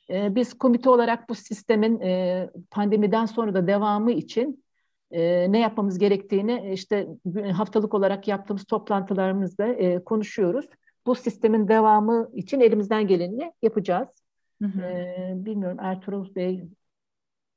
E, 0.10 0.36
biz 0.36 0.54
komite 0.54 0.90
olarak 0.90 1.30
bu 1.30 1.36
sistemin 1.36 2.00
e, 2.00 2.50
pandemiden 2.72 3.26
sonra 3.26 3.54
da 3.54 3.68
devamı 3.68 4.12
için 4.12 4.64
e, 5.12 5.52
ne 5.52 5.60
yapmamız 5.60 5.98
gerektiğini 5.98 6.72
işte 6.74 7.08
haftalık 7.54 7.94
olarak 7.94 8.28
yaptığımız 8.28 8.66
toplantılarımızda 8.66 9.68
e, 9.68 10.04
konuşuyoruz. 10.04 10.66
Bu 11.06 11.16
sistemin 11.16 11.68
devamı 11.68 12.30
için 12.34 12.60
elimizden 12.60 13.08
geleni 13.08 13.52
yapacağız. 13.62 14.08
Hı 14.62 14.68
hı. 14.68 14.82
E, 14.82 15.34
bilmiyorum 15.36 15.78
Ertuğrul 15.82 16.36
Bey 16.36 16.64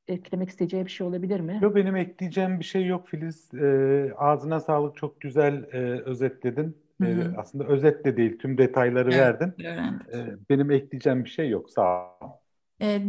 eklemek 0.08 0.48
isteyeceği 0.48 0.84
bir 0.84 0.90
şey 0.90 1.06
olabilir 1.06 1.40
mi? 1.40 1.58
Yok 1.62 1.76
benim 1.76 1.96
ekleyeceğim 1.96 2.60
bir 2.60 2.64
şey 2.64 2.86
yok 2.86 3.08
Filiz. 3.08 3.54
E, 3.54 4.12
ağzına 4.16 4.60
sağlık 4.60 4.96
çok 4.96 5.20
güzel 5.20 5.64
e, 5.72 5.78
özetledin. 6.02 6.76
Hı 7.00 7.06
hı. 7.06 7.32
E, 7.34 7.36
aslında 7.36 7.64
özet 7.64 8.04
de 8.04 8.16
değil 8.16 8.38
tüm 8.38 8.58
detayları 8.58 9.12
evet, 9.12 9.20
verdin. 9.20 9.54
E, 10.12 10.36
benim 10.50 10.70
ekleyeceğim 10.70 11.24
bir 11.24 11.30
şey 11.30 11.48
yok 11.48 11.70
sağ 11.70 12.04
ol. 12.20 12.30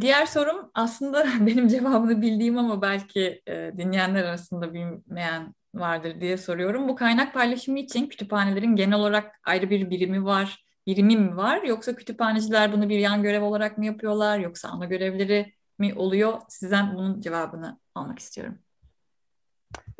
Diğer 0.01 0.25
sorum 0.25 0.71
aslında 0.73 1.25
benim 1.45 1.67
cevabını 1.67 2.21
bildiğim 2.21 2.57
ama 2.57 2.81
belki 2.81 3.41
e, 3.47 3.71
dinleyenler 3.77 4.23
arasında 4.23 4.73
bilmeyen 4.73 5.53
vardır 5.73 6.21
diye 6.21 6.37
soruyorum. 6.37 6.87
Bu 6.87 6.95
kaynak 6.95 7.33
paylaşımı 7.33 7.79
için 7.79 8.07
kütüphanelerin 8.07 8.75
genel 8.75 8.99
olarak 8.99 9.35
ayrı 9.43 9.69
bir 9.69 9.89
birimi 9.89 10.25
var, 10.25 10.65
birimi 10.87 11.17
mi 11.17 11.37
var? 11.37 11.63
Yoksa 11.63 11.95
kütüphaneciler 11.95 12.73
bunu 12.73 12.89
bir 12.89 12.99
yan 12.99 13.23
görev 13.23 13.43
olarak 13.43 13.77
mı 13.77 13.85
yapıyorlar? 13.85 14.39
Yoksa 14.39 14.69
ana 14.69 14.85
görevleri 14.85 15.53
mi 15.79 15.93
oluyor? 15.93 16.33
Sizden 16.49 16.95
bunun 16.95 17.21
cevabını 17.21 17.79
almak 17.95 18.19
istiyorum. 18.19 18.59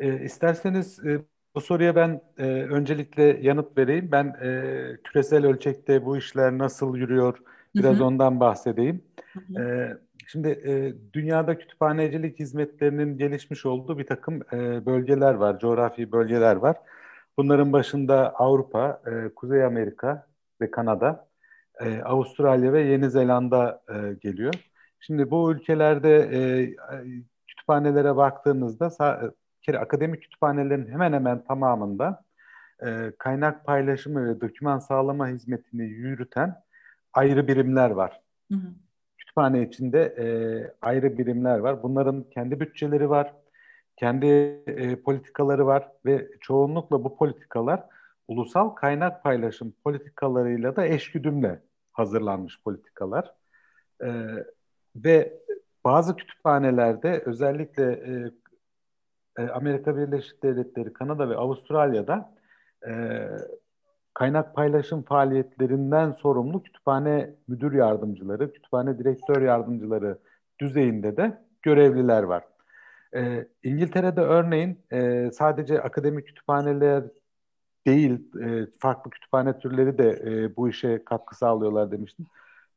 E, 0.00 0.24
isterseniz 0.24 0.98
e, 1.04 1.20
bu 1.54 1.60
soruya 1.60 1.96
ben 1.96 2.20
e, 2.38 2.44
öncelikle 2.46 3.22
yanıt 3.22 3.78
vereyim. 3.78 4.08
Ben 4.12 4.24
e, 4.42 4.96
küresel 5.04 5.46
ölçekte 5.46 6.04
bu 6.04 6.16
işler 6.16 6.58
nasıl 6.58 6.96
yürüyor 6.96 7.38
biraz 7.74 7.96
hı 7.96 8.00
hı. 8.00 8.04
ondan 8.04 8.40
bahsedeyim. 8.40 9.04
Ee, 9.58 9.88
şimdi 10.26 10.48
e, 10.48 10.94
dünyada 11.12 11.58
kütüphanecilik 11.58 12.38
hizmetlerinin 12.38 13.18
gelişmiş 13.18 13.66
olduğu 13.66 13.98
bir 13.98 14.06
takım 14.06 14.42
e, 14.52 14.86
bölgeler 14.86 15.34
var, 15.34 15.58
coğrafi 15.58 16.12
bölgeler 16.12 16.56
var. 16.56 16.76
Bunların 17.38 17.72
başında 17.72 18.34
Avrupa, 18.34 19.02
e, 19.06 19.34
Kuzey 19.34 19.64
Amerika 19.64 20.26
ve 20.60 20.70
Kanada, 20.70 21.28
e, 21.80 22.02
Avustralya 22.02 22.72
ve 22.72 22.82
Yeni 22.82 23.10
Zelanda 23.10 23.82
e, 23.88 24.14
geliyor. 24.14 24.54
Şimdi 25.00 25.30
bu 25.30 25.52
ülkelerde 25.52 26.16
e, 26.32 26.40
kütüphanelere 27.46 28.16
baktığınızda 28.16 28.90
kere 29.62 29.78
akademik 29.78 30.22
kütüphanelerin 30.22 30.92
hemen 30.92 31.12
hemen 31.12 31.44
tamamında 31.44 32.24
e, 32.86 33.12
kaynak 33.18 33.64
paylaşımı 33.64 34.26
ve 34.26 34.40
doküman 34.40 34.78
sağlama 34.78 35.28
hizmetini 35.28 35.82
yürüten 35.82 36.62
ayrı 37.12 37.48
birimler 37.48 37.90
var. 37.90 38.20
Hı 38.52 38.54
hı 38.54 38.68
kütüphane 39.30 39.62
içinde 39.62 40.14
e, 40.18 40.26
ayrı 40.82 41.18
birimler 41.18 41.58
var. 41.58 41.82
Bunların 41.82 42.24
kendi 42.30 42.60
bütçeleri 42.60 43.10
var, 43.10 43.34
kendi 43.96 44.26
e, 44.66 44.96
politikaları 44.96 45.66
var 45.66 45.88
ve 46.06 46.28
çoğunlukla 46.40 47.04
bu 47.04 47.16
politikalar 47.16 47.84
ulusal 48.28 48.68
kaynak 48.68 49.22
paylaşım 49.22 49.74
politikalarıyla 49.84 50.76
da 50.76 50.86
eşgüdümle 50.86 51.60
hazırlanmış 51.92 52.62
politikalar. 52.64 53.34
E, 54.02 54.08
ve 54.96 55.40
bazı 55.84 56.16
kütüphanelerde 56.16 57.22
özellikle 57.26 57.92
e, 57.92 58.30
e, 59.38 59.42
Amerika 59.42 59.96
Birleşik 59.96 60.42
Devletleri, 60.42 60.92
Kanada 60.92 61.28
ve 61.28 61.36
Avustralya'da 61.36 62.34
e, 62.88 62.92
kaynak 64.14 64.54
paylaşım 64.54 65.02
faaliyetlerinden 65.02 66.12
sorumlu 66.12 66.62
kütüphane 66.62 67.30
müdür 67.48 67.72
yardımcıları, 67.72 68.52
kütüphane 68.52 68.98
direktör 68.98 69.42
yardımcıları 69.42 70.18
düzeyinde 70.60 71.16
de 71.16 71.38
görevliler 71.62 72.22
var. 72.22 72.44
E, 73.16 73.48
İngiltere'de 73.62 74.20
örneğin 74.20 74.78
e, 74.92 75.30
sadece 75.32 75.82
akademik 75.82 76.26
kütüphaneler 76.26 77.04
değil, 77.86 78.20
e, 78.42 78.66
farklı 78.78 79.10
kütüphane 79.10 79.58
türleri 79.58 79.98
de 79.98 80.08
e, 80.24 80.56
bu 80.56 80.68
işe 80.68 81.04
katkı 81.04 81.36
sağlıyorlar 81.36 81.90
demiştim. 81.92 82.26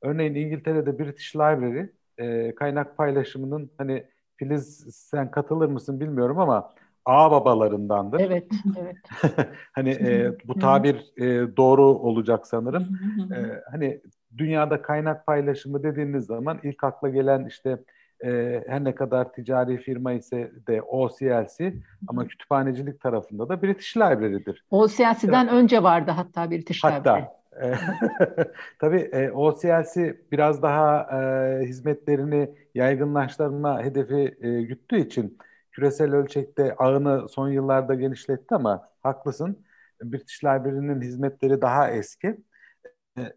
Örneğin 0.01 0.35
İngiltere'de 0.35 0.99
British 0.99 1.35
Library 1.35 1.87
e, 2.17 2.55
kaynak 2.55 2.97
paylaşımının 2.97 3.71
hani 3.77 4.07
Filiz 4.35 4.85
sen 4.95 5.31
katılır 5.31 5.69
mısın 5.69 5.99
bilmiyorum 5.99 6.39
ama 6.39 6.69
ağ 7.05 7.31
babalarındandır. 7.31 8.19
Evet, 8.19 8.47
evet. 8.79 8.95
hani 9.71 9.89
e, 9.89 10.37
bu 10.47 10.59
tabir 10.59 11.11
e, 11.17 11.57
doğru 11.57 11.83
olacak 11.83 12.47
sanırım. 12.47 12.99
e, 13.35 13.61
hani 13.71 14.01
dünyada 14.37 14.81
kaynak 14.81 15.25
paylaşımı 15.25 15.83
dediğiniz 15.83 16.25
zaman 16.25 16.59
ilk 16.63 16.83
akla 16.83 17.09
gelen 17.09 17.45
işte 17.45 17.79
e, 18.25 18.63
her 18.67 18.83
ne 18.83 18.95
kadar 18.95 19.33
ticari 19.33 19.77
firma 19.77 20.13
ise 20.13 20.51
de 20.67 20.81
OCLC 20.81 21.73
ama 22.07 22.27
kütüphanecilik 22.27 23.01
tarafında 23.01 23.49
da 23.49 23.61
British 23.61 23.97
Library'dir. 23.97 24.65
OCLC'den 24.71 25.47
evet. 25.47 25.53
önce 25.53 25.83
vardı 25.83 26.11
hatta 26.11 26.51
British 26.51 26.83
hatta, 26.83 26.97
Library. 26.99 27.21
E, 27.21 27.42
tabii 28.79 28.99
e, 28.99 29.31
OCLC 29.31 30.17
biraz 30.31 30.61
daha 30.61 31.01
e, 31.01 31.65
hizmetlerini 31.65 32.55
yaygınlaştırma 32.75 33.83
hedefi 33.83 34.37
e, 34.41 34.61
güttüğü 34.61 34.99
için 34.99 35.37
küresel 35.71 36.13
ölçekte 36.13 36.75
ağını 36.75 37.29
son 37.29 37.49
yıllarda 37.49 37.95
genişletti 37.95 38.55
ama 38.55 38.89
haklısın. 39.03 39.65
British 40.03 40.43
Library'nin 40.43 41.01
hizmetleri 41.01 41.61
daha 41.61 41.91
eski. 41.91 42.37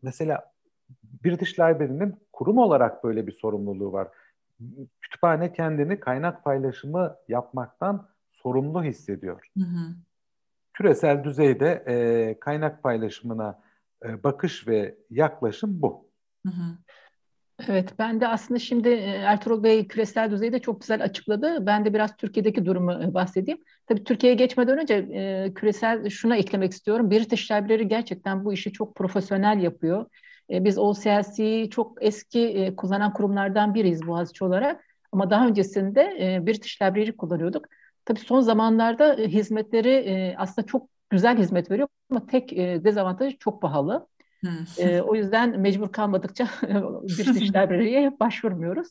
mesela 0.02 0.52
British 1.24 1.58
Library'nin 1.58 2.16
kurum 2.32 2.58
olarak 2.58 3.04
böyle 3.04 3.26
bir 3.26 3.32
sorumluluğu 3.32 3.92
var. 3.92 4.08
Kütüphane 5.02 5.52
kendini 5.52 6.00
kaynak 6.00 6.44
paylaşımı 6.44 7.16
yapmaktan 7.28 8.08
sorumlu 8.30 8.84
hissediyor. 8.84 9.50
Hı 9.58 9.64
hı. 9.64 9.94
Küresel 10.74 11.24
düzeyde 11.24 11.84
e, 11.86 12.40
kaynak 12.40 12.82
paylaşımına 12.82 13.65
e, 14.04 14.22
bakış 14.22 14.68
ve 14.68 14.98
yaklaşım 15.10 15.82
bu. 15.82 16.10
Hı 16.46 16.52
hı. 16.52 16.78
Evet, 17.68 17.94
ben 17.98 18.20
de 18.20 18.28
aslında 18.28 18.60
şimdi 18.60 18.88
e, 18.88 19.10
Ertuğrul 19.10 19.62
Bey 19.62 19.88
küresel 19.88 20.30
düzeyde 20.30 20.58
çok 20.58 20.80
güzel 20.80 21.04
açıkladı. 21.04 21.66
Ben 21.66 21.84
de 21.84 21.94
biraz 21.94 22.16
Türkiye'deki 22.16 22.64
durumu 22.64 22.92
e, 22.92 23.14
bahsedeyim. 23.14 23.60
Tabii 23.86 24.04
Türkiye'ye 24.04 24.36
geçmeden 24.36 24.78
önce 24.78 24.94
e, 24.94 25.54
küresel 25.54 26.10
şuna 26.10 26.36
eklemek 26.36 26.72
istiyorum. 26.72 27.10
British 27.10 27.50
Library 27.50 27.82
gerçekten 27.82 28.44
bu 28.44 28.52
işi 28.52 28.72
çok 28.72 28.94
profesyonel 28.94 29.62
yapıyor. 29.62 30.06
E, 30.50 30.64
biz 30.64 30.78
OCLC'yi 30.78 31.70
çok 31.70 32.04
eski 32.04 32.40
e, 32.40 32.76
kullanan 32.76 33.12
kurumlardan 33.12 33.74
biriyiz 33.74 34.06
Boğaziçi 34.06 34.44
olarak. 34.44 34.84
Ama 35.12 35.30
daha 35.30 35.46
öncesinde 35.46 36.02
e, 36.20 36.46
British 36.46 36.82
Library 36.82 37.12
kullanıyorduk. 37.12 37.66
Tabii 38.04 38.20
son 38.20 38.40
zamanlarda 38.40 39.14
e, 39.14 39.28
hizmetleri 39.28 39.90
e, 39.90 40.34
aslında 40.38 40.66
çok 40.66 40.88
güzel 41.10 41.38
hizmet 41.38 41.70
veriyor 41.70 41.88
ama 42.10 42.26
tek 42.26 42.52
e, 42.52 42.84
dezavantajı 42.84 43.38
çok 43.38 43.62
pahalı. 43.62 44.06
e, 44.78 45.00
o 45.00 45.14
yüzden 45.14 45.60
mecbur 45.60 45.92
kalmadıkça 45.92 46.48
British 47.02 47.50
Library'ye 47.50 48.20
başvurmuyoruz. 48.20 48.88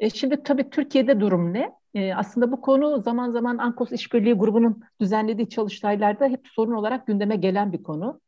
e, 0.00 0.10
şimdi 0.10 0.42
tabii 0.42 0.70
Türkiye'de 0.70 1.20
durum 1.20 1.52
ne? 1.52 1.72
E, 1.94 2.14
aslında 2.14 2.52
bu 2.52 2.60
konu 2.60 3.02
zaman 3.02 3.30
zaman 3.30 3.58
Ankos 3.58 3.92
İşbirliği 3.92 4.34
grubunun 4.34 4.82
düzenlediği 5.00 5.48
çalıştaylarda 5.48 6.26
hep 6.26 6.40
sorun 6.52 6.72
olarak 6.72 7.06
gündeme 7.06 7.36
gelen 7.36 7.72
bir 7.72 7.82
konu. 7.82 8.20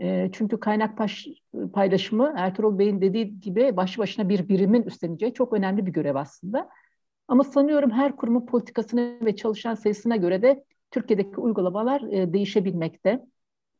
E, 0.00 0.30
çünkü 0.32 0.60
kaynak 0.60 0.98
paş, 0.98 1.26
paylaşımı 1.72 2.34
Ertuğrul 2.36 2.78
Bey'in 2.78 3.00
dediği 3.00 3.40
gibi 3.40 3.76
başlı 3.76 4.02
başına 4.02 4.28
bir 4.28 4.48
birimin 4.48 4.82
üstleneceği 4.82 5.34
çok 5.34 5.52
önemli 5.52 5.86
bir 5.86 5.92
görev 5.92 6.14
aslında. 6.14 6.68
Ama 7.28 7.44
sanıyorum 7.44 7.90
her 7.90 8.16
kurumun 8.16 8.46
politikasına 8.46 9.00
ve 9.22 9.36
çalışan 9.36 9.74
sayısına 9.74 10.16
göre 10.16 10.42
de 10.42 10.64
Türkiye'deki 10.90 11.40
uygulamalar 11.40 12.00
e, 12.00 12.32
değişebilmekte. 12.32 13.26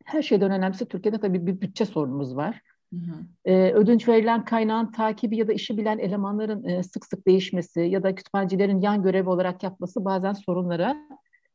Her 0.05 0.23
şeyden 0.23 0.51
önemlisi 0.51 0.89
Türkiye'de 0.89 1.19
tabii 1.19 1.47
bir 1.47 1.61
bütçe 1.61 1.87
sorunumuz 1.87 2.37
var. 2.37 2.61
Hı 2.93 2.97
hı. 2.97 3.25
E, 3.45 3.73
ödünç 3.73 4.09
verilen 4.09 4.45
kaynağın 4.45 4.93
takibi 4.93 5.37
ya 5.37 5.49
da 5.49 5.53
işi 5.53 5.77
bilen 5.79 5.99
elemanların 5.99 6.65
e, 6.65 6.83
sık 6.83 7.07
sık 7.07 7.27
değişmesi 7.27 7.81
ya 7.81 8.03
da 8.03 8.15
kütüphanecilerin 8.15 8.81
yan 8.81 9.03
görev 9.03 9.29
olarak 9.29 9.63
yapması 9.63 10.05
bazen 10.05 10.33
sorunlara 10.33 10.97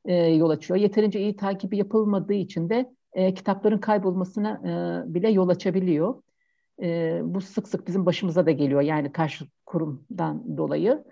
e, 0.06 0.16
yol 0.16 0.49
açıyor. 0.49 0.80
Yeterince 0.80 1.20
iyi 1.20 1.36
takibi 1.36 1.78
yapılmadığı 1.78 2.34
için 2.34 2.70
de 2.70 2.91
e, 3.14 3.34
kitapların 3.34 3.78
kaybolmasına 3.78 4.62
e, 4.64 5.14
bile 5.14 5.30
yol 5.30 5.49
açabiliyor. 5.49 6.22
E, 6.82 7.20
bu 7.24 7.41
sık 7.41 7.68
sık 7.68 7.88
bizim 7.88 8.06
başımıza 8.06 8.45
da 8.45 8.51
geliyor 8.51 8.82
yani 8.82 9.12
karşı 9.12 9.45
kurumdan 9.66 10.58
dolayı. 10.58 11.03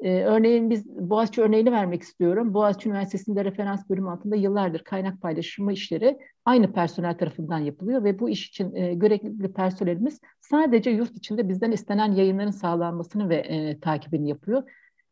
Ee, 0.00 0.22
örneğin 0.22 0.70
biz 0.70 0.86
Boğaziçi 0.86 1.42
örneğini 1.42 1.72
vermek 1.72 2.02
istiyorum. 2.02 2.54
Boğaziçi 2.54 2.88
Üniversitesi'nde 2.88 3.44
referans 3.44 3.90
bölümü 3.90 4.10
altında 4.10 4.36
yıllardır 4.36 4.84
kaynak 4.84 5.22
paylaşımı 5.22 5.72
işleri 5.72 6.18
aynı 6.44 6.72
personel 6.72 7.18
tarafından 7.18 7.58
yapılıyor 7.58 8.04
ve 8.04 8.18
bu 8.18 8.30
iş 8.30 8.48
için 8.48 8.74
e, 8.74 8.94
görevli 8.94 9.52
personelimiz 9.52 10.20
sadece 10.40 10.90
yurt 10.90 11.16
içinde 11.16 11.48
bizden 11.48 11.72
istenen 11.72 12.12
yayınların 12.12 12.50
sağlanmasını 12.50 13.28
ve 13.28 13.36
e, 13.36 13.80
takibini 13.80 14.28
yapıyor. 14.28 14.62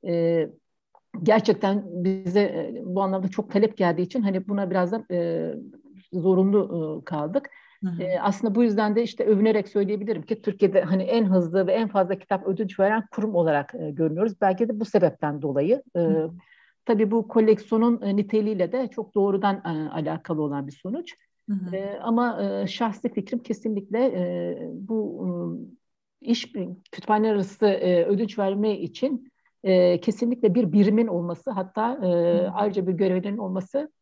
E, 0.07 0.49
gerçekten 1.23 1.85
bize 2.05 2.41
e, 2.41 2.83
bu 2.85 3.03
anlamda 3.03 3.29
çok 3.29 3.51
talep 3.51 3.77
geldiği 3.77 4.03
için 4.03 4.23
hani 4.23 4.49
buna 4.49 4.71
birazdan 4.71 5.05
e, 5.11 5.51
zorunlu 6.13 7.01
e, 7.03 7.05
kaldık. 7.05 7.51
E, 8.01 8.21
aslında 8.21 8.55
bu 8.55 8.63
yüzden 8.63 8.97
de 8.97 9.03
işte 9.03 9.25
övünerek 9.25 9.69
söyleyebilirim 9.69 10.23
ki 10.23 10.43
Türkiye'de 10.43 10.81
hani 10.81 11.03
en 11.03 11.25
hızlı 11.25 11.67
ve 11.67 11.73
en 11.73 11.89
fazla 11.89 12.19
kitap 12.19 12.47
ödünç 12.47 12.81
veren 12.81 13.05
kurum 13.11 13.35
olarak 13.35 13.75
e, 13.75 13.91
görünüyoruz. 13.91 14.41
Belki 14.41 14.69
de 14.69 14.81
bu 14.81 14.85
sebepten 14.85 15.43
dolayı. 15.43 15.83
E, 15.97 16.01
tabii 16.85 17.11
bu 17.11 17.29
koleksiyonun 17.29 18.03
e, 18.03 18.17
niteliğiyle 18.17 18.73
de 18.73 18.89
çok 18.89 19.15
doğrudan 19.15 19.57
e, 19.57 19.91
alakalı 19.91 20.43
olan 20.43 20.67
bir 20.67 20.73
sonuç. 20.73 21.15
Hı 21.49 21.55
hı. 21.55 21.77
E, 21.77 21.99
ama 22.01 22.43
e, 22.43 22.67
şahsi 22.67 23.13
fikrim 23.13 23.39
kesinlikle 23.39 24.05
e, 24.07 24.59
bu 24.73 25.27
e, 25.27 25.31
iş 26.31 26.53
kütüphane 26.93 27.31
arası 27.31 27.67
e, 27.67 28.05
ödünç 28.05 28.39
verme 28.39 28.79
için 28.79 29.33
e, 29.65 30.01
kesinlikle 30.01 30.55
bir 30.55 30.73
birimin 30.73 31.07
olması 31.07 31.51
hatta 31.51 32.07
e, 32.07 32.09
ayrıca 32.49 32.87
bir 32.87 32.93
görevlerin 32.93 33.39
olması 33.39 33.93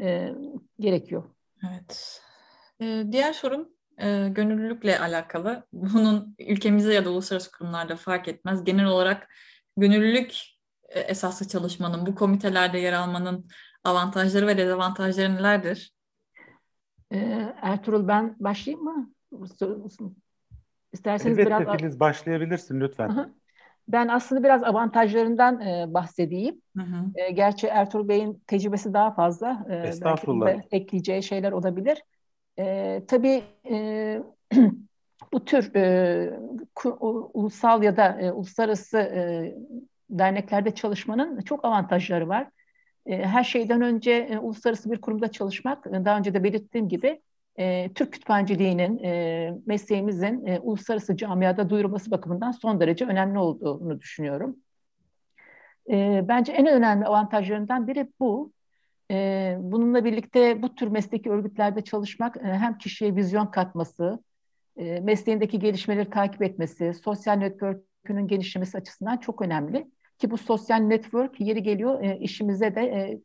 e, 0.00 0.34
gerekiyor. 0.80 1.24
Evet. 1.70 2.21
Ee, 2.82 3.04
diğer 3.12 3.32
sorum 3.32 3.68
e, 3.98 4.28
gönüllülükle 4.28 4.98
alakalı. 4.98 5.66
Bunun 5.72 6.36
ülkemizde 6.38 6.94
ya 6.94 7.04
da 7.04 7.10
uluslararası 7.10 7.52
kurumlarda 7.52 7.96
fark 7.96 8.28
etmez. 8.28 8.64
Genel 8.64 8.86
olarak 8.86 9.28
gönüllülük 9.76 10.34
e, 10.88 11.00
esaslı 11.00 11.48
çalışmanın, 11.48 12.06
bu 12.06 12.14
komitelerde 12.14 12.78
yer 12.78 12.92
almanın 12.92 13.46
avantajları 13.84 14.46
ve 14.46 14.58
dezavantajları 14.58 15.34
nelerdir? 15.34 15.92
Ee, 17.12 17.54
Ertuğrul 17.62 18.08
ben 18.08 18.36
başlayayım 18.40 18.84
mı? 18.84 19.12
İsterseniz 20.92 21.38
Elbette 21.38 21.60
biraz... 21.64 21.76
Filiz 21.76 22.00
başlayabilirsin 22.00 22.80
lütfen. 22.80 23.34
Ben 23.88 24.08
aslında 24.08 24.42
biraz 24.42 24.64
avantajlarından 24.64 25.60
e, 25.60 25.94
bahsedeyim. 25.94 26.60
Hı 26.76 26.82
hı. 26.82 27.04
E, 27.14 27.30
gerçi 27.30 27.66
Ertuğrul 27.66 28.08
Bey'in 28.08 28.42
tecrübesi 28.46 28.94
daha 28.94 29.14
fazla. 29.14 29.66
E, 29.68 29.74
Estağfurullah. 29.74 30.60
Ekleyeceği 30.70 31.22
şeyler 31.22 31.52
olabilir. 31.52 32.02
E, 32.58 33.02
tabii 33.08 33.42
e, 33.70 34.22
bu 35.32 35.44
tür 35.44 35.74
e, 35.74 36.38
ulusal 37.34 37.82
ya 37.82 37.96
da 37.96 38.20
e, 38.20 38.32
uluslararası 38.32 38.98
e, 38.98 39.54
derneklerde 40.10 40.74
çalışmanın 40.74 41.40
çok 41.40 41.64
avantajları 41.64 42.28
var. 42.28 42.48
E, 43.06 43.26
her 43.26 43.44
şeyden 43.44 43.82
önce 43.82 44.12
e, 44.12 44.38
uluslararası 44.38 44.90
bir 44.90 45.00
kurumda 45.00 45.30
çalışmak, 45.30 45.86
e, 45.86 46.04
daha 46.04 46.18
önce 46.18 46.34
de 46.34 46.44
belirttiğim 46.44 46.88
gibi 46.88 47.22
e, 47.58 47.92
Türk 47.94 48.12
kütüphanciliğinin, 48.12 49.04
e, 49.04 49.52
mesleğimizin 49.66 50.46
e, 50.46 50.60
uluslararası 50.60 51.16
camiada 51.16 51.70
duyurulması 51.70 52.10
bakımından 52.10 52.50
son 52.52 52.80
derece 52.80 53.04
önemli 53.04 53.38
olduğunu 53.38 54.00
düşünüyorum. 54.00 54.56
E, 55.90 56.24
bence 56.28 56.52
en 56.52 56.66
önemli 56.66 57.06
avantajlarından 57.06 57.86
biri 57.86 58.08
bu. 58.20 58.52
E, 59.10 59.56
bununla 59.60 60.04
birlikte 60.04 60.62
bu 60.62 60.74
tür 60.74 60.88
mesleki 60.88 61.30
örgütlerde 61.30 61.80
çalışmak 61.80 62.36
e, 62.36 62.40
hem 62.40 62.78
kişiye 62.78 63.16
vizyon 63.16 63.46
katması, 63.46 64.22
e, 64.76 65.00
mesleğindeki 65.00 65.58
gelişmeleri 65.58 66.10
takip 66.10 66.42
etmesi, 66.42 66.94
sosyal 66.94 67.34
network'ünün 67.34 68.26
genişlemesi 68.28 68.78
açısından 68.78 69.16
çok 69.16 69.42
önemli. 69.42 69.90
Ki 70.18 70.30
bu 70.30 70.38
sosyal 70.38 70.78
network 70.78 71.40
yeri 71.40 71.62
geliyor 71.62 72.02
e, 72.02 72.18
işimize 72.18 72.74
de 72.74 73.18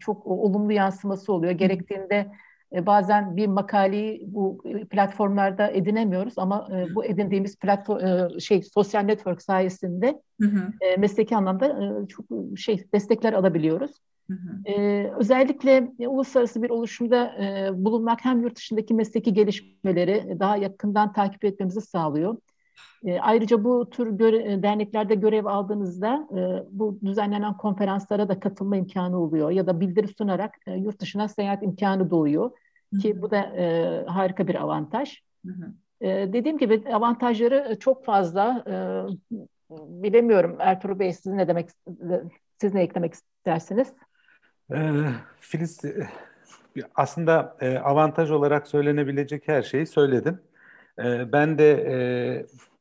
çok 0.00 0.26
olumlu 0.26 0.72
yansıması 0.72 1.32
oluyor. 1.32 1.52
Gerektiğinde 1.52 2.26
bazen 2.72 3.36
bir 3.36 3.46
makaleyi 3.46 4.22
bu 4.26 4.62
platformlarda 4.90 5.70
edinemiyoruz 5.70 6.34
ama 6.36 6.68
bu 6.94 7.04
edindiğimiz 7.04 7.58
platform 7.58 8.40
şey 8.40 8.62
sosyal 8.62 9.02
network 9.02 9.42
sayesinde 9.42 10.22
hı 10.40 10.48
hı. 10.48 10.72
Mesleki 10.98 11.36
anlamda 11.36 11.78
çok 12.08 12.26
şey 12.56 12.84
destekler 12.92 13.32
alabiliyoruz. 13.32 13.92
Ee, 14.64 15.10
özellikle 15.18 15.92
e, 15.98 16.08
uluslararası 16.08 16.62
bir 16.62 16.70
oluşumda 16.70 17.44
e, 17.44 17.70
bulunmak 17.84 18.24
hem 18.24 18.42
yurt 18.42 18.56
dışındaki 18.56 18.94
mesleki 18.94 19.34
gelişmeleri 19.34 20.36
daha 20.40 20.56
yakından 20.56 21.12
takip 21.12 21.44
etmemizi 21.44 21.80
sağlıyor. 21.80 22.36
E, 23.04 23.20
ayrıca 23.20 23.64
bu 23.64 23.90
tür 23.90 24.10
göre, 24.10 24.62
derneklerde 24.62 25.14
görev 25.14 25.44
aldığınızda 25.44 26.28
e, 26.36 26.64
bu 26.70 26.98
düzenlenen 27.04 27.56
konferanslara 27.56 28.28
da 28.28 28.40
katılma 28.40 28.76
imkanı 28.76 29.18
oluyor 29.18 29.50
ya 29.50 29.66
da 29.66 29.80
bildiri 29.80 30.08
sunarak 30.08 30.54
e, 30.66 30.72
yurt 30.72 31.00
dışına 31.00 31.28
seyahat 31.28 31.62
imkanı 31.62 32.10
doğuyor 32.10 32.50
hı 32.92 32.96
hı. 32.96 33.00
ki 33.00 33.22
bu 33.22 33.30
da 33.30 33.36
e, 33.36 34.04
harika 34.06 34.48
bir 34.48 34.54
avantaj. 34.54 35.22
E, 36.00 36.08
dediğim 36.32 36.58
gibi 36.58 36.84
avantajları 36.92 37.78
çok 37.80 38.04
fazla. 38.04 38.64
E, 38.66 38.74
bilemiyorum 39.70 40.56
Ertuğrul 40.58 40.98
Bey 40.98 41.12
siz 41.12 41.32
ne 41.32 41.48
demek 41.48 41.68
siz 42.60 42.74
ne 42.74 42.82
eklemek 42.82 43.14
istersiniz? 43.14 43.92
Ee, 44.74 44.92
Filiz 45.40 45.84
e, 45.84 46.08
aslında 46.94 47.56
e, 47.60 47.78
avantaj 47.78 48.30
olarak 48.30 48.68
söylenebilecek 48.68 49.48
her 49.48 49.62
şeyi 49.62 49.86
söyledim. 49.86 50.40
E, 50.98 51.32
ben 51.32 51.58
de 51.58 51.72
e, 51.72 51.96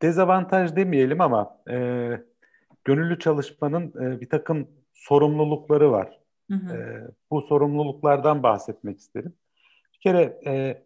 dezavantaj 0.01 0.75
demeyelim 0.75 1.21
ama 1.21 1.57
e, 1.69 1.75
gönüllü 2.85 3.19
çalışmanın 3.19 3.93
e, 4.01 4.21
bir 4.21 4.29
takım 4.29 4.67
sorumlulukları 4.93 5.91
var. 5.91 6.19
Hı 6.51 6.55
hı. 6.55 6.77
E, 6.77 7.07
bu 7.31 7.41
sorumluluklardan 7.41 8.43
bahsetmek 8.43 8.99
isterim. 8.99 9.33
Bir 9.93 9.99
kere 9.99 10.39
e, 10.45 10.83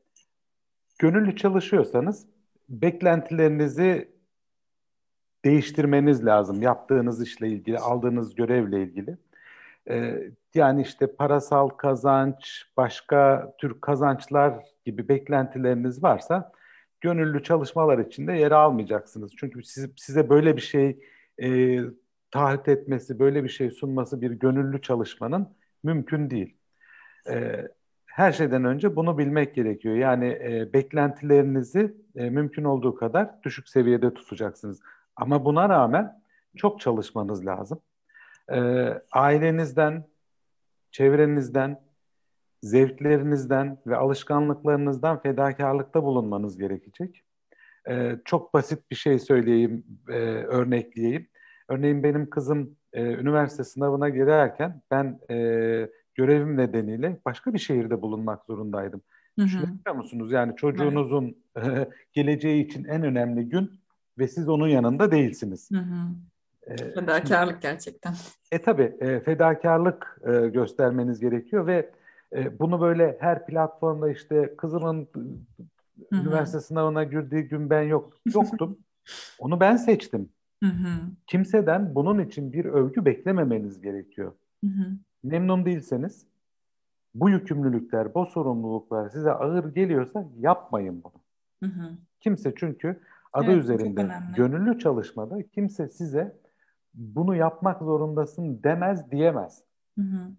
gönüllü 0.99 1.35
çalışıyorsanız 1.35 2.25
beklentilerinizi 2.69 4.11
değiştirmeniz 5.45 6.25
lazım. 6.25 6.61
Yaptığınız 6.61 7.21
işle 7.21 7.47
ilgili, 7.47 7.79
aldığınız 7.79 8.35
görevle 8.35 8.83
ilgili. 8.83 9.17
Ee, 9.89 10.31
yani 10.55 10.81
işte 10.81 11.15
parasal 11.15 11.69
kazanç, 11.69 12.65
başka 12.77 13.53
tür 13.57 13.81
kazançlar 13.81 14.63
gibi 14.85 15.09
beklentileriniz 15.09 16.03
varsa 16.03 16.51
gönüllü 17.01 17.43
çalışmalar 17.43 17.99
içinde 17.99 18.33
yer 18.33 18.51
almayacaksınız. 18.51 19.31
Çünkü 19.37 19.63
siz, 19.63 19.89
size 19.97 20.29
böyle 20.29 20.55
bir 20.57 20.61
şey 20.61 20.99
e, 21.41 21.79
taahhüt 22.31 22.67
etmesi, 22.67 23.19
böyle 23.19 23.43
bir 23.43 23.49
şey 23.49 23.71
sunması 23.71 24.21
bir 24.21 24.31
gönüllü 24.31 24.81
çalışmanın 24.81 25.55
mümkün 25.83 26.29
değil. 26.29 26.57
E, 27.29 27.67
her 28.05 28.31
şeyden 28.31 28.65
önce 28.65 28.95
bunu 28.95 29.17
bilmek 29.17 29.55
gerekiyor. 29.55 29.95
Yani 29.95 30.27
e, 30.27 30.73
beklentilerinizi 30.73 31.93
e, 32.15 32.29
mümkün 32.29 32.63
olduğu 32.63 32.95
kadar 32.95 33.43
düşük 33.43 33.69
seviyede 33.69 34.13
tutacaksınız. 34.13 34.79
Ama 35.15 35.45
buna 35.45 35.69
rağmen 35.69 36.21
çok 36.57 36.81
çalışmanız 36.81 37.45
lazım. 37.45 37.81
E, 38.51 38.59
ailenizden, 39.11 40.05
çevrenizden, 40.91 41.81
zevklerinizden 42.61 43.77
ve 43.87 43.95
alışkanlıklarınızdan 43.95 45.21
fedakarlıkta 45.21 46.03
bulunmanız 46.03 46.57
gerekecek. 46.57 47.23
E, 47.89 48.19
çok 48.25 48.53
basit 48.53 48.91
bir 48.91 48.95
şey 48.95 49.19
söyleyeyim, 49.19 49.83
e, 50.09 50.13
örnekleyeyim. 50.29 51.27
Örneğin 51.67 52.03
benim 52.03 52.29
kızım 52.29 52.75
e, 52.93 53.03
üniversite 53.03 53.63
sınavına 53.63 54.09
girerken 54.09 54.81
ben 54.91 55.19
e, 55.29 55.35
görevim 56.15 56.57
nedeniyle 56.57 57.19
başka 57.25 57.53
bir 57.53 57.59
şehirde 57.59 58.01
bulunmak 58.01 58.45
zorundaydım. 58.45 59.01
Düşünebiliyor 59.37 59.95
musunuz? 59.95 60.31
Yani 60.31 60.55
çocuğunuzun 60.55 61.37
evet. 61.55 61.87
geleceği 62.13 62.65
için 62.65 62.83
en 62.83 63.03
önemli 63.03 63.49
gün 63.49 63.71
ve 64.17 64.27
siz 64.27 64.49
onun 64.49 64.67
yanında 64.67 65.11
değilsiniz. 65.11 65.71
Hı 65.71 65.77
hı. 65.77 66.09
E, 66.69 66.91
fedakarlık 66.91 67.61
gerçekten. 67.61 68.13
E 68.51 68.61
tabi 68.61 68.81
e, 68.99 69.19
fedakarlık 69.19 70.21
e, 70.27 70.47
göstermeniz 70.47 71.19
gerekiyor 71.19 71.67
ve 71.67 71.91
e, 72.35 72.59
bunu 72.59 72.81
böyle 72.81 73.17
her 73.19 73.45
platformda 73.45 74.11
işte 74.11 74.55
kızımın 74.57 75.07
Hı-hı. 75.15 76.21
üniversite 76.21 76.59
sınavına 76.59 77.03
girdiği 77.03 77.43
gün 77.43 77.69
ben 77.69 77.81
yok 77.81 78.13
yoktum. 78.33 78.77
Onu 79.39 79.59
ben 79.59 79.75
seçtim. 79.75 80.29
Hı-hı. 80.63 80.93
Kimseden 81.27 81.95
bunun 81.95 82.19
için 82.19 82.53
bir 82.53 82.65
övgü 82.65 83.05
beklememeniz 83.05 83.81
gerekiyor. 83.81 84.31
Hı-hı. 84.63 84.91
Memnun 85.23 85.65
değilseniz 85.65 86.25
bu 87.15 87.29
yükümlülükler, 87.29 88.13
bu 88.13 88.25
sorumluluklar 88.25 89.09
size 89.09 89.31
ağır 89.31 89.73
geliyorsa 89.73 90.25
yapmayın 90.39 91.03
bunu. 91.03 91.21
Hı-hı. 91.63 91.91
Kimse 92.19 92.53
çünkü 92.55 92.99
adı 93.33 93.51
evet, 93.51 93.63
üzerinde 93.63 94.09
gönüllü 94.35 94.79
çalışmada 94.79 95.43
kimse 95.43 95.89
size 95.89 96.35
bunu 96.93 97.35
yapmak 97.35 97.81
zorundasın 97.81 98.63
demez 98.63 99.11
diyemez. 99.11 99.63
Hı 99.97 100.01
hı. 100.01 100.31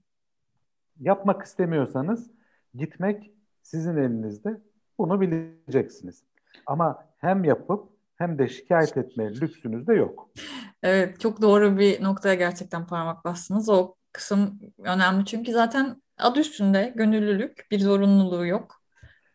Yapmak 1.00 1.42
istemiyorsanız 1.42 2.30
gitmek 2.74 3.30
sizin 3.62 3.96
elinizde. 3.96 4.60
Bunu 4.98 5.20
bileceksiniz. 5.20 6.24
Ama 6.66 7.04
hem 7.18 7.44
yapıp 7.44 7.88
hem 8.16 8.38
de 8.38 8.48
şikayet 8.48 8.96
etme 8.96 9.34
lüksünüz 9.34 9.86
de 9.86 9.94
yok. 9.94 10.30
Evet, 10.82 11.20
çok 11.20 11.42
doğru 11.42 11.78
bir 11.78 12.02
noktaya 12.02 12.34
gerçekten 12.34 12.86
parmak 12.86 13.24
bastınız. 13.24 13.68
O 13.68 13.94
kısım 14.12 14.60
önemli 14.78 15.24
çünkü 15.24 15.52
zaten 15.52 16.02
adı 16.18 16.40
üstünde 16.40 16.92
gönüllülük, 16.96 17.66
bir 17.70 17.80
zorunluluğu 17.80 18.46
yok. 18.46 18.80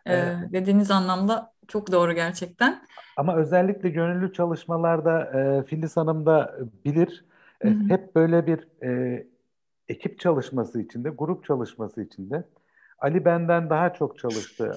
Ee, 0.05 0.13
evet. 0.13 0.53
dediğiniz 0.53 0.91
anlamda 0.91 1.53
çok 1.67 1.91
doğru 1.91 2.13
gerçekten. 2.13 2.81
Ama 3.17 3.35
özellikle 3.35 3.89
gönüllü 3.89 4.33
çalışmalarda 4.33 5.23
e, 5.23 5.63
Filiz 5.63 5.97
Hanım 5.97 6.25
da 6.25 6.57
bilir. 6.85 7.25
E, 7.61 7.69
hep 7.69 8.15
böyle 8.15 8.47
bir 8.47 8.67
e, 8.83 9.23
ekip 9.87 10.19
çalışması 10.19 10.81
içinde, 10.81 11.09
grup 11.09 11.45
çalışması 11.45 12.01
içinde 12.01 12.43
Ali 12.99 13.25
benden 13.25 13.69
daha 13.69 13.93
çok 13.93 14.19
çalıştı, 14.19 14.71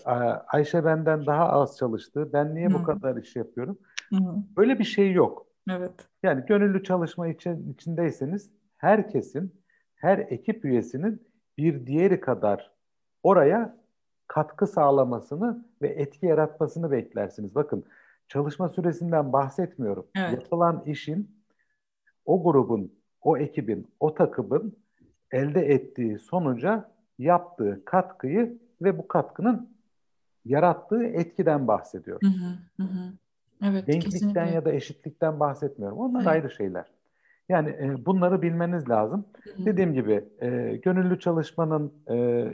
Ayşe 0.49 0.85
benden 0.85 1.27
daha 1.27 1.49
az 1.49 1.79
çalıştı. 1.79 2.31
Ben 2.33 2.55
niye 2.55 2.73
bu 2.73 2.83
kadar 2.83 3.17
iş 3.17 3.37
yapıyorum? 3.37 3.79
Hı. 4.11 4.19
Böyle 4.57 4.79
bir 4.79 4.85
şey 4.85 5.13
yok. 5.13 5.47
Evet. 5.71 5.93
Yani 6.23 6.47
gönüllü 6.47 6.83
çalışma 6.83 7.29
için, 7.29 7.73
içindeyseniz 7.73 8.51
herkesin, 8.77 9.63
her 9.95 10.19
ekip 10.19 10.65
üyesinin 10.65 11.29
bir 11.59 11.87
diğeri 11.87 12.21
kadar 12.21 12.73
oraya 13.23 13.78
katkı 14.29 14.67
sağlamasını 14.67 15.65
ve 15.83 15.89
etki 15.89 16.27
yaratmasını 16.27 16.91
beklersiniz. 16.91 17.55
Bakın 17.55 17.85
çalışma 18.29 18.69
süresinden 18.69 19.33
bahsetmiyorum. 19.33 20.07
Evet. 20.17 20.33
Yapılan 20.33 20.83
işin 20.87 21.31
o 22.25 22.43
grubun, 22.43 22.93
o 23.23 23.39
ekibin, 23.39 23.89
o 24.01 24.15
takımın 24.15 24.77
elde 25.33 25.61
ettiği 25.61 26.19
sonuca 26.19 26.91
yaptığı 27.19 27.83
katkıyı 27.85 28.59
ve 28.83 28.99
bu 28.99 29.09
katkının 29.09 29.71
yarattığı 30.45 31.05
etkiden 31.05 31.69
bahsediyor. 31.69 32.21
Hı 32.23 32.29
hı, 32.29 32.83
hı. 32.83 33.13
Evet, 33.63 33.87
Denklikten 33.87 34.11
kesinlikle. 34.11 34.55
ya 34.55 34.65
da 34.65 34.73
eşitlikten 34.73 35.41
bahsetmiyorum. 35.41 35.99
Onlar 35.99 36.21
evet. 36.21 36.29
ayrı 36.29 36.51
şeyler. 36.51 36.85
Yani 37.49 37.69
e, 37.69 38.07
bunları 38.07 38.43
bilmeniz 38.43 38.89
lazım. 38.89 39.25
Hı 39.43 39.51
hı. 39.51 39.67
Dediğim 39.67 39.95
gibi 39.95 40.25
e, 40.41 40.77
gönüllü 40.83 41.21
çalışmanın 41.21 41.93
e, 42.11 42.47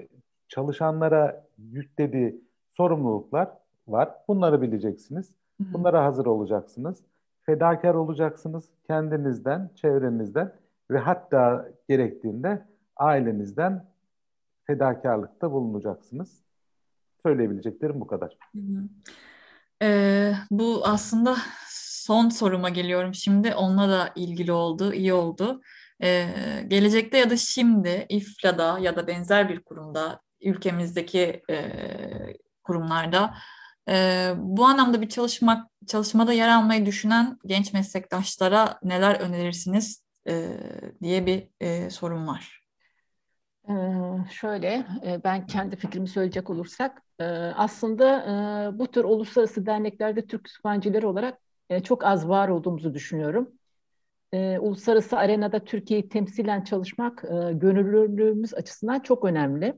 çalışanlara 0.48 1.43
yüklediği 1.58 2.40
sorumluluklar 2.68 3.48
var. 3.88 4.10
Bunları 4.28 4.62
bileceksiniz. 4.62 5.34
Hı 5.60 5.64
hı. 5.64 5.72
Bunlara 5.72 6.04
hazır 6.04 6.26
olacaksınız. 6.26 6.98
Fedakar 7.42 7.94
olacaksınız 7.94 8.64
kendinizden, 8.86 9.70
çevrenizden 9.74 10.52
ve 10.90 10.98
hatta 10.98 11.68
gerektiğinde 11.88 12.66
ailenizden 12.96 13.86
fedakarlıkta 14.66 15.52
bulunacaksınız. 15.52 16.44
Söyleyebileceklerim 17.22 18.00
bu 18.00 18.06
kadar. 18.06 18.38
Ee, 19.82 20.32
bu 20.50 20.82
aslında 20.84 21.36
son 22.04 22.28
soruma 22.28 22.68
geliyorum 22.68 23.14
şimdi. 23.14 23.54
Onunla 23.54 23.88
da 23.88 24.12
ilgili 24.16 24.52
oldu, 24.52 24.92
iyi 24.92 25.12
oldu. 25.12 25.62
Ee, 26.02 26.26
gelecekte 26.68 27.18
ya 27.18 27.30
da 27.30 27.36
şimdi 27.36 28.06
İFLA'da 28.08 28.78
ya 28.78 28.96
da 28.96 29.06
benzer 29.06 29.48
bir 29.48 29.60
kurumda, 29.60 30.20
ülkemizdeki 30.44 31.42
e, 31.50 31.56
kurumlarda 32.64 33.34
e, 33.88 34.30
bu 34.36 34.64
anlamda 34.64 35.00
bir 35.00 35.08
çalışmak 35.08 35.66
çalışmada 35.86 36.32
yer 36.32 36.48
almayı 36.48 36.86
düşünen 36.86 37.38
genç 37.46 37.72
meslektaşlara 37.72 38.78
neler 38.82 39.20
önerirsiniz 39.20 40.04
e, 40.28 40.48
diye 41.02 41.26
bir 41.26 41.48
e, 41.60 41.90
sorum 41.90 42.26
var. 42.26 42.64
Ee, 43.68 43.72
şöyle, 44.30 44.86
e, 45.06 45.20
ben 45.24 45.46
kendi 45.46 45.76
fikrimi 45.76 46.08
söyleyecek 46.08 46.50
olursak, 46.50 47.02
e, 47.18 47.24
aslında 47.56 48.20
e, 48.20 48.78
bu 48.78 48.90
tür 48.90 49.04
uluslararası 49.04 49.66
derneklerde 49.66 50.26
Türk 50.26 50.44
kütüphanecileri 50.44 51.06
olarak 51.06 51.38
çok 51.84 52.04
az 52.04 52.28
var 52.28 52.48
olduğumuzu 52.48 52.94
düşünüyorum. 52.94 53.52
Uluslararası 54.60 55.16
arenada 55.16 55.64
Türkiye'yi 55.64 56.08
temsilen 56.08 56.64
çalışmak 56.64 57.22
gönüllülüğümüz 57.52 58.54
açısından 58.54 59.00
çok 59.00 59.24
önemli. 59.24 59.74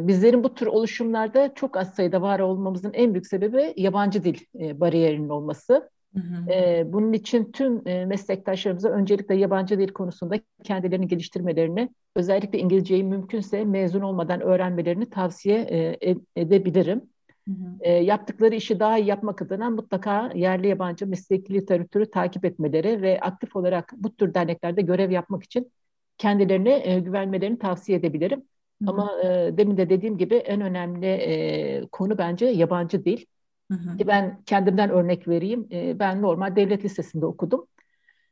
Bizlerin 0.00 0.44
bu 0.44 0.54
tür 0.54 0.66
oluşumlarda 0.66 1.54
çok 1.54 1.76
az 1.76 1.94
sayıda 1.94 2.22
var 2.22 2.40
olmamızın 2.40 2.92
en 2.92 3.14
büyük 3.14 3.26
sebebi 3.26 3.74
yabancı 3.76 4.24
dil 4.24 4.38
bariyerinin 4.54 5.28
olması. 5.28 5.90
Hı 6.14 6.20
hı. 6.20 6.52
E, 6.52 6.84
bunun 6.92 7.12
için 7.12 7.52
tüm 7.52 7.88
e, 7.88 8.06
meslektaşlarımıza 8.06 8.88
öncelikle 8.88 9.34
yabancı 9.34 9.78
dil 9.78 9.88
konusunda 9.88 10.34
kendilerini 10.62 11.08
geliştirmelerini, 11.08 11.88
özellikle 12.16 12.58
İngilizceyi 12.58 13.04
mümkünse 13.04 13.64
mezun 13.64 14.00
olmadan 14.00 14.40
öğrenmelerini 14.40 15.10
tavsiye 15.10 15.58
e, 16.02 16.16
edebilirim. 16.36 17.02
Hı 17.48 17.50
hı. 17.50 17.76
E, 17.80 17.92
yaptıkları 17.92 18.54
işi 18.54 18.80
daha 18.80 18.98
iyi 18.98 19.06
yapmak 19.06 19.42
adına 19.42 19.70
mutlaka 19.70 20.32
yerli 20.34 20.66
yabancı 20.66 21.06
mesleki 21.06 21.54
literatürü 21.54 22.10
takip 22.10 22.44
etmeleri 22.44 23.02
ve 23.02 23.20
aktif 23.20 23.56
olarak 23.56 23.92
bu 23.96 24.16
tür 24.16 24.34
derneklerde 24.34 24.82
görev 24.82 25.10
yapmak 25.10 25.42
için 25.42 25.72
kendilerine 26.18 26.82
e, 26.84 27.00
güvenmelerini 27.00 27.58
tavsiye 27.58 27.98
edebilirim. 27.98 28.42
Hı 28.82 28.84
hı. 28.84 28.90
Ama 28.90 29.12
e, 29.22 29.56
demin 29.56 29.76
de 29.76 29.90
dediğim 29.90 30.18
gibi 30.18 30.34
en 30.34 30.60
önemli 30.60 31.06
e, 31.06 31.86
konu 31.92 32.18
bence 32.18 32.46
yabancı 32.46 33.04
dil. 33.04 33.24
Hı 33.70 33.78
hı. 33.78 34.06
Ben 34.06 34.42
kendimden 34.46 34.90
örnek 34.90 35.28
vereyim. 35.28 35.68
Ben 35.98 36.22
normal 36.22 36.56
devlet 36.56 36.84
lisesinde 36.84 37.26
okudum. 37.26 37.66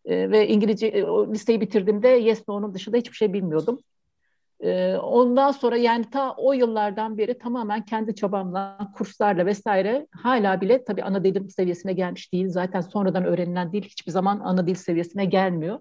Ve 0.07 0.49
İngilizce 0.49 1.05
o 1.07 1.33
listeyi 1.33 1.61
bitirdiğimde 1.61 2.09
yes 2.09 2.49
no'nun 2.49 2.75
dışında 2.75 2.97
hiçbir 2.97 3.17
şey 3.17 3.33
bilmiyordum. 3.33 3.79
Ondan 5.03 5.51
sonra 5.51 5.77
yani 5.77 6.11
ta 6.11 6.35
o 6.37 6.53
yıllardan 6.53 7.19
beri 7.19 7.39
tamamen 7.39 7.85
kendi 7.85 8.15
çabamla, 8.15 8.79
kurslarla 8.97 9.47
vesaire 9.47 10.07
hala 10.11 10.61
bile 10.61 10.85
tabii 10.85 11.03
ana 11.03 11.25
dilim 11.25 11.51
seviyesine 11.51 11.93
gelmiş 11.93 12.33
değil. 12.33 12.49
Zaten 12.49 12.81
sonradan 12.81 13.25
öğrenilen 13.25 13.73
dil 13.73 13.83
hiçbir 13.83 14.13
zaman 14.13 14.41
ana 14.45 14.67
dil 14.67 14.75
seviyesine 14.75 15.25
gelmiyor. 15.25 15.79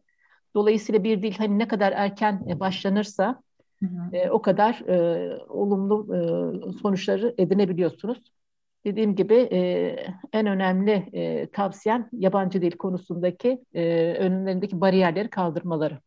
Dolayısıyla 0.56 1.04
bir 1.04 1.22
dil 1.22 1.34
hani 1.38 1.60
ne 1.60 1.68
kadar 1.68 1.92
erken 1.92 2.60
başlanırsa 2.60 3.42
hı. 3.86 4.30
o 4.32 4.42
kadar 4.42 4.80
olumlu 5.50 6.08
sonuçları 6.82 7.36
edinebiliyorsunuz. 7.38 8.22
Dediğim 8.86 9.16
gibi 9.16 9.34
e, 9.34 9.60
en 10.34 10.48
önemli 10.48 10.92
e, 11.14 11.50
tavsiyem 11.52 12.10
yabancı 12.12 12.62
dil 12.62 12.72
konusundaki 12.72 13.64
e, 13.74 14.14
önlerindeki 14.20 14.82
bariyerleri 14.82 15.30
kaldırmaları. 15.30 16.00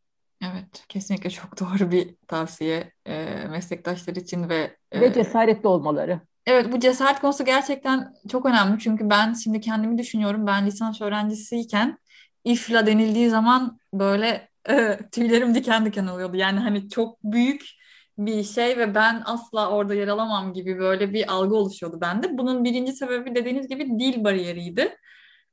Evet, 0.42 0.84
kesinlikle 0.88 1.30
çok 1.30 1.60
doğru 1.60 1.90
bir 1.90 2.14
tavsiye 2.28 2.92
e, 3.06 3.24
meslektaşlar 3.50 4.16
için 4.16 4.48
ve... 4.48 4.76
E, 4.92 5.00
ve 5.00 5.12
cesaretli 5.12 5.68
olmaları. 5.68 6.20
Evet 6.46 6.72
bu 6.72 6.80
cesaret 6.80 7.20
konusu 7.20 7.44
gerçekten 7.44 8.14
çok 8.30 8.46
önemli. 8.46 8.78
Çünkü 8.78 9.10
ben 9.10 9.32
şimdi 9.32 9.60
kendimi 9.60 9.98
düşünüyorum. 9.98 10.46
Ben 10.46 10.66
lisans 10.66 11.00
öğrencisiyken 11.00 11.98
ifla 12.44 12.86
denildiği 12.86 13.28
zaman 13.28 13.78
böyle 13.92 14.48
tüylerim 15.12 15.54
diken 15.54 15.86
diken 15.86 16.06
oluyordu. 16.06 16.36
Yani 16.36 16.60
hani 16.60 16.88
çok 16.90 17.22
büyük 17.24 17.62
bir 18.18 18.44
şey 18.44 18.78
ve 18.78 18.94
ben 18.94 19.22
asla 19.24 19.70
orada 19.70 19.94
yer 19.94 20.08
alamam 20.08 20.52
gibi 20.52 20.78
böyle 20.78 21.12
bir 21.12 21.32
algı 21.32 21.54
oluşuyordu 21.56 22.00
bende. 22.00 22.38
Bunun 22.38 22.64
birinci 22.64 22.92
sebebi 22.92 23.34
dediğiniz 23.34 23.68
gibi 23.68 23.86
dil 23.98 24.24
bariyeriydi. 24.24 24.96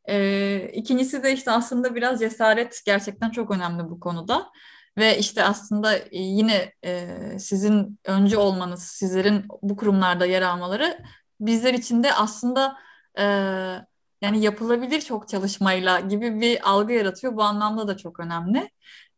E, 0.09 0.69
ikincisi 0.73 1.23
de 1.23 1.33
işte 1.33 1.51
aslında 1.51 1.95
biraz 1.95 2.19
cesaret 2.19 2.81
gerçekten 2.85 3.29
çok 3.29 3.51
önemli 3.51 3.83
bu 3.89 3.99
konuda. 3.99 4.51
Ve 4.97 5.17
işte 5.17 5.43
aslında 5.43 5.97
e, 5.97 6.07
yine 6.11 6.73
e, 6.85 7.07
sizin 7.39 7.99
önce 8.05 8.37
olmanız, 8.37 8.83
sizlerin 8.83 9.45
bu 9.61 9.75
kurumlarda 9.75 10.25
yer 10.25 10.41
almaları 10.41 10.97
bizler 11.39 11.73
için 11.73 12.03
de 12.03 12.13
aslında 12.13 12.77
e, 13.19 13.23
yani 14.21 14.41
yapılabilir 14.41 15.01
çok 15.01 15.27
çalışmayla 15.27 15.99
gibi 15.99 16.41
bir 16.41 16.69
algı 16.71 16.93
yaratıyor. 16.93 17.35
Bu 17.35 17.43
anlamda 17.43 17.87
da 17.87 17.97
çok 17.97 18.19
önemli. 18.19 18.69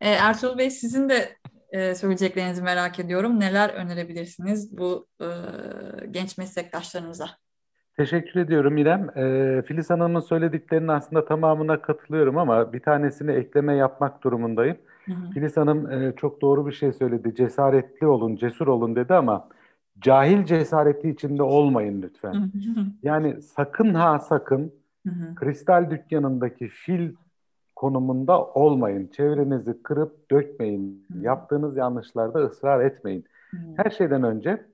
E, 0.01 0.09
Ertuğrul 0.09 0.57
Bey 0.57 0.69
sizin 0.69 1.09
de 1.09 1.35
e, 1.71 1.95
söyleyeceklerinizi 1.95 2.61
merak 2.61 2.99
ediyorum. 2.99 3.39
Neler 3.39 3.69
önerebilirsiniz 3.69 4.77
bu 4.77 5.07
e, 5.21 5.27
genç 6.11 6.37
meslektaşlarınıza? 6.37 7.29
Teşekkür 7.97 8.39
ediyorum 8.39 8.77
İrem. 8.77 9.09
E, 9.17 9.61
Filiz 9.61 9.89
Hanım'ın 9.89 10.19
söylediklerinin 10.19 10.87
aslında 10.87 11.25
tamamına 11.25 11.81
katılıyorum 11.81 12.37
ama 12.37 12.73
bir 12.73 12.79
tanesini 12.79 13.31
ekleme 13.31 13.75
yapmak 13.75 14.23
durumundayım. 14.23 14.77
Hı 15.05 15.11
hı. 15.11 15.31
Filiz 15.33 15.57
Hanım 15.57 15.91
e, 15.91 16.13
çok 16.15 16.41
doğru 16.41 16.67
bir 16.67 16.71
şey 16.71 16.93
söyledi. 16.93 17.35
Cesaretli 17.35 18.07
olun, 18.07 18.35
cesur 18.35 18.67
olun 18.67 18.95
dedi 18.95 19.13
ama 19.13 19.49
cahil 19.99 20.45
cesareti 20.45 21.09
içinde 21.09 21.43
olmayın 21.43 22.01
lütfen. 22.01 22.33
Hı 22.33 22.37
hı. 22.37 22.85
Yani 23.03 23.41
sakın 23.41 23.93
ha 23.93 24.19
sakın 24.19 24.73
hı 25.07 25.13
hı. 25.13 25.35
kristal 25.35 25.89
dükkanındaki 25.89 26.67
fil 26.67 27.11
konumunda 27.85 28.45
olmayın. 28.45 29.07
Çevrenizi 29.07 29.83
kırıp 29.83 30.31
dökmeyin. 30.31 31.05
Hı. 31.11 31.19
Yaptığınız 31.19 31.77
yanlışlarda 31.77 32.39
ısrar 32.39 32.85
etmeyin. 32.85 33.25
Hı. 33.51 33.57
Her 33.77 33.89
şeyden 33.89 34.23
önce 34.23 34.65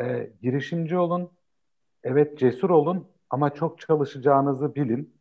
e, 0.00 0.30
girişimci 0.42 0.98
olun. 0.98 1.30
Evet 2.04 2.38
cesur 2.38 2.70
olun 2.70 3.06
ama 3.30 3.50
çok 3.50 3.78
çalışacağınızı 3.78 4.74
bilin. 4.74 5.14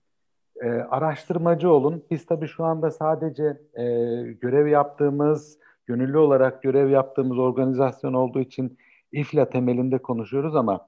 E, 0.61 0.69
araştırmacı 0.69 1.71
olun. 1.71 2.03
Biz 2.11 2.25
tabii 2.25 2.47
şu 2.47 2.63
anda 2.63 2.91
sadece 2.91 3.57
e, 3.73 3.83
görev 4.41 4.67
yaptığımız, 4.67 5.59
gönüllü 5.85 6.17
olarak 6.17 6.63
görev 6.63 6.89
yaptığımız 6.89 7.37
organizasyon 7.37 8.13
olduğu 8.13 8.39
için 8.39 8.77
İFLA 9.11 9.49
temelinde 9.49 9.97
konuşuyoruz 9.97 10.55
ama 10.55 10.87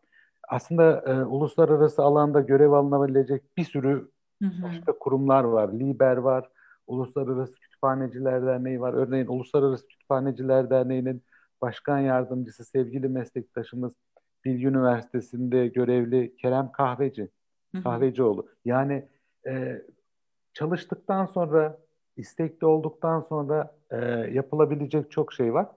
aslında 0.49 1.03
e, 1.07 1.25
uluslararası 1.25 2.03
alanda 2.03 2.41
görev 2.41 2.71
alınabilecek 2.71 3.57
bir 3.57 3.63
sürü 3.63 4.11
hı 4.41 4.45
hı. 4.45 4.63
başka 4.63 4.99
kurumlar 4.99 5.43
var. 5.43 5.73
Liber 5.73 6.17
var, 6.17 6.49
Uluslararası 6.87 7.53
Kütüphaneciler 7.55 8.45
Derneği 8.45 8.81
var. 8.81 8.93
Örneğin 8.93 9.27
Uluslararası 9.27 9.87
Kütüphaneciler 9.87 10.69
Derneği'nin 10.69 11.23
başkan 11.61 11.99
yardımcısı 11.99 12.65
sevgili 12.65 13.09
meslektaşımız 13.09 13.93
Bilgi 14.45 14.67
Üniversitesi'nde 14.67 15.67
görevli 15.67 16.35
Kerem 16.35 16.71
Kahveci, 16.71 17.29
hı 17.71 17.77
hı. 17.77 17.83
Kahvecioğlu. 17.83 18.47
Yani 18.65 19.05
e, 19.47 19.81
çalıştıktan 20.53 21.25
sonra, 21.25 21.77
istekli 22.17 22.67
olduktan 22.67 23.21
sonra 23.21 23.75
e, 23.91 23.97
yapılabilecek 24.31 25.11
çok 25.11 25.33
şey 25.33 25.53
var. 25.53 25.67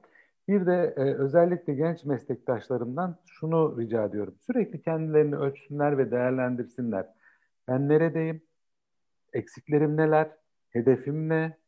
Bir 0.48 0.66
de 0.66 0.94
e, 0.96 1.00
özellikle 1.00 1.74
genç 1.74 2.04
meslektaşlarımdan 2.04 3.16
şunu 3.26 3.80
rica 3.80 4.04
ediyorum. 4.04 4.34
Sürekli 4.40 4.82
kendilerini 4.82 5.36
ölçsünler 5.36 5.98
ve 5.98 6.10
değerlendirsinler. 6.10 7.06
Ben 7.68 7.88
neredeyim? 7.88 8.42
Eksiklerim 9.34 9.96
neler? 9.96 10.30
Hedefim 10.70 11.28
ne? 11.28 11.58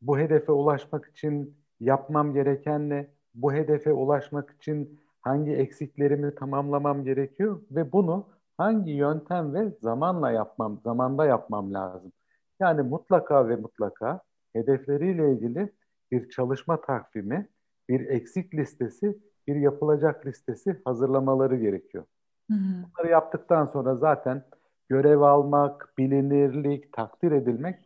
Bu 0.00 0.18
hedefe 0.18 0.52
ulaşmak 0.52 1.06
için 1.06 1.56
yapmam 1.80 2.34
gereken 2.34 2.88
ne? 2.88 3.10
Bu 3.34 3.52
hedefe 3.52 3.92
ulaşmak 3.92 4.50
için 4.50 5.00
hangi 5.20 5.52
eksiklerimi 5.52 6.34
tamamlamam 6.34 7.04
gerekiyor 7.04 7.60
ve 7.70 7.92
bunu 7.92 8.26
hangi 8.56 8.90
yöntem 8.92 9.54
ve 9.54 9.72
zamanla 9.80 10.30
yapmam, 10.30 10.80
zamanda 10.84 11.26
yapmam 11.26 11.74
lazım. 11.74 12.12
Yani 12.60 12.82
mutlaka 12.82 13.48
ve 13.48 13.56
mutlaka 13.56 14.20
hedefleriyle 14.52 15.32
ilgili 15.32 15.72
bir 16.10 16.28
çalışma 16.28 16.80
takvimi, 16.80 17.48
bir 17.88 18.08
eksik 18.08 18.54
listesi, 18.54 19.18
bir 19.46 19.56
yapılacak 19.56 20.26
listesi 20.26 20.80
hazırlamaları 20.84 21.56
gerekiyor. 21.56 22.04
Hı 22.50 22.54
hı. 22.54 22.84
Bunları 22.84 23.12
yaptıktan 23.12 23.66
sonra 23.66 23.96
zaten 23.96 24.42
görev 24.88 25.20
almak, 25.20 25.94
bilinirlik, 25.98 26.92
takdir 26.92 27.32
edilmek 27.32 27.78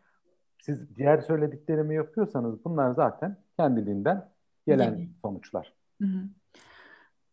siz 0.62 0.96
diğer 0.96 1.20
söylediklerimi 1.20 1.94
yapıyorsanız 1.94 2.64
bunlar 2.64 2.94
zaten 2.94 3.36
kendiliğinden 3.58 4.28
gelen 4.66 5.08
sonuçlar. 5.22 5.72
Hı 6.00 6.08
hı. 6.08 6.22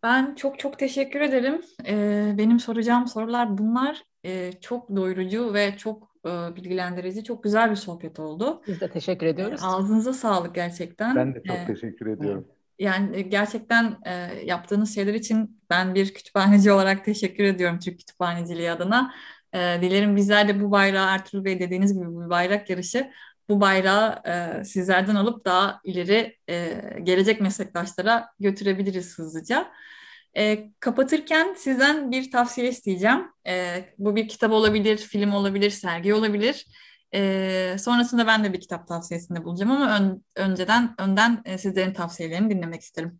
Ben 0.03 0.35
çok 0.35 0.59
çok 0.59 0.79
teşekkür 0.79 1.21
ederim. 1.21 1.61
Ee, 1.87 2.35
benim 2.37 2.59
soracağım 2.59 3.07
sorular 3.07 3.57
bunlar. 3.57 4.03
Ee, 4.25 4.51
çok 4.61 4.95
doyurucu 4.95 5.53
ve 5.53 5.77
çok 5.77 6.15
e, 6.25 6.29
bilgilendirici, 6.55 7.23
çok 7.23 7.43
güzel 7.43 7.71
bir 7.71 7.75
sohbet 7.75 8.19
oldu. 8.19 8.61
Biz 8.67 8.81
de 8.81 8.89
teşekkür 8.89 9.25
ediyoruz. 9.25 9.61
Ee, 9.63 9.65
ağzınıza 9.65 10.13
sağlık 10.13 10.55
gerçekten. 10.55 11.15
Ben 11.15 11.35
de 11.35 11.43
çok 11.43 11.57
ee, 11.57 11.65
teşekkür 11.65 12.07
ediyorum. 12.07 12.47
Yani 12.79 13.17
e, 13.17 13.21
gerçekten 13.21 13.97
e, 14.05 14.11
yaptığınız 14.45 14.95
şeyler 14.95 15.13
için 15.13 15.61
ben 15.69 15.95
bir 15.95 16.13
kütüphaneci 16.13 16.71
olarak 16.71 17.05
teşekkür 17.05 17.43
ediyorum 17.43 17.79
Türk 17.79 17.99
Kütüphaneciliği 17.99 18.71
adına. 18.71 19.13
E, 19.53 19.57
dilerim 19.81 20.15
bizler 20.15 20.47
de 20.47 20.61
bu 20.61 20.71
bayrağı 20.71 21.09
Ertuğrul 21.09 21.45
Bey 21.45 21.59
dediğiniz 21.59 21.93
gibi 21.93 22.05
bu 22.05 22.29
bayrak 22.29 22.69
yarışı 22.69 23.11
bu 23.49 23.61
bayrağı 23.61 24.21
e, 24.25 24.63
sizlerden 24.63 25.15
alıp 25.15 25.45
daha 25.45 25.79
ileri 25.83 26.37
e, 26.49 26.81
gelecek 27.03 27.41
meslektaşlara 27.41 28.29
götürebiliriz 28.39 29.17
hızlıca. 29.17 29.71
E, 30.37 30.71
kapatırken 30.79 31.53
sizden 31.57 32.11
bir 32.11 32.31
tavsiye 32.31 32.69
isteyeceğim. 32.69 33.27
E, 33.47 33.85
bu 33.97 34.15
bir 34.15 34.27
kitap 34.27 34.51
olabilir, 34.51 34.97
film 34.97 35.33
olabilir, 35.33 35.69
sergi 35.69 36.13
olabilir. 36.13 36.65
E, 37.13 37.75
sonrasında 37.79 38.27
ben 38.27 38.43
de 38.43 38.53
bir 38.53 38.59
kitap 38.59 38.87
tavsiyesinde 38.87 39.43
bulacağım 39.43 39.71
ama 39.71 39.97
ön, 39.99 40.25
önceden 40.35 40.95
önden 40.97 41.41
e, 41.45 41.57
sizlerin 41.57 41.93
tavsiyelerini 41.93 42.49
dinlemek 42.49 42.81
isterim. 42.81 43.19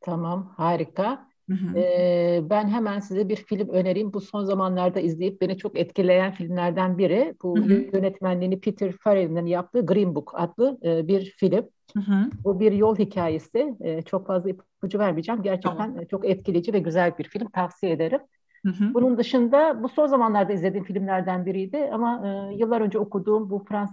Tamam, 0.00 0.54
harika. 0.56 1.28
Hı 1.50 1.54
hı. 1.54 1.78
Ee, 1.78 2.40
ben 2.50 2.68
hemen 2.68 3.00
size 3.00 3.28
bir 3.28 3.36
film 3.36 3.68
önereyim. 3.68 4.12
Bu 4.12 4.20
son 4.20 4.44
zamanlarda 4.44 5.00
izleyip 5.00 5.40
beni 5.40 5.58
çok 5.58 5.78
etkileyen 5.78 6.32
filmlerden 6.32 6.98
biri. 6.98 7.34
Bu 7.42 7.58
hı 7.58 7.62
hı. 7.62 7.84
yönetmenliğini 7.92 8.60
Peter 8.60 8.92
Farrell'in 8.92 9.46
yaptığı 9.46 9.86
Green 9.86 10.14
Book 10.14 10.32
adlı 10.36 10.78
e, 10.84 11.08
bir 11.08 11.24
film. 11.24 11.68
Hı 11.94 12.00
hı. 12.00 12.30
Bu 12.44 12.60
bir 12.60 12.72
yol 12.72 12.96
hikayesi. 12.96 13.74
E, 13.80 14.02
çok 14.02 14.26
fazla 14.26 14.50
ipucu 14.50 14.98
vermeyeceğim. 14.98 15.42
Gerçekten 15.42 15.76
tamam. 15.76 16.06
Çok 16.10 16.24
etkileyici 16.24 16.72
ve 16.72 16.78
güzel 16.78 17.18
bir 17.18 17.24
film. 17.24 17.50
Tavsiye 17.50 17.92
ederim. 17.92 18.20
Hı 18.64 18.70
hı. 18.70 18.94
Bunun 18.94 19.18
dışında 19.18 19.82
bu 19.82 19.88
son 19.88 20.06
zamanlarda 20.06 20.52
izlediğim 20.52 20.84
filmlerden 20.84 21.46
biriydi 21.46 21.90
ama 21.92 22.22
e, 22.26 22.54
yıllar 22.54 22.80
önce 22.80 22.98
okuduğum 22.98 23.50
bu 23.50 23.64
Frans 23.64 23.90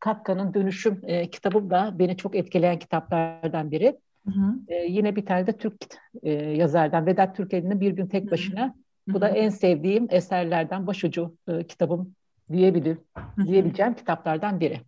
Kafka'nın 0.00 0.54
Dönüşüm 0.54 1.00
e, 1.02 1.30
kitabı 1.30 1.70
da 1.70 1.94
beni 1.98 2.16
çok 2.16 2.36
etkileyen 2.36 2.78
kitaplardan 2.78 3.70
biri. 3.70 3.98
Hı 4.24 4.30
hı. 4.30 4.54
E, 4.68 4.74
yine 4.74 5.16
bir 5.16 5.26
tane 5.26 5.46
de 5.46 5.56
Türk 5.56 5.74
e, 6.22 6.32
yazardan 6.32 7.06
Vedat 7.06 7.36
Türkeli'nin 7.36 7.80
Bir 7.80 7.92
Gün 7.92 8.06
Tek 8.06 8.30
Başına. 8.30 8.62
Hı 8.62 9.10
hı. 9.10 9.14
Bu 9.14 9.20
da 9.20 9.28
en 9.28 9.48
sevdiğim 9.48 10.06
eserlerden 10.10 10.86
başucu 10.86 11.36
e, 11.48 11.66
kitabım 11.66 12.14
diyebilir, 12.52 12.96
hı 13.16 13.42
hı. 13.42 13.46
diyebileceğim 13.46 13.94
kitaplardan 13.94 14.60
biri. 14.60 14.80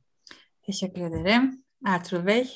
Teşekkür 0.62 1.00
ederim. 1.00 1.62
Ertuğrul 1.86 2.26
Bey. 2.26 2.50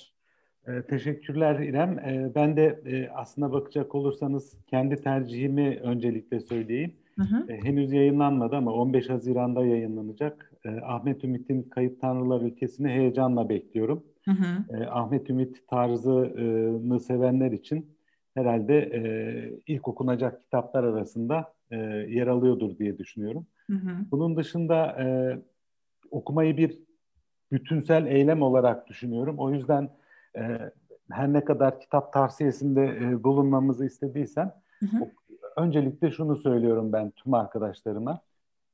E, 0.66 0.82
teşekkürler 0.82 1.60
İrem. 1.60 1.98
E, 1.98 2.32
ben 2.34 2.56
de 2.56 2.80
e, 2.86 3.08
aslına 3.08 3.52
bakacak 3.52 3.94
olursanız 3.94 4.56
kendi 4.66 4.96
tercihimi 4.96 5.78
öncelikle 5.82 6.40
söyleyeyim. 6.40 6.96
Hı 7.18 7.22
hı. 7.22 7.52
E, 7.52 7.64
henüz 7.64 7.92
yayınlanmadı 7.92 8.56
ama 8.56 8.72
15 8.72 9.10
Haziran'da 9.10 9.64
yayınlanacak. 9.66 10.52
E, 10.64 10.68
Ahmet 10.68 11.24
Ümit'in 11.24 11.62
Kayıp 11.62 12.00
Tanrılar 12.00 12.40
Ülkesi'ni 12.40 12.88
heyecanla 12.88 13.48
bekliyorum. 13.48 14.04
Hı 14.28 14.32
hı. 14.32 14.76
E, 14.76 14.86
Ahmet 14.86 15.30
Ümit 15.30 15.68
tarzını 15.68 17.00
sevenler 17.00 17.52
için 17.52 17.96
herhalde 18.34 18.78
e, 18.78 19.00
ilk 19.66 19.88
okunacak 19.88 20.40
kitaplar 20.40 20.84
arasında 20.84 21.52
e, 21.70 21.76
yer 22.08 22.26
alıyordur 22.26 22.78
diye 22.78 22.98
düşünüyorum. 22.98 23.46
Hı 23.70 23.76
hı. 23.76 23.90
Bunun 24.10 24.36
dışında 24.36 25.02
e, 25.02 25.38
okumayı 26.10 26.56
bir 26.56 26.78
bütünsel 27.52 28.06
eylem 28.06 28.42
olarak 28.42 28.86
düşünüyorum. 28.88 29.38
O 29.38 29.50
yüzden 29.50 29.90
e, 30.36 30.72
her 31.10 31.32
ne 31.32 31.44
kadar 31.44 31.80
kitap 31.80 32.12
tavsiyesinde 32.12 32.84
e, 32.86 33.24
bulunmamızı 33.24 33.86
istediysen 33.86 34.52
hı 34.80 34.86
hı. 34.86 35.10
öncelikle 35.56 36.10
şunu 36.10 36.36
söylüyorum 36.36 36.92
ben 36.92 37.10
tüm 37.10 37.34
arkadaşlarıma. 37.34 38.20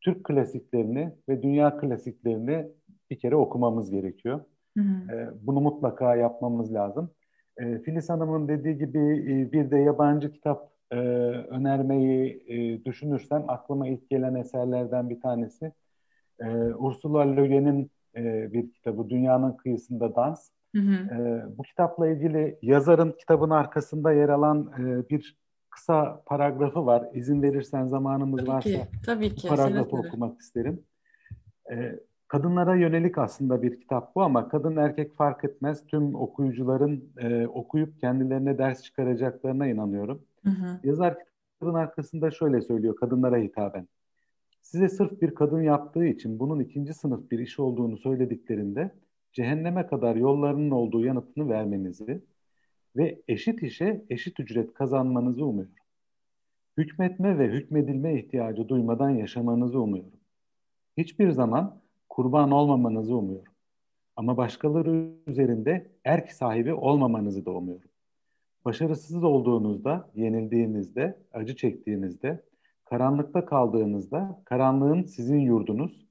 Türk 0.01 0.25
klasiklerini 0.25 1.13
ve 1.29 1.43
dünya 1.43 1.77
klasiklerini 1.77 2.67
bir 3.11 3.19
kere 3.19 3.37
okumamız 3.37 3.91
gerekiyor. 3.91 4.41
E, 4.79 5.29
bunu 5.43 5.61
mutlaka 5.61 6.17
yapmamız 6.17 6.75
lazım. 6.75 7.11
E, 7.57 7.79
Filiz 7.79 8.11
Hanım'ın 8.11 8.49
dediği 8.49 8.79
gibi 8.79 8.99
e, 8.99 9.53
bir 9.53 9.71
de 9.71 9.79
yabancı 9.79 10.33
kitap 10.33 10.71
e, 10.91 10.97
önermeyi 10.97 12.45
e, 12.49 12.85
düşünürsem 12.85 13.45
aklıma 13.49 13.89
ilk 13.89 14.11
gelen 14.11 14.35
eserlerden 14.35 15.11
bir 15.11 15.21
tanesi 15.21 15.73
e, 16.41 16.47
Ursula 16.75 17.21
Le 17.21 17.47
Guin'in 17.47 17.91
e, 18.17 18.53
bir 18.53 18.73
kitabı 18.73 19.11
Dünyanın 19.11 19.53
Kıyısında 19.53 20.17
Dans. 20.17 20.51
Hı 20.75 20.81
hı. 20.81 21.15
E, 21.15 21.45
bu 21.59 21.63
kitapla 21.63 22.09
ilgili 22.09 22.59
yazarın 22.63 23.13
kitabın 23.13 23.51
arkasında 23.51 24.13
yer 24.13 24.29
alan 24.29 24.73
e, 24.79 25.09
bir 25.09 25.37
kısa 25.71 26.23
paragrafı 26.27 26.87
var. 26.87 27.09
İzin 27.15 27.43
verirsen 27.43 27.87
zamanımız 27.87 28.41
tabii 28.41 28.51
varsa 28.51 28.71
ki, 28.71 28.87
tabii 29.07 29.35
ki. 29.35 29.49
paragrafı 29.49 29.97
okumak 29.97 30.41
isterim. 30.41 30.83
E, 31.71 32.01
kadınlara 32.35 32.77
yönelik 32.77 33.19
aslında 33.19 33.63
bir 33.63 33.81
kitap 33.81 34.15
bu 34.15 34.23
ama 34.23 34.49
kadın 34.49 34.77
erkek 34.77 35.17
fark 35.17 35.45
etmez. 35.45 35.87
Tüm 35.87 36.15
okuyucuların 36.15 37.13
e, 37.19 37.47
okuyup 37.47 38.01
kendilerine 38.01 38.59
ders 38.59 38.83
çıkaracaklarına 38.83 39.67
inanıyorum. 39.67 40.23
Hı 40.45 40.51
hı. 40.51 40.81
Yazar 40.85 41.17
kitabın 41.55 41.75
arkasında 41.75 42.31
şöyle 42.31 42.61
söylüyor 42.61 42.97
kadınlara 42.97 43.37
hitaben. 43.37 43.89
Size 44.61 44.89
sırf 44.89 45.23
bir 45.23 45.35
kadın 45.35 45.63
yaptığı 45.63 46.07
için 46.07 46.39
bunun 46.39 46.61
ikinci 46.61 46.95
sınıf 46.95 47.31
bir 47.31 47.39
iş 47.39 47.59
olduğunu 47.59 47.97
söylediklerinde 47.97 48.91
cehenneme 49.33 49.87
kadar 49.87 50.17
yollarının 50.17 50.71
olduğu 50.71 51.05
yanıtını 51.05 51.49
vermenizi 51.49 52.23
ve 52.97 53.23
eşit 53.29 53.63
işe 53.63 54.05
eşit 54.11 54.41
ücret 54.41 54.75
kazanmanızı 54.75 55.45
umuyorum. 55.45 55.75
Hükmetme 56.79 57.39
ve 57.39 57.49
hükmedilme 57.49 58.19
ihtiyacı 58.19 58.69
duymadan 58.69 59.11
yaşamanızı 59.11 59.81
umuyorum. 59.81 60.21
Hiçbir 60.97 61.31
zaman 61.31 61.84
kurban 62.15 62.51
olmamanızı 62.51 63.17
umuyorum. 63.17 63.53
Ama 64.17 64.37
başkaları 64.37 65.11
üzerinde 65.27 65.91
erk 66.05 66.33
sahibi 66.33 66.75
olmamanızı 66.75 67.47
da 67.47 67.51
umuyorum. 67.51 67.91
Başarısız 68.65 69.25
olduğunuzda, 69.25 70.11
yenildiğinizde, 70.15 71.19
acı 71.33 71.57
çektiğinizde, 71.57 72.45
karanlıkta 72.85 73.47
kaldığınızda 73.47 74.43
karanlığın 74.45 75.03
sizin 75.03 75.39
yurdunuz, 75.39 76.07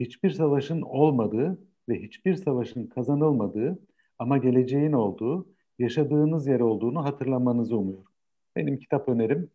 hiçbir 0.00 0.30
savaşın 0.30 0.82
olmadığı 0.82 1.58
ve 1.88 2.02
hiçbir 2.02 2.34
savaşın 2.34 2.86
kazanılmadığı 2.86 3.78
ama 4.18 4.38
geleceğin 4.38 4.92
olduğu, 4.92 5.48
yaşadığınız 5.78 6.46
yer 6.46 6.60
olduğunu 6.60 7.04
hatırlamanızı 7.04 7.76
umuyorum. 7.76 8.12
Benim 8.56 8.78
kitap 8.78 9.08
önerim 9.08 9.50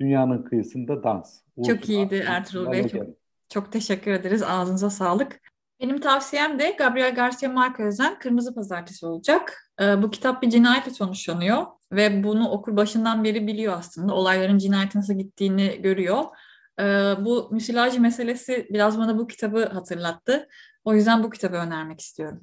Dünyanın 0.00 0.42
Kıyısında 0.42 1.02
Dans. 1.02 1.40
Çok 1.66 1.88
iyiydi 1.88 2.24
Ertuğrul 2.28 2.72
Bey. 2.72 2.88
Çok, 2.88 3.06
çok 3.48 3.72
teşekkür 3.72 4.10
ederiz. 4.10 4.42
Ağzınıza 4.42 4.90
sağlık. 4.90 5.40
Benim 5.80 6.00
tavsiyem 6.00 6.58
de 6.58 6.70
Gabriel 6.78 7.14
Garcia 7.14 7.48
Marquez'den 7.48 8.18
Kırmızı 8.18 8.54
Pazartesi 8.54 9.06
olacak. 9.06 9.70
Ee, 9.80 10.02
bu 10.02 10.10
kitap 10.10 10.42
bir 10.42 10.50
cinayetle 10.50 10.90
sonuçlanıyor 10.90 11.66
ve 11.92 12.24
bunu 12.24 12.48
okur 12.50 12.76
başından 12.76 13.24
beri 13.24 13.46
biliyor 13.46 13.78
aslında. 13.78 14.14
Olayların 14.14 14.58
cinayete 14.58 14.98
nasıl 14.98 15.14
gittiğini 15.14 15.82
görüyor. 15.82 16.24
Ee, 16.80 16.84
bu 17.18 17.48
müsilaj 17.52 17.98
meselesi 17.98 18.66
biraz 18.70 18.98
bana 18.98 19.18
bu 19.18 19.26
kitabı 19.26 19.64
hatırlattı. 19.66 20.48
O 20.84 20.94
yüzden 20.94 21.22
bu 21.22 21.30
kitabı 21.30 21.56
önermek 21.56 22.00
istiyorum. 22.00 22.42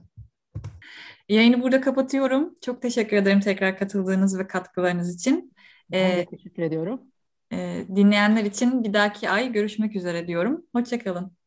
Yayını 1.30 1.62
burada 1.62 1.82
kapatıyorum. 1.82 2.56
Çok 2.62 2.82
teşekkür 2.82 3.18
ederim 3.18 3.40
tekrar 3.40 3.78
katıldığınız 3.78 4.40
ve 4.40 4.48
katkılarınız 4.48 5.16
için. 5.16 5.54
Ben 5.92 6.12
de 6.12 6.20
ee, 6.20 6.26
teşekkür 6.26 6.64
ediyorum. 6.64 7.02
E, 7.54 7.86
dinleyenler 7.96 8.44
için 8.44 8.84
bir 8.84 8.94
dahaki 8.94 9.30
ay 9.30 9.52
görüşmek 9.52 9.96
üzere 9.96 10.28
diyorum. 10.28 10.66
Hoşçakalın. 10.76 11.45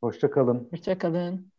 Hoşçakalın. 0.00 0.72
Hoşçakalın. 0.72 1.52